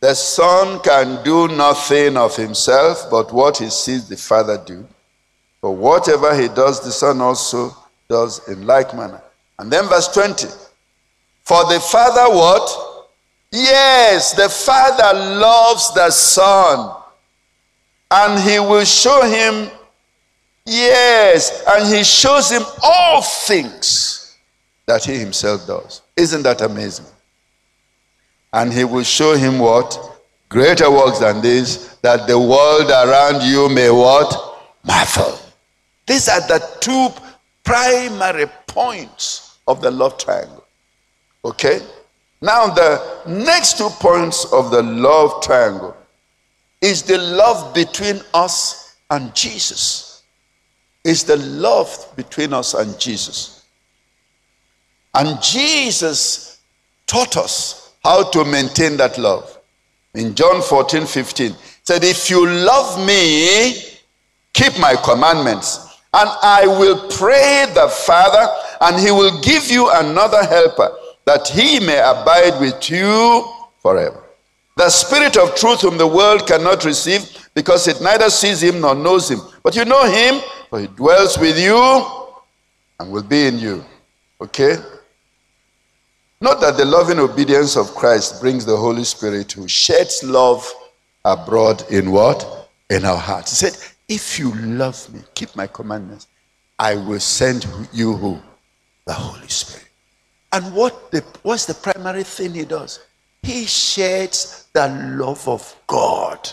The 0.01 0.13
Son 0.15 0.81
can 0.81 1.23
do 1.23 1.47
nothing 1.47 2.17
of 2.17 2.35
himself 2.35 3.09
but 3.09 3.33
what 3.33 3.59
he 3.59 3.71
sees 3.71 4.09
the 4.09 4.17
Father 4.17 4.61
do. 4.67 4.87
For 5.61 5.75
whatever 5.75 6.35
he 6.41 6.49
does, 6.49 6.81
the 6.81 6.91
Son 6.91 7.21
also 7.21 7.77
does 8.09 8.49
in 8.49 8.67
like 8.67 8.97
manner. 8.97 9.23
And 9.61 9.71
then 9.71 9.89
verse 9.89 10.09
20. 10.09 10.49
For 11.45 11.65
the 11.73 11.79
Father 11.79 12.35
what? 12.35 13.07
Yes, 13.53 14.33
the 14.35 14.49
Father 14.49 15.17
loves 15.39 15.95
the 15.95 16.11
Son. 16.11 16.97
And 18.11 18.43
he 18.43 18.59
will 18.59 18.85
show 18.85 19.23
him, 19.23 19.71
yes, 20.67 21.63
and 21.69 21.95
he 21.95 22.03
shows 22.03 22.51
him 22.51 22.63
all 22.83 23.23
things 23.23 24.37
that 24.87 25.05
he 25.05 25.17
himself 25.17 25.67
does. 25.67 26.03
Isn't 26.17 26.43
that 26.43 26.61
amazing? 26.63 27.07
And 28.53 28.73
he 28.73 28.85
will 28.85 29.05
show 29.05 29.35
him 29.35 29.59
what? 29.59 29.99
Greater 30.49 30.91
works 30.91 31.19
than 31.19 31.43
this, 31.43 31.97
that 32.03 32.27
the 32.27 32.39
world 32.39 32.91
around 32.91 33.43
you 33.43 33.69
may 33.69 33.91
what? 33.91 34.61
Marvel. 34.85 35.39
These 36.07 36.29
are 36.29 36.41
the 36.41 36.67
two 36.81 37.09
primary 37.65 38.47
points 38.67 39.59
of 39.67 39.83
the 39.83 39.91
love 39.91 40.17
triangle. 40.17 40.65
Okay? 41.45 41.81
Now, 42.41 42.69
the 42.69 43.23
next 43.27 43.77
two 43.79 43.91
points 43.91 44.51
of 44.53 44.71
the 44.71 44.83
love 44.83 45.43
triangle 45.43 45.97
is 46.81 47.03
the 47.03 47.19
love 47.19 47.75
between 47.75 48.21
us 48.33 48.97
and 49.11 49.35
Jesus. 49.35 50.23
Is 51.05 51.25
the 51.25 51.37
love 51.37 52.13
between 52.17 52.53
us 52.53 52.75
and 52.75 52.99
Jesus. 52.99 53.65
And 55.15 55.41
Jesus 55.43 56.61
taught 57.07 57.37
us 57.37 57.78
how 58.03 58.31
to 58.31 58.45
maintain 58.45 58.97
that 58.97 59.19
love. 59.19 59.59
In 60.15 60.35
John 60.35 60.63
14 60.63 61.07
15, 61.07 61.55
said, 61.83 62.05
If 62.05 62.31
you 62.31 62.47
love 62.47 63.05
me, 63.07 63.75
keep 64.53 64.79
my 64.79 64.95
commandments. 65.05 65.87
And 66.13 66.31
I 66.43 66.67
will 66.67 67.09
pray 67.11 67.67
the 67.75 67.89
Father, 67.89 68.47
and 68.81 68.99
he 68.99 69.11
will 69.11 69.41
give 69.43 69.71
you 69.71 69.91
another 69.93 70.43
helper, 70.43 70.91
that 71.27 71.49
he 71.49 71.81
may 71.81 71.99
abide 71.99 72.59
with 72.61 72.91
you 72.91 73.47
forever. 73.81 74.23
The 74.77 74.89
Spirit 74.89 75.37
of 75.37 75.55
truth, 75.55 75.83
whom 75.83 75.99
the 75.99 76.07
world 76.07 76.47
cannot 76.47 76.85
receive, 76.85 77.49
because 77.55 77.89
it 77.89 78.01
neither 78.01 78.31
sees 78.31 78.63
him 78.63 78.81
nor 78.81 78.95
knows 78.95 79.31
him. 79.31 79.41
But 79.63 79.77
you 79.77 79.85
know 79.85 80.05
him, 80.11 80.41
for 80.71 80.81
he 80.81 80.87
dwells 80.87 81.37
with 81.39 81.59
you 81.59 81.77
and 83.01 83.11
will 83.11 83.23
be 83.23 83.47
in 83.47 83.59
you. 83.59 83.85
Okay? 84.41 84.77
Note 86.41 86.61
that 86.61 86.77
the 86.77 86.85
loving 86.85 87.19
obedience 87.19 87.77
of 87.77 87.95
Christ 87.97 88.41
brings 88.41 88.65
the 88.65 88.77
Holy 88.77 89.03
Spirit 89.03 89.51
who 89.51 89.67
sheds 89.67 90.23
love 90.23 90.73
abroad 91.25 91.85
in 91.91 92.13
what? 92.13 92.71
In 92.91 93.05
our 93.05 93.17
hearts. 93.17 93.61
He 93.61 93.69
said, 93.69 93.93
If 94.09 94.39
you 94.39 94.55
love 94.55 95.13
me, 95.13 95.21
keep 95.35 95.55
my 95.57 95.67
commandments, 95.67 96.29
I 96.79 96.95
will 96.95 97.19
send 97.19 97.67
you 97.93 98.13
who? 98.13 98.39
The 99.07 99.15
Holy 99.15 99.49
Spirit. 99.49 99.89
And 100.53 100.73
what 100.75 101.11
the, 101.11 101.25
what's 101.43 101.67
the 101.67 101.75
primary 101.75 102.23
thing 102.23 102.55
he 102.55 102.65
does? 102.65 103.01
He 103.43 103.67
sheds 103.67 104.69
the 104.73 104.89
love 105.19 105.47
of 105.49 105.75
God 105.89 106.49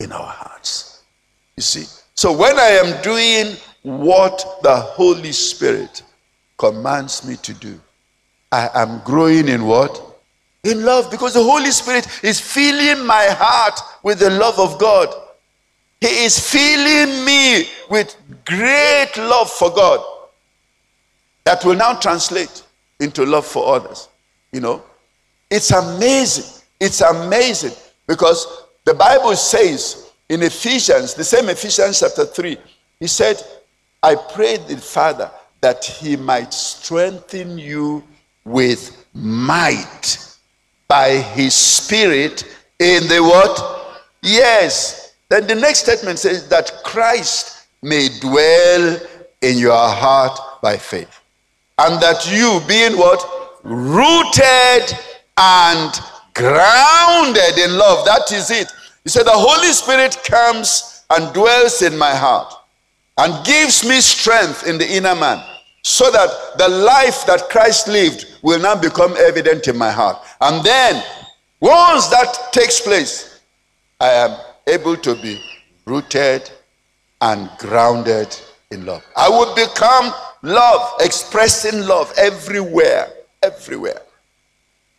in 0.00 0.12
our 0.12 0.26
hearts. 0.26 1.02
You 1.56 1.62
see? 1.62 1.84
So 2.14 2.32
when 2.32 2.58
I 2.58 2.80
am 2.82 3.02
doing 3.02 3.56
what 3.82 4.60
the 4.62 4.76
Holy 4.76 5.32
Spirit 5.32 6.02
commands 6.56 7.26
me 7.26 7.36
to 7.36 7.52
do, 7.52 7.78
I 8.54 8.70
am 8.82 9.00
growing 9.00 9.48
in 9.48 9.66
what? 9.66 10.00
In 10.62 10.84
love, 10.84 11.10
because 11.10 11.34
the 11.34 11.42
Holy 11.42 11.72
Spirit 11.72 12.06
is 12.22 12.38
filling 12.38 13.04
my 13.04 13.26
heart 13.30 13.80
with 14.04 14.20
the 14.20 14.30
love 14.30 14.60
of 14.60 14.78
God. 14.78 15.12
He 16.00 16.06
is 16.06 16.38
filling 16.38 17.24
me 17.24 17.66
with 17.90 18.16
great 18.44 19.10
love 19.16 19.50
for 19.50 19.70
God 19.70 20.04
that 21.42 21.64
will 21.64 21.74
now 21.74 21.94
translate 21.94 22.62
into 23.00 23.26
love 23.26 23.44
for 23.44 23.74
others. 23.74 24.08
You 24.52 24.60
know, 24.60 24.84
it's 25.50 25.72
amazing. 25.72 26.62
It's 26.78 27.00
amazing 27.00 27.74
because 28.06 28.46
the 28.84 28.94
Bible 28.94 29.34
says 29.34 30.12
in 30.28 30.42
Ephesians, 30.42 31.14
the 31.14 31.24
same 31.24 31.48
Ephesians 31.48 31.98
chapter 31.98 32.24
3, 32.24 32.56
he 33.00 33.08
said, 33.08 33.42
I 34.00 34.14
prayed 34.14 34.68
the 34.68 34.76
Father 34.76 35.28
that 35.60 35.84
he 35.84 36.14
might 36.14 36.54
strengthen 36.54 37.58
you 37.58 38.04
with 38.44 39.06
might 39.14 40.18
by 40.88 41.10
his 41.10 41.54
spirit 41.54 42.44
in 42.78 43.06
the 43.08 43.22
what? 43.22 44.02
Yes. 44.22 45.14
Then 45.28 45.46
the 45.46 45.54
next 45.54 45.80
statement 45.80 46.18
says 46.18 46.48
that 46.48 46.70
Christ 46.84 47.66
may 47.82 48.08
dwell 48.20 48.98
in 49.40 49.58
your 49.58 49.76
heart 49.76 50.38
by 50.62 50.76
faith. 50.76 51.20
And 51.78 52.00
that 52.02 52.30
you 52.30 52.60
being 52.68 52.96
what? 52.96 53.22
Rooted 53.64 54.96
and 55.36 56.00
grounded 56.34 57.58
in 57.58 57.76
love. 57.76 58.04
That 58.04 58.30
is 58.32 58.50
it. 58.50 58.70
He 59.02 59.10
said, 59.10 59.24
The 59.24 59.32
Holy 59.32 59.72
Spirit 59.72 60.18
comes 60.24 61.04
and 61.10 61.32
dwells 61.34 61.82
in 61.82 61.96
my 61.96 62.14
heart 62.14 62.52
and 63.18 63.44
gives 63.44 63.86
me 63.86 64.00
strength 64.00 64.66
in 64.66 64.78
the 64.78 64.90
inner 64.90 65.14
man 65.14 65.42
so 65.84 66.10
that 66.10 66.56
the 66.56 66.68
life 66.68 67.26
that 67.26 67.50
Christ 67.50 67.88
lived 67.88 68.38
will 68.42 68.58
now 68.58 68.74
become 68.74 69.14
evident 69.18 69.68
in 69.68 69.76
my 69.76 69.90
heart. 69.90 70.16
And 70.40 70.64
then, 70.64 71.04
once 71.60 72.08
that 72.08 72.48
takes 72.52 72.80
place, 72.80 73.40
I 74.00 74.08
am 74.10 74.36
able 74.66 74.96
to 74.96 75.14
be 75.14 75.38
rooted 75.84 76.50
and 77.20 77.50
grounded 77.58 78.34
in 78.70 78.86
love. 78.86 79.04
I 79.14 79.28
will 79.28 79.54
become 79.54 80.12
love, 80.42 81.00
expressing 81.00 81.86
love 81.86 82.12
everywhere, 82.16 83.12
everywhere. 83.42 84.00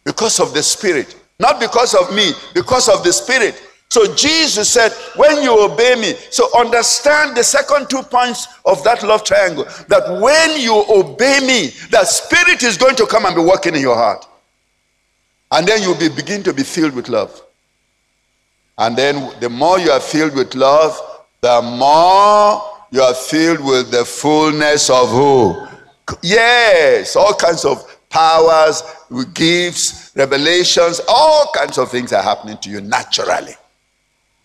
Because 0.03 0.39
of 0.39 0.53
the 0.53 0.61
Spirit. 0.61 1.19
Not 1.39 1.59
because 1.59 1.95
of 1.95 2.15
me, 2.15 2.31
because 2.53 2.89
of 2.89 3.03
the 3.03 3.11
Spirit. 3.11 3.59
So 3.95 4.13
Jesus 4.13 4.69
said, 4.69 4.91
when 5.15 5.41
you 5.41 5.57
obey 5.57 5.95
me, 5.95 6.15
so 6.29 6.49
understand 6.59 7.37
the 7.37 7.45
second 7.45 7.89
two 7.89 8.01
points 8.01 8.49
of 8.65 8.83
that 8.83 9.03
love 9.03 9.23
triangle. 9.23 9.63
That 9.87 10.19
when 10.21 10.59
you 10.59 10.83
obey 10.89 11.39
me, 11.39 11.67
the 11.91 12.03
spirit 12.03 12.61
is 12.61 12.77
going 12.77 12.97
to 12.97 13.05
come 13.05 13.25
and 13.25 13.33
be 13.33 13.41
working 13.41 13.73
in 13.73 13.79
your 13.79 13.95
heart. 13.95 14.27
And 15.49 15.65
then 15.65 15.81
you'll 15.81 15.97
be 15.97 16.09
begin 16.09 16.43
to 16.43 16.51
be 16.51 16.63
filled 16.63 16.93
with 16.93 17.07
love. 17.07 17.41
And 18.77 18.97
then 18.97 19.31
the 19.39 19.49
more 19.49 19.79
you 19.79 19.91
are 19.91 20.01
filled 20.01 20.35
with 20.35 20.55
love, 20.55 20.99
the 21.39 21.61
more 21.61 22.61
you 22.91 23.01
are 23.01 23.13
filled 23.13 23.63
with 23.63 23.91
the 23.91 24.03
fullness 24.03 24.89
of 24.89 25.09
who? 25.09 25.67
Yes, 26.21 27.15
all 27.15 27.33
kinds 27.33 27.63
of 27.63 27.97
powers, 28.09 28.83
gifts, 29.33 30.11
revelations, 30.17 30.99
all 31.07 31.49
kinds 31.55 31.77
of 31.77 31.89
things 31.89 32.11
are 32.11 32.23
happening 32.23 32.57
to 32.57 32.69
you 32.69 32.81
naturally 32.81 33.55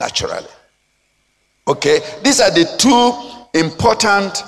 naturally. 0.01 0.49
Okay, 1.69 2.01
these 2.25 2.41
are 2.41 2.51
the 2.51 2.65
two 2.79 3.59
important 3.59 4.43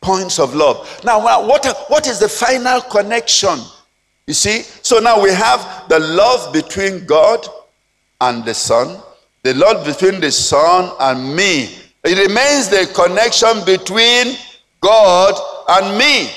points 0.00 0.38
of 0.38 0.54
love. 0.54 1.00
Now, 1.04 1.22
what, 1.22 1.76
what 1.88 2.06
is 2.06 2.18
the 2.18 2.28
final 2.28 2.80
connection? 2.80 3.58
You 4.26 4.34
see, 4.34 4.62
so 4.82 4.98
now 4.98 5.22
we 5.22 5.30
have 5.30 5.88
the 5.88 5.98
love 5.98 6.52
between 6.52 7.04
God 7.04 7.46
and 8.20 8.44
the 8.44 8.54
Son, 8.54 9.00
the 9.42 9.54
love 9.54 9.84
between 9.84 10.20
the 10.20 10.30
Son 10.30 10.94
and 11.00 11.34
me. 11.36 11.76
It 12.04 12.18
remains 12.18 12.68
the 12.68 12.90
connection 12.94 13.64
between 13.64 14.36
God 14.80 15.34
and 15.68 15.98
me. 15.98 16.30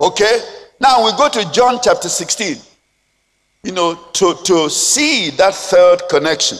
Okay? 0.00 0.40
Now 0.80 1.04
we 1.04 1.12
go 1.12 1.28
to 1.28 1.50
John 1.52 1.78
chapter 1.82 2.08
16. 2.08 2.56
You 3.64 3.72
know, 3.72 3.94
to, 4.12 4.34
to 4.44 4.70
see 4.70 5.30
that 5.30 5.54
third 5.54 6.02
connection. 6.08 6.58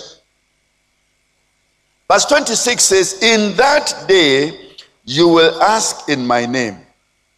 Verse 2.11 2.24
26 2.24 2.82
says, 2.82 3.22
In 3.22 3.56
that 3.56 4.04
day 4.09 4.59
you 5.04 5.28
will 5.28 5.62
ask 5.62 6.09
in 6.09 6.26
my 6.26 6.46
name. 6.46 6.78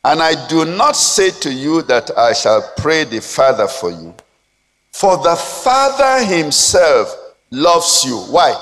And 0.05 0.23
I 0.23 0.49
do 0.49 0.64
not 0.64 0.97
say 0.97 1.31
to 1.31 1.53
you 1.53 1.83
that 1.83 2.16
I 2.16 2.33
shall 2.33 2.73
pray 2.79 3.05
the 3.05 3.21
Father 3.21 3.68
for 3.68 3.91
you. 3.91 4.14
For 4.93 5.16
the 5.18 5.37
Father 5.37 6.25
himself 6.25 7.14
loves 7.51 8.05
you. 8.05 8.16
Why? 8.16 8.55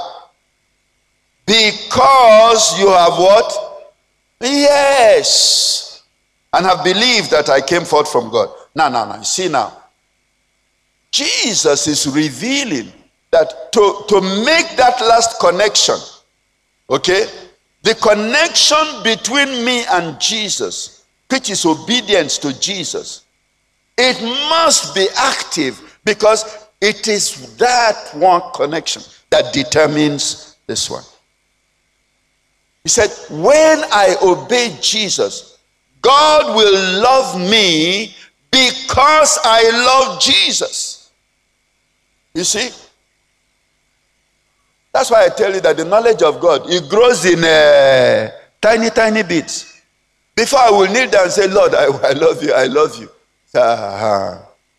Because 1.46 2.78
you 2.78 2.88
have 2.88 3.12
what? 3.12 3.94
Yes. 4.40 6.02
And 6.52 6.66
have 6.66 6.82
believed 6.82 7.30
that 7.30 7.48
I 7.48 7.61
came 7.61 7.84
forth 7.84 8.11
from 8.11 8.30
God. 8.30 8.50
Now, 8.74 8.88
now, 8.88 9.04
now. 9.04 9.22
See 9.22 9.48
now. 9.48 9.84
Jesus 11.11 11.86
is 11.86 12.06
revealing 12.06 12.92
that 13.30 13.72
to, 13.72 14.04
to 14.08 14.20
make 14.20 14.76
that 14.76 15.00
last 15.00 15.38
connection, 15.40 15.96
okay, 16.90 17.26
the 17.82 17.94
connection 17.96 19.02
between 19.02 19.64
me 19.64 19.84
and 19.90 20.20
Jesus, 20.20 21.04
which 21.30 21.50
is 21.50 21.64
obedience 21.64 22.38
to 22.38 22.58
Jesus, 22.58 23.24
it 23.96 24.20
must 24.22 24.94
be 24.94 25.06
active 25.16 25.98
because 26.04 26.68
it 26.80 27.08
is 27.08 27.56
that 27.56 28.10
one 28.14 28.42
connection 28.54 29.02
that 29.30 29.52
determines 29.52 30.56
this 30.66 30.88
one. 30.88 31.02
He 32.84 32.88
said, 32.88 33.10
When 33.30 33.82
I 33.92 34.16
obey 34.22 34.76
Jesus, 34.80 35.58
God 36.00 36.56
will 36.56 37.02
love 37.02 37.38
me 37.40 38.14
because 38.50 39.38
I 39.44 39.62
love 39.70 40.20
Jesus. 40.20 41.10
You 42.34 42.44
see? 42.44 42.70
That's 44.93 45.11
why 45.11 45.26
I 45.26 45.28
tell 45.28 45.55
you 45.55 45.61
that 45.61 45.76
the 45.76 45.84
knowledge 45.84 46.22
of 46.22 46.41
God 46.41 46.62
it 46.66 46.89
grows 46.89 47.24
in 47.24 47.45
uh, 47.45 48.30
tiny, 48.61 48.91
tiny 48.91 49.22
bits. 49.22 49.82
Before 50.34 50.61
I 50.61 50.70
will 50.70 50.86
kneel 50.86 51.11
down 51.11 51.24
and 51.24 51.32
say, 51.32 51.49
Lord, 51.49 51.74
I, 51.74 51.86
I 51.86 52.12
love 52.12 52.43
you, 52.43 52.53
I 52.53 52.66
love 52.66 52.99
you. 52.99 53.11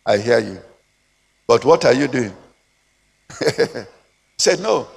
I 0.06 0.16
hear 0.18 0.38
you. 0.38 0.58
But 1.46 1.64
what 1.64 1.84
are 1.84 1.92
you 1.92 2.08
doing? 2.08 2.32
he 3.38 3.84
said, 4.38 4.60
No. 4.60 4.88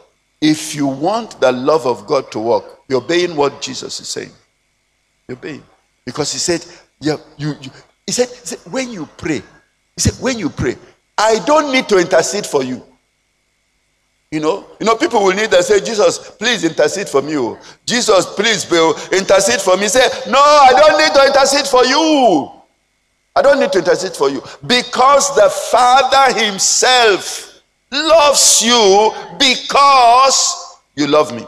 If 0.42 0.76
you 0.76 0.88
want 0.88 1.40
the 1.40 1.54
love 1.54 1.88
of 1.88 2.06
God 2.06 2.30
to 2.34 2.40
work, 2.40 2.82
you're 2.90 3.02
obeying 3.02 3.36
what 3.38 3.62
Jesus 3.62 4.02
is 4.02 4.10
saying. 4.10 4.32
You're 5.26 5.38
obeying. 5.38 5.64
Because 6.06 6.34
he 6.34 6.40
said, 6.40 6.66
yeah, 7.00 7.16
you, 7.38 7.56
you 7.62 7.72
he, 8.06 8.12
said, 8.12 8.28
he 8.28 8.46
said, 8.48 8.60
when 8.72 8.92
you 8.92 9.08
pray, 9.18 9.38
he 9.96 10.00
said, 10.00 10.22
when 10.22 10.38
you 10.38 10.50
pray, 10.50 10.76
I 11.18 11.40
don't 11.46 11.72
need 11.72 11.88
to 11.90 11.98
intercede 11.98 12.46
for 12.46 12.62
you. 12.62 12.84
You 14.34 14.40
know, 14.40 14.66
you 14.80 14.88
know, 14.88 14.96
people 14.96 15.24
will 15.24 15.36
need 15.36 15.52
to 15.52 15.62
say, 15.62 15.80
Jesus, 15.80 16.32
please 16.32 16.64
intercede 16.64 17.08
for 17.08 17.22
me. 17.22 17.38
Oh. 17.38 17.56
Jesus, 17.86 18.26
please 18.34 18.66
Bill, 18.66 18.96
oh, 18.98 19.10
intercede 19.16 19.62
for 19.62 19.78
me. 19.78 19.88
Say, 19.88 20.02
no, 20.28 20.40
I 20.40 20.72
don't 20.76 20.98
need 20.98 21.14
to 21.14 21.28
intercede 21.28 21.68
for 21.68 21.86
you. 21.86 22.52
I 23.36 23.44
don't 23.44 23.60
need 23.60 23.72
to 23.74 23.78
intercede 23.78 24.14
for 24.14 24.32
you. 24.32 24.42
Because 24.66 25.36
the 25.36 25.48
Father 25.70 26.34
Himself 26.34 27.62
loves 27.92 28.64
you 28.64 29.12
because 29.38 30.80
you 30.96 31.06
love 31.06 31.32
me. 31.32 31.46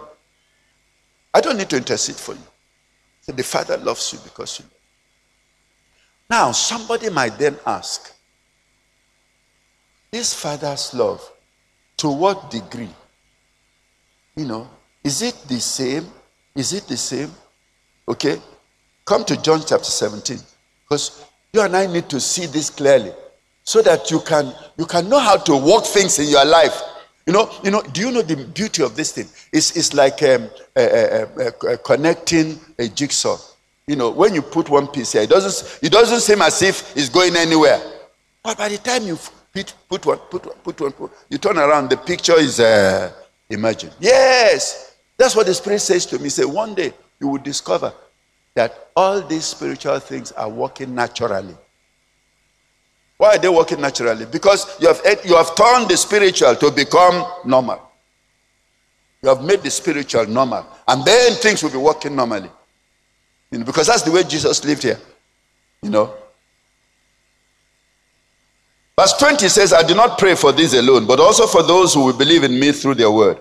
I 1.34 1.42
don't 1.42 1.58
need 1.58 1.72
to 1.72 1.78
intercede 1.78 2.18
for 2.18 2.36
you. 2.36 3.34
The 3.34 3.42
Father 3.42 3.78
loves 3.78 4.14
you 4.14 4.20
because 4.24 4.60
you 4.60 4.66
love 4.66 4.80
Now, 6.30 6.52
somebody 6.52 7.10
might 7.10 7.40
then 7.40 7.58
ask, 7.66 8.14
this 10.12 10.36
Father's 10.36 10.94
love, 10.94 11.32
to 11.98 12.10
what 12.10 12.52
degree? 12.52 12.90
You 14.36 14.46
know, 14.46 14.70
is 15.04 15.22
it 15.22 15.36
the 15.48 15.60
same? 15.60 16.06
Is 16.56 16.74
it 16.74 16.88
the 16.88 16.98
same? 16.98 17.32
Okay? 18.08 18.38
Come 19.06 19.24
to 19.26 19.42
John 19.42 19.62
chapter 19.66 19.86
17. 19.86 20.40
Because 20.84 21.26
you 21.54 21.62
and 21.62 21.76
I 21.76 21.88
need 21.88 22.10
to 22.10 22.20
see 22.20 22.46
this 22.48 22.70
clearly 22.70 23.12
so 23.64 23.82
that 23.82 24.12
you 24.12 24.20
can 24.20 24.54
you 24.78 24.86
can 24.86 25.10
know 25.10 25.20
how 25.20 25.38
to 25.38 25.58
work 25.58 25.86
things 25.86 26.20
in 26.20 26.28
your 26.28 26.46
life. 26.46 26.82
You 27.26 27.34
know, 27.34 27.52
you 27.64 27.72
know. 27.72 27.82
Do 27.82 28.02
you 28.02 28.12
know 28.12 28.22
the 28.22 28.36
beauty 28.36 28.84
of 28.84 28.96
this 28.96 29.12
thing? 29.14 29.28
It's 29.52 29.76
it's 29.76 29.94
like 29.94 30.22
um, 30.22 30.50
connecting 31.84 32.60
a 32.78 32.88
jigsaw. 32.88 33.38
You 33.88 33.96
know, 33.96 34.12
when 34.12 34.36
you 34.36 34.42
put 34.44 34.70
one 34.70 34.88
piece 34.88 35.14
here, 35.14 35.24
it 35.24 35.30
doesn't 35.30 35.80
it 35.84 35.92
doesn't 35.92 36.20
seem 36.20 36.42
as 36.44 36.62
if 36.62 36.96
it's 36.96 37.10
going 37.10 37.36
anywhere. 37.36 37.82
But 38.44 38.60
by 38.60 38.70
the 38.70 38.78
time 38.78 39.04
you 39.04 39.18
put, 39.56 39.74
put 39.88 40.06
one, 40.06 40.18
put 40.18 40.46
one, 40.46 40.92
put 40.92 41.00
one, 41.00 41.10
you 41.30 41.38
turn 41.38 41.58
around, 41.58 41.90
the 41.90 41.98
picture 41.98 42.38
is 42.38 42.60
uh, 42.60 43.12
emerging. 43.50 43.92
Yes, 44.00 44.98
that's 45.18 45.36
what 45.36 45.46
the 45.46 45.54
Spirit 45.54 45.80
says 45.80 46.06
to 46.08 46.20
me. 46.20 46.30
Say 46.30 46.44
one 46.44 46.76
day 46.76 46.94
you 47.20 47.30
will 47.30 47.42
discover 47.42 47.94
that 48.54 48.90
all 48.96 49.22
these 49.22 49.46
spiritual 49.46 50.00
things 50.00 50.32
are 50.34 50.50
working 50.50 50.94
naturally. 50.94 51.56
Why 53.18 53.36
are 53.36 53.38
they 53.38 53.48
working 53.48 53.80
naturally? 53.80 54.26
Because 54.26 54.80
you 54.82 54.88
have, 54.88 55.02
you 55.24 55.36
have 55.38 55.56
turned 55.56 55.90
the 55.90 55.96
spiritual 55.96 56.56
to 56.58 56.72
become 56.72 57.26
normal. 57.46 57.82
You 59.24 59.30
have 59.30 59.42
made 59.44 59.62
the 59.62 59.72
spiritual 59.72 60.26
normal. 60.28 60.66
And 60.88 61.04
then 61.06 61.34
things 61.34 61.64
will 61.64 61.72
be 61.72 61.78
working 61.78 62.16
normally. 62.16 62.50
You 63.52 63.60
know, 63.60 63.66
because 63.66 63.88
that's 63.88 64.02
the 64.02 64.12
way 64.12 64.24
Jesus 64.24 64.64
lived 64.66 64.84
here. 64.84 65.00
You 65.82 65.90
know. 65.92 66.14
Verse 68.98 69.14
20 69.20 69.50
says, 69.50 69.74
I 69.74 69.84
do 69.84 69.94
not 69.94 70.18
pray 70.18 70.36
for 70.36 70.54
these 70.54 70.74
alone, 70.74 71.06
but 71.06 71.20
also 71.20 71.48
for 71.48 71.64
those 71.64 71.94
who 71.94 72.06
will 72.06 72.18
believe 72.18 72.44
in 72.44 72.58
me 72.58 72.72
through 72.72 72.96
their 72.96 73.12
word. 73.12 73.38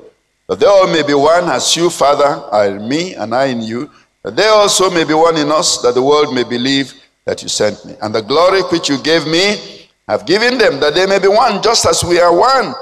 That 0.48 0.58
they 0.58 0.66
all 0.66 0.88
may 0.88 1.02
be 1.02 1.14
one, 1.14 1.44
as 1.44 1.76
you, 1.76 1.90
Father, 1.90 2.24
are 2.24 2.66
in 2.66 2.88
me, 2.88 3.14
and 3.14 3.34
I 3.34 3.46
in 3.46 3.62
you. 3.62 3.88
That 4.22 4.36
they 4.36 4.46
also 4.46 4.90
may 4.90 5.04
be 5.04 5.14
one 5.14 5.36
in 5.36 5.50
us, 5.50 5.80
that 5.82 5.94
the 5.94 6.02
world 6.02 6.34
may 6.34 6.42
believe 6.42 6.92
that 7.24 7.42
you 7.42 7.48
sent 7.48 7.84
me. 7.84 7.94
And 8.02 8.14
the 8.14 8.20
glory 8.20 8.62
which 8.62 8.88
you 8.88 9.00
gave 9.02 9.26
me, 9.26 9.86
I 10.08 10.12
have 10.12 10.26
given 10.26 10.58
them, 10.58 10.80
that 10.80 10.94
they 10.94 11.06
may 11.06 11.18
be 11.18 11.28
one, 11.28 11.62
just 11.62 11.86
as 11.86 12.02
we 12.02 12.18
are 12.18 12.36
one. 12.36 12.74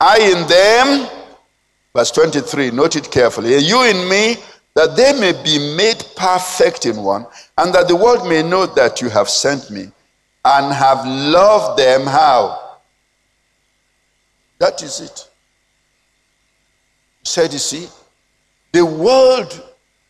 I 0.00 0.18
in 0.18 0.46
them, 0.48 1.08
verse 1.94 2.10
23, 2.10 2.72
note 2.72 2.96
it 2.96 3.10
carefully. 3.10 3.56
You 3.58 3.84
in 3.84 4.08
me, 4.10 4.36
that 4.74 4.94
they 4.94 5.18
may 5.18 5.32
be 5.42 5.74
made 5.76 6.04
perfect 6.16 6.84
in 6.84 6.96
one, 6.96 7.24
and 7.56 7.72
that 7.72 7.88
the 7.88 7.96
world 7.96 8.28
may 8.28 8.42
know 8.42 8.66
that 8.66 9.00
you 9.00 9.08
have 9.08 9.30
sent 9.30 9.70
me, 9.70 9.90
and 10.46 10.72
have 10.72 11.04
loved 11.04 11.78
them 11.78 12.06
how? 12.06 12.78
That 14.58 14.80
is 14.80 15.00
it. 15.00 15.28
Said, 17.24 17.52
you 17.52 17.58
see, 17.58 17.88
the 18.72 18.86
world, 18.86 19.60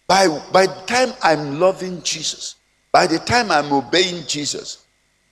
by, 0.07 0.29
by 0.53 0.67
the 0.67 0.83
time 0.87 1.15
I'm 1.23 1.59
loving 1.59 2.03
Jesus, 2.03 2.57
by 2.93 3.07
the 3.07 3.19
time 3.19 3.51
I'm 3.51 3.73
obeying 3.73 4.27
Jesus, 4.27 4.85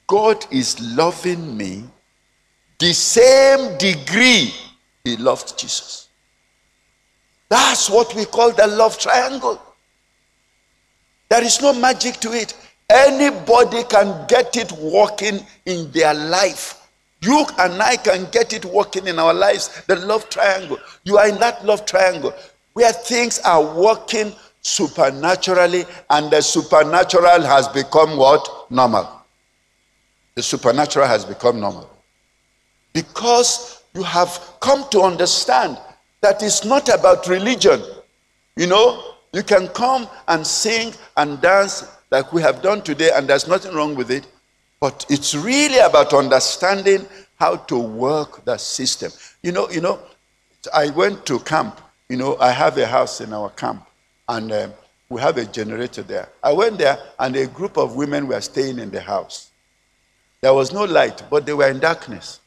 God 0.07 0.47
is 0.51 0.81
loving 0.81 1.55
me 1.55 1.85
the 2.79 2.95
same 2.95 3.77
degree 3.77 4.55
he 5.05 5.17
loved 5.19 5.59
Jesus. 5.59 6.09
That's 7.51 7.91
what 7.91 8.15
we 8.15 8.25
call 8.25 8.53
the 8.53 8.67
love 8.67 8.99
triangle. 8.99 9.61
There 11.29 11.45
is 11.45 11.61
no 11.61 11.75
magic 11.75 12.17
to 12.21 12.33
it. 12.33 12.55
Anybody 12.91 13.83
can 13.85 14.27
get 14.29 14.57
it 14.57 14.73
working 14.73 15.41
in 15.67 15.91
their 15.93 16.15
life. 16.15 16.89
You 17.23 17.45
and 17.59 17.81
I 17.83 17.97
can 17.97 18.29
get 18.31 18.53
it 18.53 18.65
working 18.65 19.07
in 19.07 19.19
our 19.19 19.33
lives. 19.33 19.83
The 19.87 19.97
love 19.97 20.29
triangle. 20.29 20.79
You 21.05 21.17
are 21.17 21.29
in 21.29 21.39
that 21.39 21.65
love 21.65 21.87
triangle 21.87 22.35
where 22.75 22.93
things 22.93 23.39
are 23.41 23.63
working 23.75 24.33
supernaturally, 24.61 25.85
and 26.11 26.31
the 26.31 26.41
supernatural 26.41 27.43
has 27.43 27.69
become 27.69 28.17
what? 28.17 28.71
Normal. 28.71 29.23
The 30.35 30.43
supernatural 30.43 31.07
has 31.07 31.25
become 31.25 31.61
normal. 31.61 31.89
Because 32.93 33.83
you 33.95 34.03
have 34.03 34.41
come 34.61 34.89
to 34.91 35.03
understand 35.03 35.79
that 36.23 36.43
it's 36.43 36.65
not 36.65 36.89
about 36.89 37.29
religion. 37.29 37.83
You 38.57 38.67
know, 38.67 39.15
you 39.33 39.43
can 39.43 39.69
come 39.69 40.09
and 40.29 40.47
sing 40.47 40.95
and 41.17 41.41
dance 41.41 41.85
like 42.11 42.33
we 42.33 42.43
have 42.43 42.63
done 42.63 42.83
today, 42.83 43.11
and 43.15 43.29
there's 43.29 43.49
nothing 43.49 43.75
wrong 43.75 43.95
with 43.95 44.11
it. 44.11 44.27
But 44.81 45.07
it's 45.09 45.35
really 45.35 45.79
about 45.79 46.13
understanding 46.13 47.07
how 47.37 47.57
to 47.57 47.79
work 47.79 48.45
the 48.45 48.59
system. 48.59 49.11
You 49.43 49.53
know, 49.53 49.69
you 49.71 49.81
know, 49.81 49.99
I 50.73 50.91
went 50.91 51.27
to 51.27 51.39
camp. 51.41 51.81
You 52.09 52.17
know, 52.17 52.37
I 52.39 52.51
have 52.51 52.77
a 52.79 52.87
house 52.87 53.21
in 53.21 53.33
our 53.33 53.51
camp 53.51 53.87
and 54.29 54.53
uh, 54.53 54.69
we 55.09 55.21
have 55.21 55.37
a 55.37 55.45
generator 55.45 56.03
there. 56.03 56.29
I 56.43 56.53
went 56.53 56.79
there, 56.79 56.99
and 57.19 57.37
a 57.37 57.47
group 57.47 57.77
of 57.77 57.95
women 57.95 58.27
were 58.27 58.41
staying 58.41 58.79
in 58.79 58.91
the 58.91 59.01
house. 59.01 59.51
There 60.41 60.53
was 60.53 60.73
no 60.73 60.85
light, 60.85 61.23
but 61.31 61.47
they 61.47 61.53
were 61.53 61.69
in 61.69 61.79
darkness. 61.79 62.41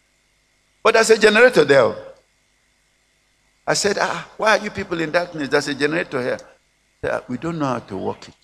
But 0.83 0.95
there's 0.95 1.09
a 1.09 1.17
generator 1.17 1.65
there. 1.65 1.95
I 3.65 3.73
said, 3.73 3.97
Ah, 3.99 4.27
why 4.37 4.57
are 4.57 4.63
you 4.63 4.71
people 4.71 4.99
in 5.01 5.11
darkness? 5.11 5.49
There's 5.49 5.67
a 5.67 5.75
generator 5.75 6.21
here. 6.21 6.37
Said, 7.01 7.23
we 7.27 7.37
don't 7.37 7.59
know 7.59 7.65
how 7.65 7.79
to 7.79 7.97
work 7.97 8.27
it. 8.27 8.35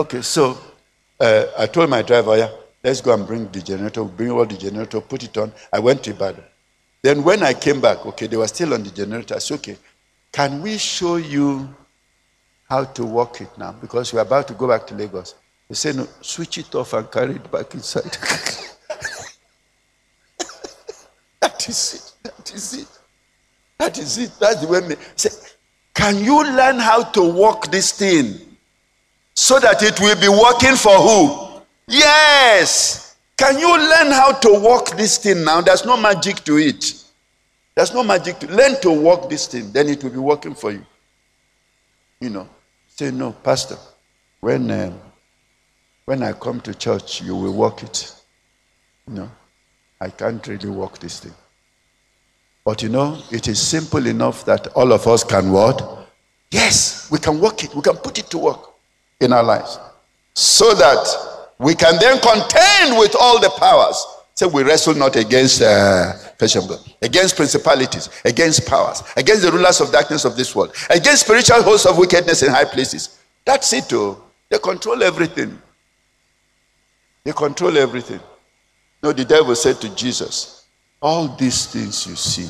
Okay, 0.00 0.22
so 0.22 0.56
uh, 1.20 1.44
I 1.58 1.66
told 1.66 1.90
my 1.90 2.00
driver, 2.00 2.34
yeah, 2.34 2.48
let's 2.82 3.02
go 3.02 3.12
and 3.12 3.26
bring 3.26 3.50
the 3.52 3.60
generator, 3.60 4.02
bring 4.02 4.30
all 4.30 4.46
the 4.46 4.56
generator, 4.56 4.98
put 4.98 5.22
it 5.22 5.36
on. 5.36 5.52
I 5.70 5.78
went 5.78 6.02
to 6.04 6.12
Ibadan. 6.12 6.42
Then 7.02 7.22
when 7.22 7.42
I 7.42 7.52
came 7.52 7.82
back, 7.82 8.06
okay, 8.06 8.26
they 8.26 8.38
were 8.38 8.48
still 8.48 8.72
on 8.72 8.82
the 8.82 8.88
generator. 8.90 9.34
I 9.34 9.40
said, 9.40 9.56
okay, 9.56 9.76
can 10.32 10.62
we 10.62 10.78
show 10.78 11.16
you 11.16 11.68
how 12.66 12.84
to 12.84 13.04
work 13.04 13.42
it 13.42 13.50
now? 13.58 13.72
Because 13.72 14.14
we're 14.14 14.22
about 14.22 14.48
to 14.48 14.54
go 14.54 14.68
back 14.68 14.86
to 14.86 14.94
Lagos. 14.94 15.34
They 15.68 15.74
said, 15.74 15.96
no, 15.96 16.08
switch 16.22 16.56
it 16.56 16.74
off 16.74 16.94
and 16.94 17.10
carry 17.12 17.34
it 17.34 17.52
back 17.52 17.74
inside. 17.74 18.04
that 21.40 21.68
is 21.68 21.92
it. 21.94 22.14
That 22.22 22.54
is 22.54 22.72
it. 22.72 22.88
That 23.76 23.98
is 23.98 24.16
it. 24.16 24.32
That's 24.40 24.62
the 24.62 24.68
way 24.68 24.80
me 24.80 24.94
say, 25.14 25.28
can 25.92 26.24
you 26.24 26.42
learn 26.42 26.78
how 26.78 27.02
to 27.02 27.22
work 27.22 27.70
this 27.70 27.92
thing 27.92 28.49
so 29.40 29.58
that 29.58 29.82
it 29.82 29.98
will 30.00 30.20
be 30.20 30.28
working 30.28 30.76
for 30.76 30.94
who? 30.98 31.62
Yes. 31.88 33.16
Can 33.38 33.58
you 33.58 33.72
learn 33.72 34.12
how 34.12 34.32
to 34.32 34.60
work 34.60 34.90
this 34.98 35.16
thing 35.16 35.44
now? 35.44 35.62
There's 35.62 35.86
no 35.86 35.96
magic 35.96 36.44
to 36.44 36.58
it. 36.58 37.02
There's 37.74 37.94
no 37.94 38.04
magic 38.04 38.38
to 38.40 38.46
learn 38.48 38.78
to 38.82 38.90
work 38.92 39.30
this 39.30 39.46
thing, 39.46 39.72
then 39.72 39.88
it 39.88 40.04
will 40.04 40.10
be 40.10 40.18
working 40.18 40.54
for 40.54 40.72
you. 40.72 40.84
You 42.20 42.28
know. 42.28 42.48
Say, 42.88 43.12
no, 43.12 43.32
Pastor, 43.32 43.78
when 44.40 44.70
um, 44.70 45.00
when 46.04 46.22
I 46.22 46.34
come 46.34 46.60
to 46.60 46.74
church, 46.74 47.22
you 47.22 47.34
will 47.34 47.54
work 47.54 47.82
it. 47.82 48.14
You 49.08 49.14
know, 49.14 49.30
I 50.02 50.10
can't 50.10 50.46
really 50.46 50.68
work 50.68 50.98
this 50.98 51.20
thing. 51.20 51.34
But 52.62 52.82
you 52.82 52.90
know, 52.90 53.22
it 53.30 53.48
is 53.48 53.58
simple 53.58 54.06
enough 54.06 54.44
that 54.44 54.66
all 54.74 54.92
of 54.92 55.06
us 55.06 55.24
can 55.24 55.50
what? 55.50 56.10
Yes, 56.50 57.10
we 57.10 57.18
can 57.18 57.40
work 57.40 57.64
it. 57.64 57.74
We 57.74 57.80
can 57.80 57.96
put 57.96 58.18
it 58.18 58.28
to 58.32 58.36
work 58.38 58.69
in 59.20 59.32
our 59.32 59.42
lives. 59.42 59.78
So 60.34 60.74
that 60.74 61.50
we 61.58 61.74
can 61.74 61.98
then 62.00 62.20
contend 62.20 62.98
with 62.98 63.14
all 63.18 63.40
the 63.40 63.50
powers. 63.58 64.04
So 64.34 64.48
we 64.48 64.62
wrestle 64.62 64.94
not 64.94 65.16
against 65.16 65.60
uh, 65.60 66.14
flesh 66.38 66.56
and 66.56 66.66
blood, 66.66 66.80
against 67.02 67.36
principalities, 67.36 68.08
against 68.24 68.66
powers, 68.66 69.02
against 69.16 69.42
the 69.42 69.52
rulers 69.52 69.80
of 69.82 69.92
darkness 69.92 70.24
of 70.24 70.36
this 70.36 70.56
world, 70.56 70.74
against 70.88 71.26
spiritual 71.26 71.62
hosts 71.62 71.84
of 71.84 71.98
wickedness 71.98 72.42
in 72.42 72.50
high 72.50 72.64
places. 72.64 73.20
That's 73.44 73.72
it, 73.74 73.92
oh. 73.92 74.24
They 74.48 74.58
control 74.58 75.02
everything. 75.02 75.60
They 77.24 77.32
control 77.32 77.76
everything. 77.76 78.20
No, 79.02 79.12
the 79.12 79.24
devil 79.24 79.54
said 79.54 79.80
to 79.82 79.94
Jesus, 79.94 80.64
All 81.00 81.28
these 81.28 81.66
things 81.66 82.06
you 82.06 82.16
see, 82.16 82.48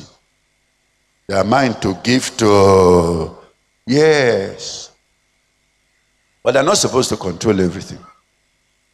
they 1.27 1.35
are 1.35 1.43
mine 1.43 1.73
to 1.81 1.95
give 2.03 2.35
to. 2.37 3.35
Yes. 3.85 4.90
But 6.43 6.53
they're 6.53 6.63
not 6.63 6.77
supposed 6.77 7.09
to 7.09 7.17
control 7.17 7.59
everything. 7.61 7.99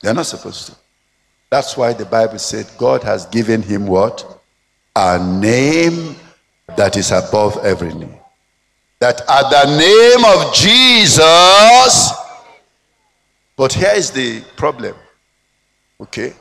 They're 0.01 0.13
not 0.13 0.25
supposed 0.25 0.67
to. 0.67 0.75
That's 1.49 1.77
why 1.77 1.93
the 1.93 2.05
Bible 2.05 2.39
said 2.39 2.69
God 2.77 3.03
has 3.03 3.25
given 3.27 3.61
him 3.61 3.87
what? 3.87 4.41
A 4.95 5.17
name 5.39 6.15
that 6.75 6.97
is 6.97 7.11
above 7.11 7.57
every 7.63 7.93
name. 7.93 8.15
That 8.99 9.21
at 9.29 9.49
the 9.49 9.77
name 9.77 10.25
of 10.25 10.53
Jesus. 10.53 12.11
But 13.55 13.73
here 13.73 13.93
is 13.95 14.11
the 14.11 14.41
problem. 14.55 14.95
Okay? 16.01 16.33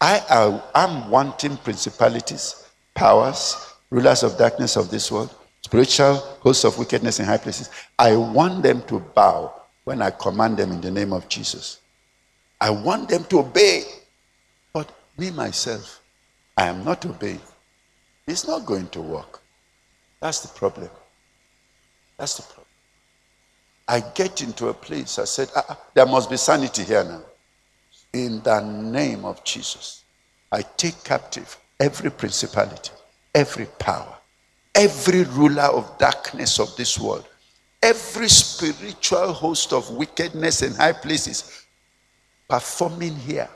I 0.00 0.60
am 0.74 1.10
wanting 1.10 1.56
principalities, 1.58 2.66
powers, 2.94 3.74
rulers 3.90 4.22
of 4.22 4.36
darkness 4.38 4.76
of 4.76 4.90
this 4.90 5.12
world, 5.12 5.34
spiritual 5.62 6.16
hosts 6.40 6.64
of 6.64 6.78
wickedness 6.78 7.20
in 7.20 7.26
high 7.26 7.36
places. 7.36 7.70
I 7.98 8.16
want 8.16 8.62
them 8.62 8.82
to 8.82 8.98
bow 9.00 9.59
when 9.90 10.02
I 10.02 10.12
command 10.12 10.56
them 10.56 10.70
in 10.70 10.80
the 10.80 10.90
name 10.92 11.12
of 11.12 11.28
Jesus. 11.28 11.80
I 12.60 12.70
want 12.70 13.08
them 13.08 13.24
to 13.24 13.40
obey. 13.40 13.82
But 14.72 14.88
me, 15.18 15.32
myself, 15.32 16.00
I 16.56 16.68
am 16.68 16.84
not 16.84 17.04
obeying. 17.04 17.40
It's 18.24 18.46
not 18.46 18.64
going 18.66 18.86
to 18.90 19.00
work. 19.00 19.40
That's 20.20 20.42
the 20.42 20.56
problem. 20.56 20.90
That's 22.16 22.36
the 22.36 22.44
problem. 22.44 22.66
I 23.88 23.98
get 24.14 24.42
into 24.42 24.68
a 24.68 24.74
place, 24.74 25.18
I 25.18 25.24
said, 25.24 25.48
ah, 25.56 25.64
ah, 25.70 25.80
there 25.92 26.06
must 26.06 26.30
be 26.30 26.36
sanity 26.36 26.84
here 26.84 27.02
now. 27.02 27.22
In 28.12 28.40
the 28.42 28.60
name 28.60 29.24
of 29.24 29.42
Jesus, 29.42 30.04
I 30.52 30.62
take 30.76 31.02
captive 31.02 31.58
every 31.80 32.12
principality, 32.12 32.92
every 33.34 33.66
power, 33.80 34.14
every 34.72 35.24
ruler 35.24 35.64
of 35.64 35.98
darkness 35.98 36.60
of 36.60 36.76
this 36.76 36.96
world, 36.96 37.26
every 37.82 38.28
spiritual 38.28 39.32
host 39.32 39.72
of 39.72 39.90
wickedness 39.90 40.62
in 40.62 40.74
high 40.74 40.92
places 40.92 41.66
performing 42.48 43.14
here. 43.16 43.48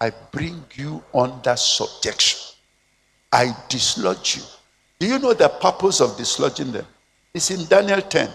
I 0.00 0.12
bring 0.32 0.64
you 0.74 1.02
under 1.14 1.56
subjection. 1.56 2.40
I 3.32 3.54
dislodge 3.68 4.36
you. 4.36 4.42
Do 4.98 5.06
you 5.06 5.18
know 5.18 5.34
the 5.34 5.48
purpose 5.48 6.00
of 6.00 6.16
dislodging 6.16 6.72
them? 6.72 6.86
It's 7.34 7.50
in 7.50 7.66
Daniel 7.66 8.00
10. 8.00 8.30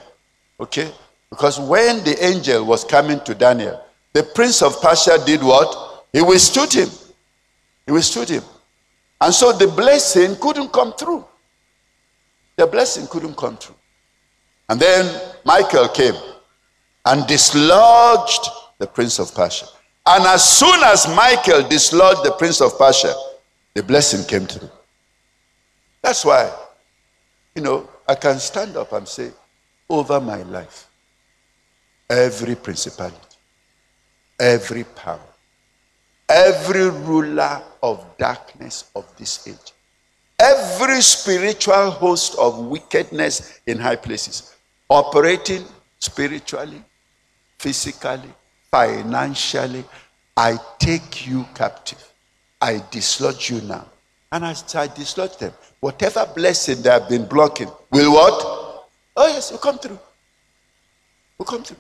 Okay? 0.59 0.91
Because 1.29 1.59
when 1.59 2.03
the 2.03 2.15
angel 2.23 2.65
was 2.65 2.83
coming 2.83 3.19
to 3.21 3.33
Daniel, 3.33 3.81
the 4.13 4.23
prince 4.23 4.61
of 4.61 4.79
Persia 4.81 5.17
did 5.25 5.41
what? 5.41 6.05
He 6.13 6.21
withstood 6.21 6.71
him. 6.71 6.89
He 7.85 7.91
withstood 7.91 8.29
him. 8.29 8.43
And 9.19 9.33
so 9.33 9.51
the 9.51 9.67
blessing 9.67 10.35
couldn't 10.35 10.71
come 10.71 10.93
through. 10.93 11.25
The 12.55 12.67
blessing 12.67 13.07
couldn't 13.07 13.35
come 13.35 13.57
through. 13.57 13.75
And 14.69 14.79
then 14.79 15.21
Michael 15.45 15.87
came 15.89 16.15
and 17.05 17.27
dislodged 17.27 18.47
the 18.79 18.87
prince 18.87 19.19
of 19.19 19.33
Persia. 19.33 19.67
And 20.05 20.25
as 20.25 20.43
soon 20.43 20.81
as 20.83 21.07
Michael 21.15 21.67
dislodged 21.67 22.23
the 22.23 22.31
prince 22.33 22.61
of 22.61 22.77
Persia, 22.77 23.13
the 23.73 23.83
blessing 23.83 24.25
came 24.25 24.45
through. 24.47 24.69
That's 26.01 26.25
why, 26.25 26.51
you 27.55 27.61
know, 27.61 27.89
I 28.07 28.15
can 28.15 28.39
stand 28.39 28.75
up 28.75 28.91
and 28.91 29.07
say, 29.07 29.31
over 29.89 30.19
my 30.19 30.43
life, 30.43 30.87
every 32.09 32.55
principality, 32.55 33.17
every 34.39 34.83
power, 34.83 35.19
every 36.27 36.89
ruler 36.89 37.61
of 37.81 38.05
darkness 38.17 38.91
of 38.95 39.05
this 39.17 39.47
age, 39.47 39.73
every 40.39 41.01
spiritual 41.01 41.91
host 41.91 42.35
of 42.37 42.57
wickedness 42.57 43.59
in 43.65 43.77
high 43.77 43.95
places, 43.95 44.52
operating 44.89 45.63
spiritually, 45.99 46.83
physically, 47.59 48.33
financially, 48.71 49.83
I 50.35 50.57
take 50.79 51.27
you 51.27 51.45
captive. 51.55 52.11
I 52.61 52.81
dislodge 52.91 53.49
you 53.49 53.61
now. 53.61 53.85
And 54.31 54.45
as 54.45 54.73
I 54.75 54.87
dislodge 54.87 55.37
them, 55.37 55.53
whatever 55.79 56.25
blessing 56.35 56.81
they 56.81 56.89
have 56.89 57.07
been 57.07 57.25
blocking 57.25 57.69
will 57.91 58.13
what? 58.13 58.87
Oh, 59.15 59.27
yes, 59.27 59.51
will 59.51 59.59
come 59.59 59.77
through. 59.77 59.99
Will 61.37 61.45
come 61.45 61.63
through. 61.63 61.77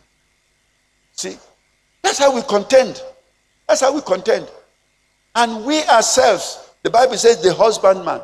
See? 1.13 1.37
That's 2.03 2.19
how 2.19 2.35
we 2.35 2.41
contend. 2.43 3.01
That's 3.67 3.81
how 3.81 3.93
we 3.93 4.01
contend. 4.01 4.47
And 5.35 5.65
we 5.65 5.83
ourselves, 5.85 6.69
the 6.83 6.89
Bible 6.89 7.17
says 7.17 7.41
the 7.41 7.53
husbandman 7.53 8.21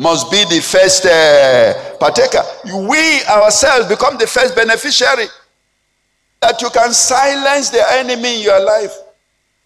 must 0.00 0.30
be 0.30 0.42
the 0.44 0.62
first 0.62 1.04
uh, 1.04 1.96
partaker. 1.98 2.42
We 2.64 3.22
ourselves 3.28 3.86
become 3.86 4.16
the 4.16 4.26
first 4.26 4.56
beneficiary. 4.56 5.26
That 6.40 6.62
you 6.62 6.70
can 6.70 6.94
silence 6.94 7.68
the 7.68 7.84
enemy 7.92 8.36
in 8.36 8.42
your 8.42 8.64
life. 8.64 8.96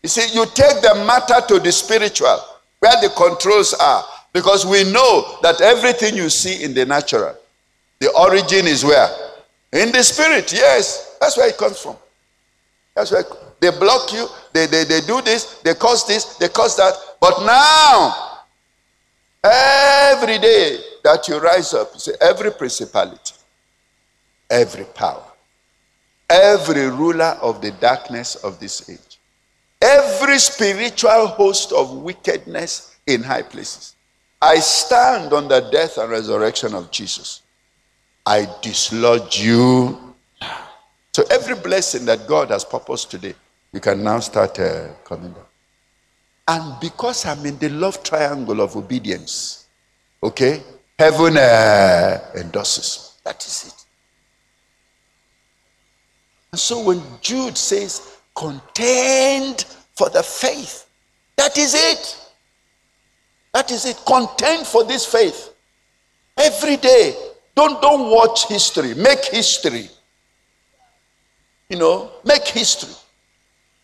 You 0.03 0.09
see, 0.09 0.35
you 0.35 0.45
take 0.47 0.83
the 0.83 1.05
matter 1.07 1.41
to 1.47 1.61
the 1.61 1.71
spiritual, 1.71 2.37
where 2.81 3.01
the 3.01 3.11
controls 3.17 3.75
are. 3.75 4.05
Because 4.33 4.67
we 4.67 4.83
know 4.91 5.39
that 5.43 5.61
everything 5.61 6.17
you 6.17 6.29
see 6.29 6.65
in 6.65 6.75
the 6.75 6.85
natural, 6.85 7.37
the 8.01 8.11
origin 8.19 8.67
is 8.67 8.85
where? 8.85 9.09
In 9.73 9.93
the 9.93 10.03
spirit, 10.03 10.53
yes. 10.53 11.17
That's 11.21 11.37
where 11.37 11.49
it 11.49 11.57
comes 11.57 11.79
from. 11.79 11.97
That's 12.97 13.13
where 13.13 13.23
they 13.61 13.71
block 13.71 14.13
you, 14.13 14.27
they, 14.53 14.67
they, 14.67 14.83
they 14.83 15.01
do 15.03 15.23
this, 15.23 15.61
they 15.63 15.75
cause 15.75 16.05
this, 16.09 16.37
they 16.39 16.49
cause 16.49 16.77
that. 16.77 16.93
But 17.21 17.47
now, 17.47 18.34
every 19.45 20.39
day 20.39 20.79
that 21.03 21.29
you 21.29 21.39
rise 21.39 21.75
up, 21.75 21.91
you 21.95 22.01
say, 22.01 22.13
every 22.21 22.51
principality, 22.51 23.35
every 24.51 24.85
power, 24.85 25.25
every 26.31 26.89
ruler 26.89 27.37
of 27.43 27.61
the 27.61 27.71
darkness 27.73 28.37
of 28.37 28.59
this 28.59 28.89
age, 28.89 29.19
every 29.81 30.39
spiritual 30.39 31.27
host 31.29 31.73
of 31.73 31.93
wickedness 31.99 32.97
in 33.07 33.23
high 33.23 33.43
places. 33.43 33.95
I 34.41 34.57
stand 34.57 35.33
on 35.33 35.49
the 35.49 35.61
death 35.71 35.99
and 35.99 36.11
resurrection 36.11 36.75
of 36.75 36.91
Jesus. 36.91 37.43
I 38.27 38.49
dislodge 38.63 39.39
you 39.41 40.15
so 41.15 41.23
every 41.31 41.55
blessing 41.55 42.05
that 42.07 42.27
God 42.27 42.51
has 42.51 42.65
purposed 42.65 43.09
today, 43.09 43.37
you 43.73 43.79
can 43.79 44.03
now 44.03 44.19
start 44.19 44.59
uh, 44.59 44.89
coming 45.05 45.31
down. 45.33 45.45
And 46.47 46.79
because 46.81 47.25
I'm 47.25 47.45
in 47.47 47.59
the 47.59 47.71
love 47.71 48.03
triangle 48.03 48.61
of 48.61 48.77
obedience, 48.77 49.67
okay, 50.23 50.63
heaven 50.99 51.37
uh, 51.37 52.21
endorses. 52.37 53.19
That 53.25 53.45
is 53.45 53.69
it. 53.69 53.85
And 56.53 56.61
so 56.61 56.85
when 56.85 57.03
Jude 57.21 57.57
says, 57.57 58.19
contend 58.35 59.65
for 59.95 60.11
the 60.11 60.23
faith, 60.23 60.87
that 61.37 61.57
is 61.57 61.75
it. 61.75 62.31
That 63.53 63.71
is 63.71 63.87
it. 63.87 64.01
Contend 64.07 64.67
for 64.67 64.85
this 64.85 65.07
faith. 65.07 65.55
Every 66.37 66.77
day. 66.77 67.17
Don't, 67.55 67.81
don't 67.81 68.11
watch 68.11 68.49
history. 68.49 68.95
Make 68.95 69.25
history 69.27 69.89
you 71.69 71.79
know, 71.79 72.11
make 72.25 72.47
history. 72.47 72.95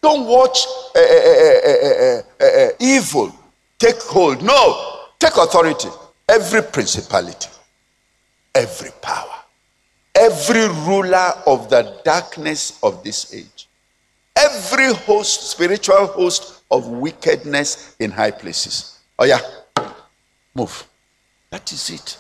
Don't 0.03 0.27
watch 0.27 0.67
uh, 0.95 1.01
uh, 1.01 2.23
uh, 2.45 2.69
evil 2.81 3.35
take 3.79 4.01
hold. 4.03 4.43
No, 4.43 5.09
take 5.19 5.37
authority. 5.37 5.89
Every 6.29 6.63
principality, 6.63 7.49
every 8.55 8.91
power, 9.03 9.35
every 10.15 10.69
ruler 10.69 11.33
of 11.47 11.69
the 11.69 12.01
darkness 12.05 12.79
of 12.83 13.03
this 13.03 13.35
age, 13.35 13.69
every 14.37 14.93
host, 14.93 15.51
spiritual 15.51 16.07
host 16.07 16.63
of 16.71 16.87
wickedness 16.87 17.97
in 17.99 18.11
high 18.11 18.31
places. 18.31 19.01
Oh, 19.19 19.25
yeah, 19.25 19.41
move. 20.55 20.87
That 21.51 21.73
is 21.73 21.91
it. 21.91 22.17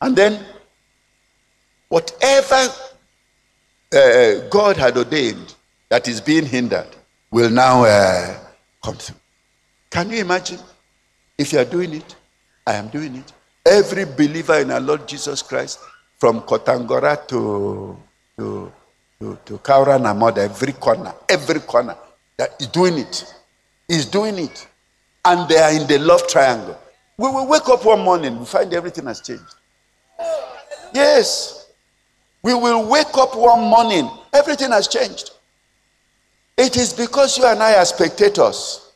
And 0.00 0.14
then, 0.14 0.44
whatever 1.88 2.68
uh, 3.94 4.48
God 4.50 4.76
had 4.76 4.96
ordained 4.98 5.54
that 5.92 6.08
is 6.08 6.22
being 6.22 6.46
hindered 6.46 6.86
will 7.30 7.50
now 7.50 7.84
uh, 7.84 8.34
come 8.82 8.94
through. 8.94 9.20
Can 9.90 10.08
you 10.08 10.20
imagine? 10.20 10.58
If 11.36 11.52
you 11.52 11.58
are 11.58 11.66
doing 11.66 11.92
it, 11.92 12.16
I 12.66 12.76
am 12.76 12.88
doing 12.88 13.14
it. 13.16 13.30
Every 13.66 14.06
believer 14.06 14.54
in 14.54 14.70
our 14.70 14.80
Lord 14.80 15.06
Jesus 15.06 15.42
Christ, 15.42 15.80
from 16.16 16.40
Kontagora 16.40 17.28
to 17.28 17.94
to, 18.38 18.72
to, 19.20 19.38
to 19.44 19.58
Kaura 19.58 20.38
every 20.38 20.72
corner, 20.72 21.12
every 21.28 21.60
corner. 21.60 21.94
That 22.38 22.54
he's 22.58 22.68
doing 22.68 22.96
it. 22.96 23.34
He's 23.86 24.06
doing 24.06 24.38
it. 24.38 24.66
And 25.26 25.46
they 25.46 25.58
are 25.58 25.72
in 25.72 25.86
the 25.86 25.98
love 25.98 26.26
triangle. 26.26 26.78
We 27.18 27.28
will 27.28 27.46
wake 27.46 27.68
up 27.68 27.84
one 27.84 28.00
morning, 28.00 28.38
we 28.38 28.46
find 28.46 28.72
everything 28.72 29.04
has 29.04 29.20
changed. 29.20 29.56
Yes. 30.94 31.70
We 32.42 32.54
will 32.54 32.88
wake 32.88 33.14
up 33.18 33.36
one 33.36 33.60
morning, 33.60 34.08
everything 34.32 34.70
has 34.70 34.88
changed. 34.88 35.32
It 36.56 36.76
is 36.76 36.92
because 36.92 37.38
you 37.38 37.46
and 37.46 37.62
I 37.62 37.76
are 37.76 37.84
spectators. 37.84 38.92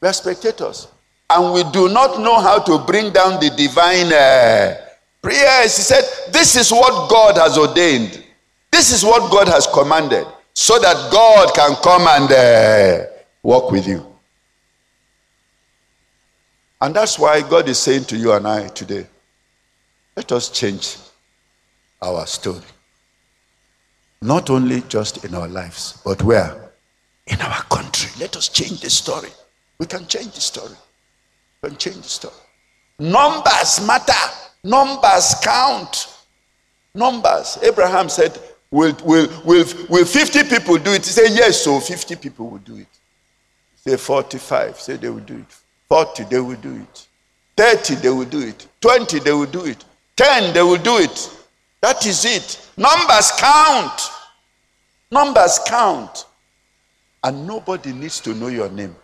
We 0.00 0.08
are 0.08 0.12
spectators. 0.12 0.88
And 1.28 1.52
we 1.52 1.62
do 1.70 1.88
not 1.88 2.20
know 2.20 2.40
how 2.40 2.58
to 2.58 2.78
bring 2.78 3.12
down 3.12 3.40
the 3.40 3.50
divine 3.50 4.12
uh, 4.12 4.76
prayers. 5.22 5.76
He 5.76 5.82
said, 5.82 6.32
This 6.32 6.56
is 6.56 6.72
what 6.72 7.08
God 7.08 7.36
has 7.36 7.56
ordained. 7.56 8.24
This 8.70 8.92
is 8.92 9.04
what 9.04 9.30
God 9.30 9.48
has 9.48 9.66
commanded. 9.66 10.26
So 10.54 10.78
that 10.80 11.12
God 11.12 11.54
can 11.54 11.76
come 11.76 12.06
and 12.08 12.32
uh, 12.32 13.06
walk 13.42 13.70
with 13.70 13.86
you. 13.86 14.06
And 16.80 16.94
that's 16.94 17.18
why 17.18 17.42
God 17.42 17.68
is 17.68 17.78
saying 17.78 18.04
to 18.06 18.16
you 18.16 18.32
and 18.32 18.48
I 18.48 18.68
today, 18.68 19.06
let 20.16 20.32
us 20.32 20.48
change 20.48 20.96
our 22.02 22.26
story. 22.26 22.64
Not 24.22 24.50
only 24.50 24.82
just 24.82 25.24
in 25.24 25.34
our 25.34 25.48
lives, 25.48 26.00
but 26.04 26.22
where? 26.22 26.72
In 27.26 27.40
our 27.40 27.62
country. 27.64 28.10
Let 28.20 28.36
us 28.36 28.48
change 28.48 28.80
the 28.82 28.90
story. 28.90 29.30
We 29.78 29.86
can 29.86 30.06
change 30.06 30.34
the 30.34 30.40
story. 30.40 30.74
We 31.62 31.70
can 31.70 31.78
change 31.78 31.96
the 31.96 32.02
story. 32.02 32.34
Numbers 32.98 33.86
matter. 33.86 34.12
Numbers 34.62 35.36
count. 35.42 36.14
Numbers. 36.94 37.58
Abraham 37.62 38.08
said, 38.08 38.38
Will, 38.70 38.94
will, 39.04 39.28
will, 39.44 39.64
will 39.88 40.04
50 40.04 40.44
people 40.44 40.76
do 40.76 40.92
it? 40.92 41.04
He 41.04 41.10
said, 41.12 41.30
Yes, 41.30 41.62
so 41.62 41.80
50 41.80 42.16
people 42.16 42.50
will 42.50 42.58
do 42.58 42.76
it. 42.76 42.86
Say 43.76 43.96
45. 43.96 44.78
Say 44.78 44.96
they 44.96 45.08
will 45.08 45.20
do 45.20 45.38
it. 45.38 45.56
40, 45.88 46.24
they 46.24 46.38
will 46.38 46.56
do 46.56 46.76
it. 46.76 47.06
30, 47.56 47.94
they 47.96 48.10
will 48.10 48.24
do 48.26 48.40
it. 48.40 48.66
20, 48.80 49.18
they 49.20 49.32
will 49.32 49.46
do 49.46 49.64
it. 49.64 49.84
10, 50.16 50.54
they 50.54 50.62
will 50.62 50.76
do 50.76 50.98
it. 50.98 51.36
That 51.80 52.04
is 52.06 52.24
it. 52.24 52.69
Numbers 52.80 53.30
count. 53.32 54.00
Numbers 55.10 55.60
count. 55.66 56.24
And 57.22 57.46
nobody 57.46 57.92
needs 57.92 58.20
to 58.20 58.32
know 58.34 58.48
your 58.48 58.70
name. 58.70 58.96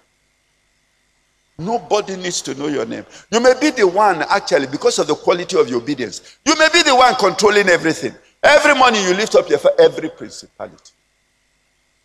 Nobody 1.59 2.17
needs 2.17 2.41
to 2.43 2.55
know 2.55 2.69
your 2.69 2.87
name. 2.87 3.05
You 3.31 3.39
may 3.39 3.53
be 3.61 3.69
the 3.69 3.87
one, 3.87 4.23
actually, 4.31 4.67
because 4.67 4.99
of 4.99 5.07
the 5.07 5.15
quality 5.15 5.59
of 5.59 5.69
your 5.69 5.83
obedience, 5.83 6.39
you 6.47 6.57
may 6.59 6.69
be 6.73 6.83
the 6.83 6.97
one 6.97 7.15
controlling 7.17 7.69
everything. 7.69 8.15
Every 8.43 8.75
morning 8.75 9.03
you 9.03 9.15
lift 9.15 9.35
up 9.35 9.49
your 9.51 9.61
every 9.79 10.09
principality, 10.09 10.93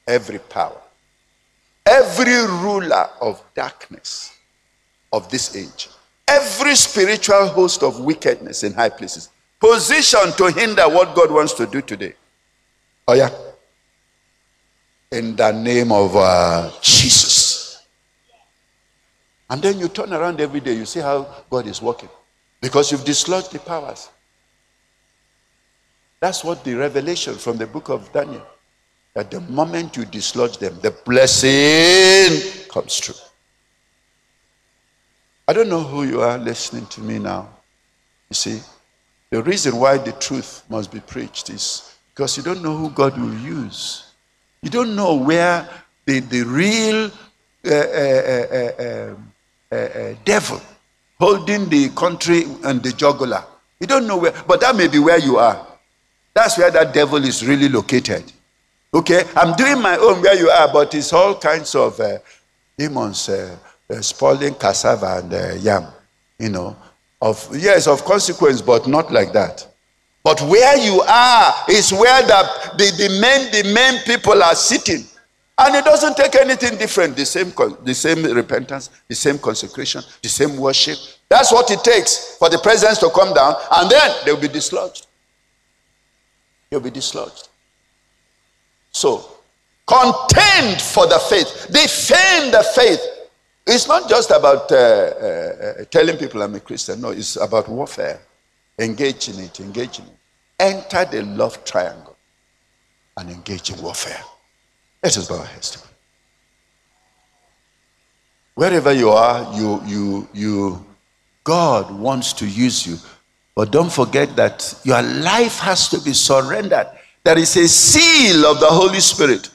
every 0.05 0.39
power, 0.39 0.82
every 1.86 2.47
ruler 2.63 3.09
of 3.22 3.41
darkness 3.55 4.34
of 5.13 5.30
this 5.30 5.55
age, 5.55 5.88
every 6.28 6.76
spiritual 6.76 7.47
host 7.47 7.82
of 7.82 8.01
wickedness 8.01 8.63
in 8.63 8.74
high 8.74 8.89
places, 8.89 9.30
positioned 9.62 10.34
to 10.38 10.47
hinder 10.47 10.89
what 10.89 11.16
God 11.16 11.32
wants 11.32 11.53
to 11.53 11.66
do 11.68 11.82
today. 11.82 12.14
Oh, 13.07 13.14
yeah. 13.14 13.30
In 15.12 15.36
the 15.36 15.51
name 15.51 15.91
of 15.91 16.16
uh, 16.16 16.72
Jesus. 16.82 17.86
And 19.49 19.62
then 19.62 19.80
you 19.80 19.88
turn 19.88 20.14
around 20.14 20.41
every 20.41 20.62
day, 20.62 20.74
you 20.74 20.86
see 20.86 21.01
how 21.01 21.28
God 21.49 21.68
is 21.68 21.82
working. 21.82 22.09
Because 22.59 22.91
you've 22.91 23.05
dislodged 23.05 23.51
the 23.51 23.59
powers. 23.59 24.09
That's 26.20 26.43
what 26.43 26.64
the 26.64 26.76
revelation 26.76 27.36
from 27.36 27.57
the 27.57 27.68
book 27.68 27.89
of 27.89 28.12
Daniel. 28.14 28.45
That 29.14 29.30
the 29.30 29.41
moment 29.41 29.97
you 29.97 30.05
dislodge 30.05 30.57
them, 30.57 30.80
the 30.82 30.91
blessing 30.91 32.70
comes 32.70 32.97
true. 32.99 33.16
I 35.47 35.53
don't 35.53 35.68
know 35.68 35.84
who 35.84 36.03
you 36.03 36.22
are 36.22 36.38
listening 36.38 36.86
to 36.86 37.01
me 37.01 37.20
now. 37.20 37.49
You 38.30 38.36
see, 38.36 38.62
the 39.32 39.41
reason 39.41 39.77
why 39.77 39.97
the 39.97 40.11
truth 40.13 40.63
must 40.69 40.91
be 40.91 40.99
preached 40.99 41.49
is 41.49 41.95
because 42.13 42.38
you 42.38 42.43
don't 42.43 42.61
know 42.61 42.75
who 42.77 42.89
God 42.91 43.17
will 43.17 43.34
use. 43.39 44.11
You 44.61 44.69
don't 44.69 44.95
know 44.95 45.15
where 45.15 45.67
the, 46.05 46.19
the 46.19 46.43
real 46.43 47.09
uh, 47.65 47.73
uh, 47.73 49.15
uh, 49.71 49.75
uh, 49.75 50.15
devil 50.25 50.61
holding 51.19 51.69
the 51.69 51.89
country 51.89 52.43
and 52.63 52.84
the 52.84 52.91
jugular. 52.91 53.43
You 53.79 53.88
don't 53.88 54.07
know 54.07 54.17
where, 54.17 54.34
but 54.47 54.59
that 54.61 54.75
may 54.75 54.88
be 54.88 54.99
where 54.99 55.19
you 55.19 55.38
are. 55.38 55.65
That's 56.34 56.57
where 56.57 56.71
that 56.71 56.93
devil 56.93 57.23
is 57.23 57.45
really 57.45 57.69
located. 57.69 58.32
Okay, 58.93 59.23
I'm 59.36 59.55
doing 59.55 59.82
my 59.82 59.97
own 59.97 60.21
where 60.21 60.36
you 60.36 60.49
are, 60.49 60.71
but 60.71 60.93
it's 60.93 61.13
all 61.13 61.36
kinds 61.36 61.75
of 61.75 61.99
uh, 61.99 62.17
demons 62.77 63.29
uh, 63.29 63.55
uh, 63.89 64.01
spoiling 64.01 64.55
cassava 64.55 65.19
and 65.23 65.34
uh, 65.34 65.53
yam, 65.55 65.88
you 66.38 66.49
know. 66.49 66.75
Of 67.22 67.47
yes, 67.55 67.88
of 67.88 68.03
consequence, 68.03 68.61
but 68.61 68.88
not 68.88 69.11
like 69.11 69.32
that. 69.34 69.67
But 70.24 70.41
where 70.41 70.78
you 70.78 71.01
are 71.01 71.53
is 71.69 71.91
where 71.91 72.22
the, 72.24 72.72
the, 72.78 72.91
the 72.97 73.19
main 73.22 73.51
the 73.51 73.74
main 73.74 74.01
people 74.03 74.41
are 74.41 74.55
sitting. 74.55 75.05
And 75.57 75.76
it 75.76 75.86
doesn't 75.86 76.17
take 76.17 76.34
anything 76.36 76.78
different. 76.80 77.15
The 77.15 77.26
same, 77.26 77.53
the 77.84 77.93
same 77.93 78.24
repentance, 78.24 78.89
the 79.07 79.13
same 79.13 79.38
consecration, 79.38 80.01
the 80.24 80.30
same 80.30 80.57
worship. 80.57 80.97
That's 81.30 81.51
what 81.51 81.69
it 81.69 81.84
takes 81.84 82.36
for 82.38 82.49
the 82.49 82.57
presence 82.57 82.97
to 82.99 83.09
come 83.11 83.34
down, 83.34 83.55
and 83.72 83.91
then 83.91 84.11
they'll 84.26 84.41
be 84.41 84.47
dislodged. 84.47 85.05
They'll 86.69 86.80
be 86.80 86.89
dislodged. 86.89 87.49
So, 88.91 89.38
contend 89.86 90.82
for 90.82 91.05
the 91.05 91.19
faith, 91.30 91.67
defend 91.72 92.53
the 92.55 92.63
faith. 92.76 92.99
It's 93.66 93.88
not 93.88 94.09
just 94.09 94.32
about 94.32 94.72
uh, 94.72 94.76
uh, 94.76 95.86
telling 95.86 96.18
people 96.18 96.41
I'm 96.41 96.55
a 96.55 96.59
Christian. 96.59 97.01
No, 97.01 97.09
it's 97.09 97.36
about 97.36 97.68
warfare. 97.70 98.20
Engage 98.80 99.30
in 99.30 99.39
it, 99.39 99.59
engage 99.59 99.99
in 99.99 100.05
it. 100.05 100.18
Enter 100.59 101.05
the 101.05 101.24
love 101.24 101.64
triangle 101.64 102.18
and 103.18 103.30
engage 103.30 103.70
in 103.70 103.82
warfare. 103.82 104.24
Let 105.03 105.18
us 105.18 105.28
bow 105.28 105.39
our 105.39 105.45
heads. 105.45 105.84
Wherever 108.55 108.91
you 108.93 109.09
are, 109.09 109.55
you, 109.55 109.82
you, 109.86 110.30
you, 110.34 110.86
God 111.43 111.91
wants 111.91 112.34
to 112.34 112.47
use 112.47 112.86
you. 112.86 112.97
But 113.55 113.72
don't 113.72 113.91
forget 113.91 114.36
that 114.36 114.80
your 114.84 115.01
life 115.01 115.59
has 115.59 115.89
to 115.89 115.99
be 116.01 116.14
surrendered. 116.14 116.88
There 117.24 117.38
is 117.38 117.55
a 117.57 117.68
seal 117.68 118.45
of 118.45 118.59
the 118.59 118.68
Holy 118.68 118.99
Spirit 118.99 119.49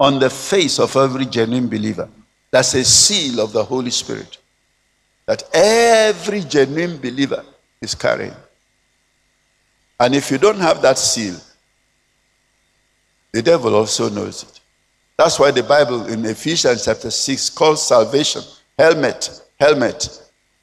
on 0.00 0.18
the 0.18 0.30
face 0.30 0.78
of 0.78 0.96
every 0.96 1.26
genuine 1.26 1.68
believer. 1.68 2.08
That's 2.52 2.74
a 2.74 2.84
seal 2.84 3.40
of 3.40 3.52
the 3.52 3.64
Holy 3.64 3.90
Spirit 3.90 4.38
that 5.26 5.42
every 5.54 6.42
genuine 6.42 6.98
believer 6.98 7.44
is 7.80 7.94
carrying. 7.94 8.34
And 9.98 10.14
if 10.14 10.30
you 10.30 10.38
don't 10.38 10.58
have 10.58 10.82
that 10.82 10.98
seal, 10.98 11.36
the 13.32 13.42
devil 13.42 13.74
also 13.74 14.10
knows 14.10 14.42
it. 14.42 14.60
That's 15.16 15.38
why 15.38 15.50
the 15.50 15.62
Bible 15.62 16.06
in 16.06 16.24
Ephesians 16.26 16.84
chapter 16.84 17.10
6 17.10 17.50
calls 17.50 17.86
salvation 17.86 18.42
helmet, 18.78 19.42
helmet, 19.58 20.22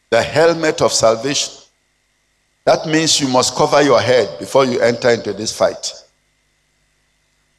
the 0.10 0.22
helmet 0.22 0.82
of 0.82 0.92
salvation. 0.92 1.54
That 2.66 2.86
means 2.86 3.20
you 3.20 3.28
must 3.28 3.56
cover 3.56 3.82
your 3.82 4.02
head 4.02 4.38
before 4.38 4.66
you 4.66 4.80
enter 4.82 5.10
into 5.10 5.34
this 5.34 5.58
fight. 5.58 5.92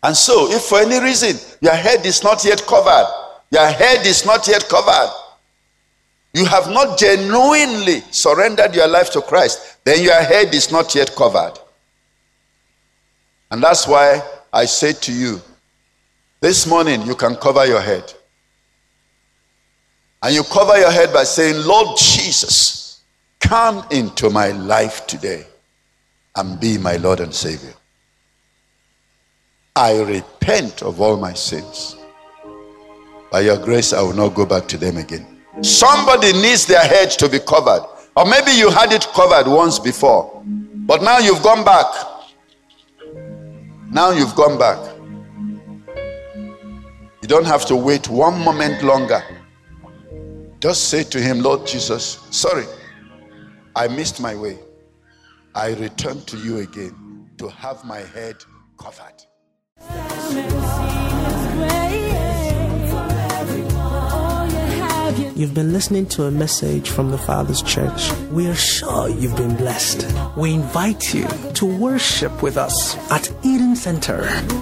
And 0.03 0.17
so, 0.17 0.51
if 0.51 0.63
for 0.63 0.79
any 0.79 1.01
reason 1.03 1.37
your 1.61 1.75
head 1.75 2.07
is 2.07 2.23
not 2.23 2.45
yet 2.45 2.63
covered, 2.67 3.20
your 3.51 3.67
head 3.67 4.07
is 4.07 4.25
not 4.25 4.47
yet 4.47 4.69
covered. 4.69 5.13
You 6.33 6.45
have 6.45 6.71
not 6.71 6.99
genuinely 6.99 8.01
surrendered 8.13 8.75
your 8.75 8.87
life 8.87 9.11
to 9.13 9.21
Christ. 9.21 9.79
Then 9.85 10.03
your 10.03 10.23
head 10.23 10.55
is 10.55 10.71
not 10.71 10.95
yet 10.95 11.15
covered. 11.17 11.55
And 13.51 13.63
that's 13.63 13.89
why 13.89 14.23
I 14.53 14.65
say 14.65 14.93
to 14.93 15.13
you 15.13 15.41
this 16.41 16.67
morning, 16.67 17.03
you 17.03 17.17
can 17.17 17.35
cover 17.35 17.67
your 17.67 17.81
head. 17.81 18.15
And 20.23 20.35
you 20.35 20.45
cover 20.45 20.79
your 20.79 20.91
head 20.91 21.13
by 21.13 21.25
saying, 21.25 21.67
Lord 21.67 21.99
Jesus, 21.99 23.01
come 23.41 23.85
into 23.91 24.31
my 24.31 24.51
life 24.51 25.07
today 25.07 25.47
and 26.37 26.61
be 26.61 26.79
my 26.79 26.97
Lord 26.97 27.21
and 27.21 27.35
Savior. 27.35 27.75
I 29.75 30.01
repent 30.01 30.83
of 30.83 31.01
all 31.01 31.17
my 31.17 31.33
sins. 31.33 31.97
By 33.31 33.41
your 33.41 33.59
grace, 33.59 33.93
I 33.93 34.03
will 34.03 34.13
not 34.15 34.35
go 34.35 34.45
back 34.45 34.67
to 34.69 34.77
them 34.77 34.97
again. 34.97 35.27
Somebody 35.63 36.33
needs 36.33 36.67
their 36.67 36.83
head 36.83 37.11
to 37.13 37.29
be 37.29 37.39
covered. 37.39 37.87
Or 38.17 38.25
maybe 38.25 38.51
you 38.51 38.71
had 38.71 38.93
it 38.93 39.07
covered 39.15 39.49
once 39.49 39.79
before, 39.79 40.43
but 40.45 41.03
now 41.03 41.19
you've 41.19 41.43
gone 41.43 41.65
back. 41.65 41.87
Now 43.91 44.11
you've 44.11 44.35
gone 44.35 44.59
back. 44.59 44.79
You 47.23 47.29
don't 47.29 47.47
have 47.47 47.65
to 47.67 47.77
wait 47.77 48.09
one 48.09 48.43
moment 48.45 48.83
longer. 48.83 49.23
Just 50.59 50.89
say 50.89 51.05
to 51.05 51.21
him, 51.21 51.41
Lord 51.41 51.67
Jesus, 51.67 52.19
sorry, 52.31 52.67
I 53.77 53.87
missed 53.89 54.21
my 54.21 54.35
way. 54.35 54.59
I 55.55 55.75
return 55.75 56.21
to 56.27 56.37
you 56.39 56.59
again 56.59 57.29
to 57.39 57.49
have 57.49 57.85
my 57.85 58.01
head 58.01 58.37
covered. 58.77 59.25
You've 65.41 65.55
been 65.55 65.73
listening 65.73 66.05
to 66.09 66.25
a 66.25 66.31
message 66.31 66.91
from 66.91 67.11
the 67.11 67.17
Father's 67.17 67.63
Church. 67.63 68.13
We 68.31 68.47
are 68.49 68.55
sure 68.55 69.09
you've 69.09 69.39
been 69.39 69.57
blessed. 69.57 70.07
We 70.37 70.53
invite 70.53 71.15
you 71.15 71.27
to 71.55 71.65
worship 71.65 72.43
with 72.43 72.59
us 72.59 72.95
at 73.11 73.33
Eden 73.43 73.75
Center, 73.75 74.19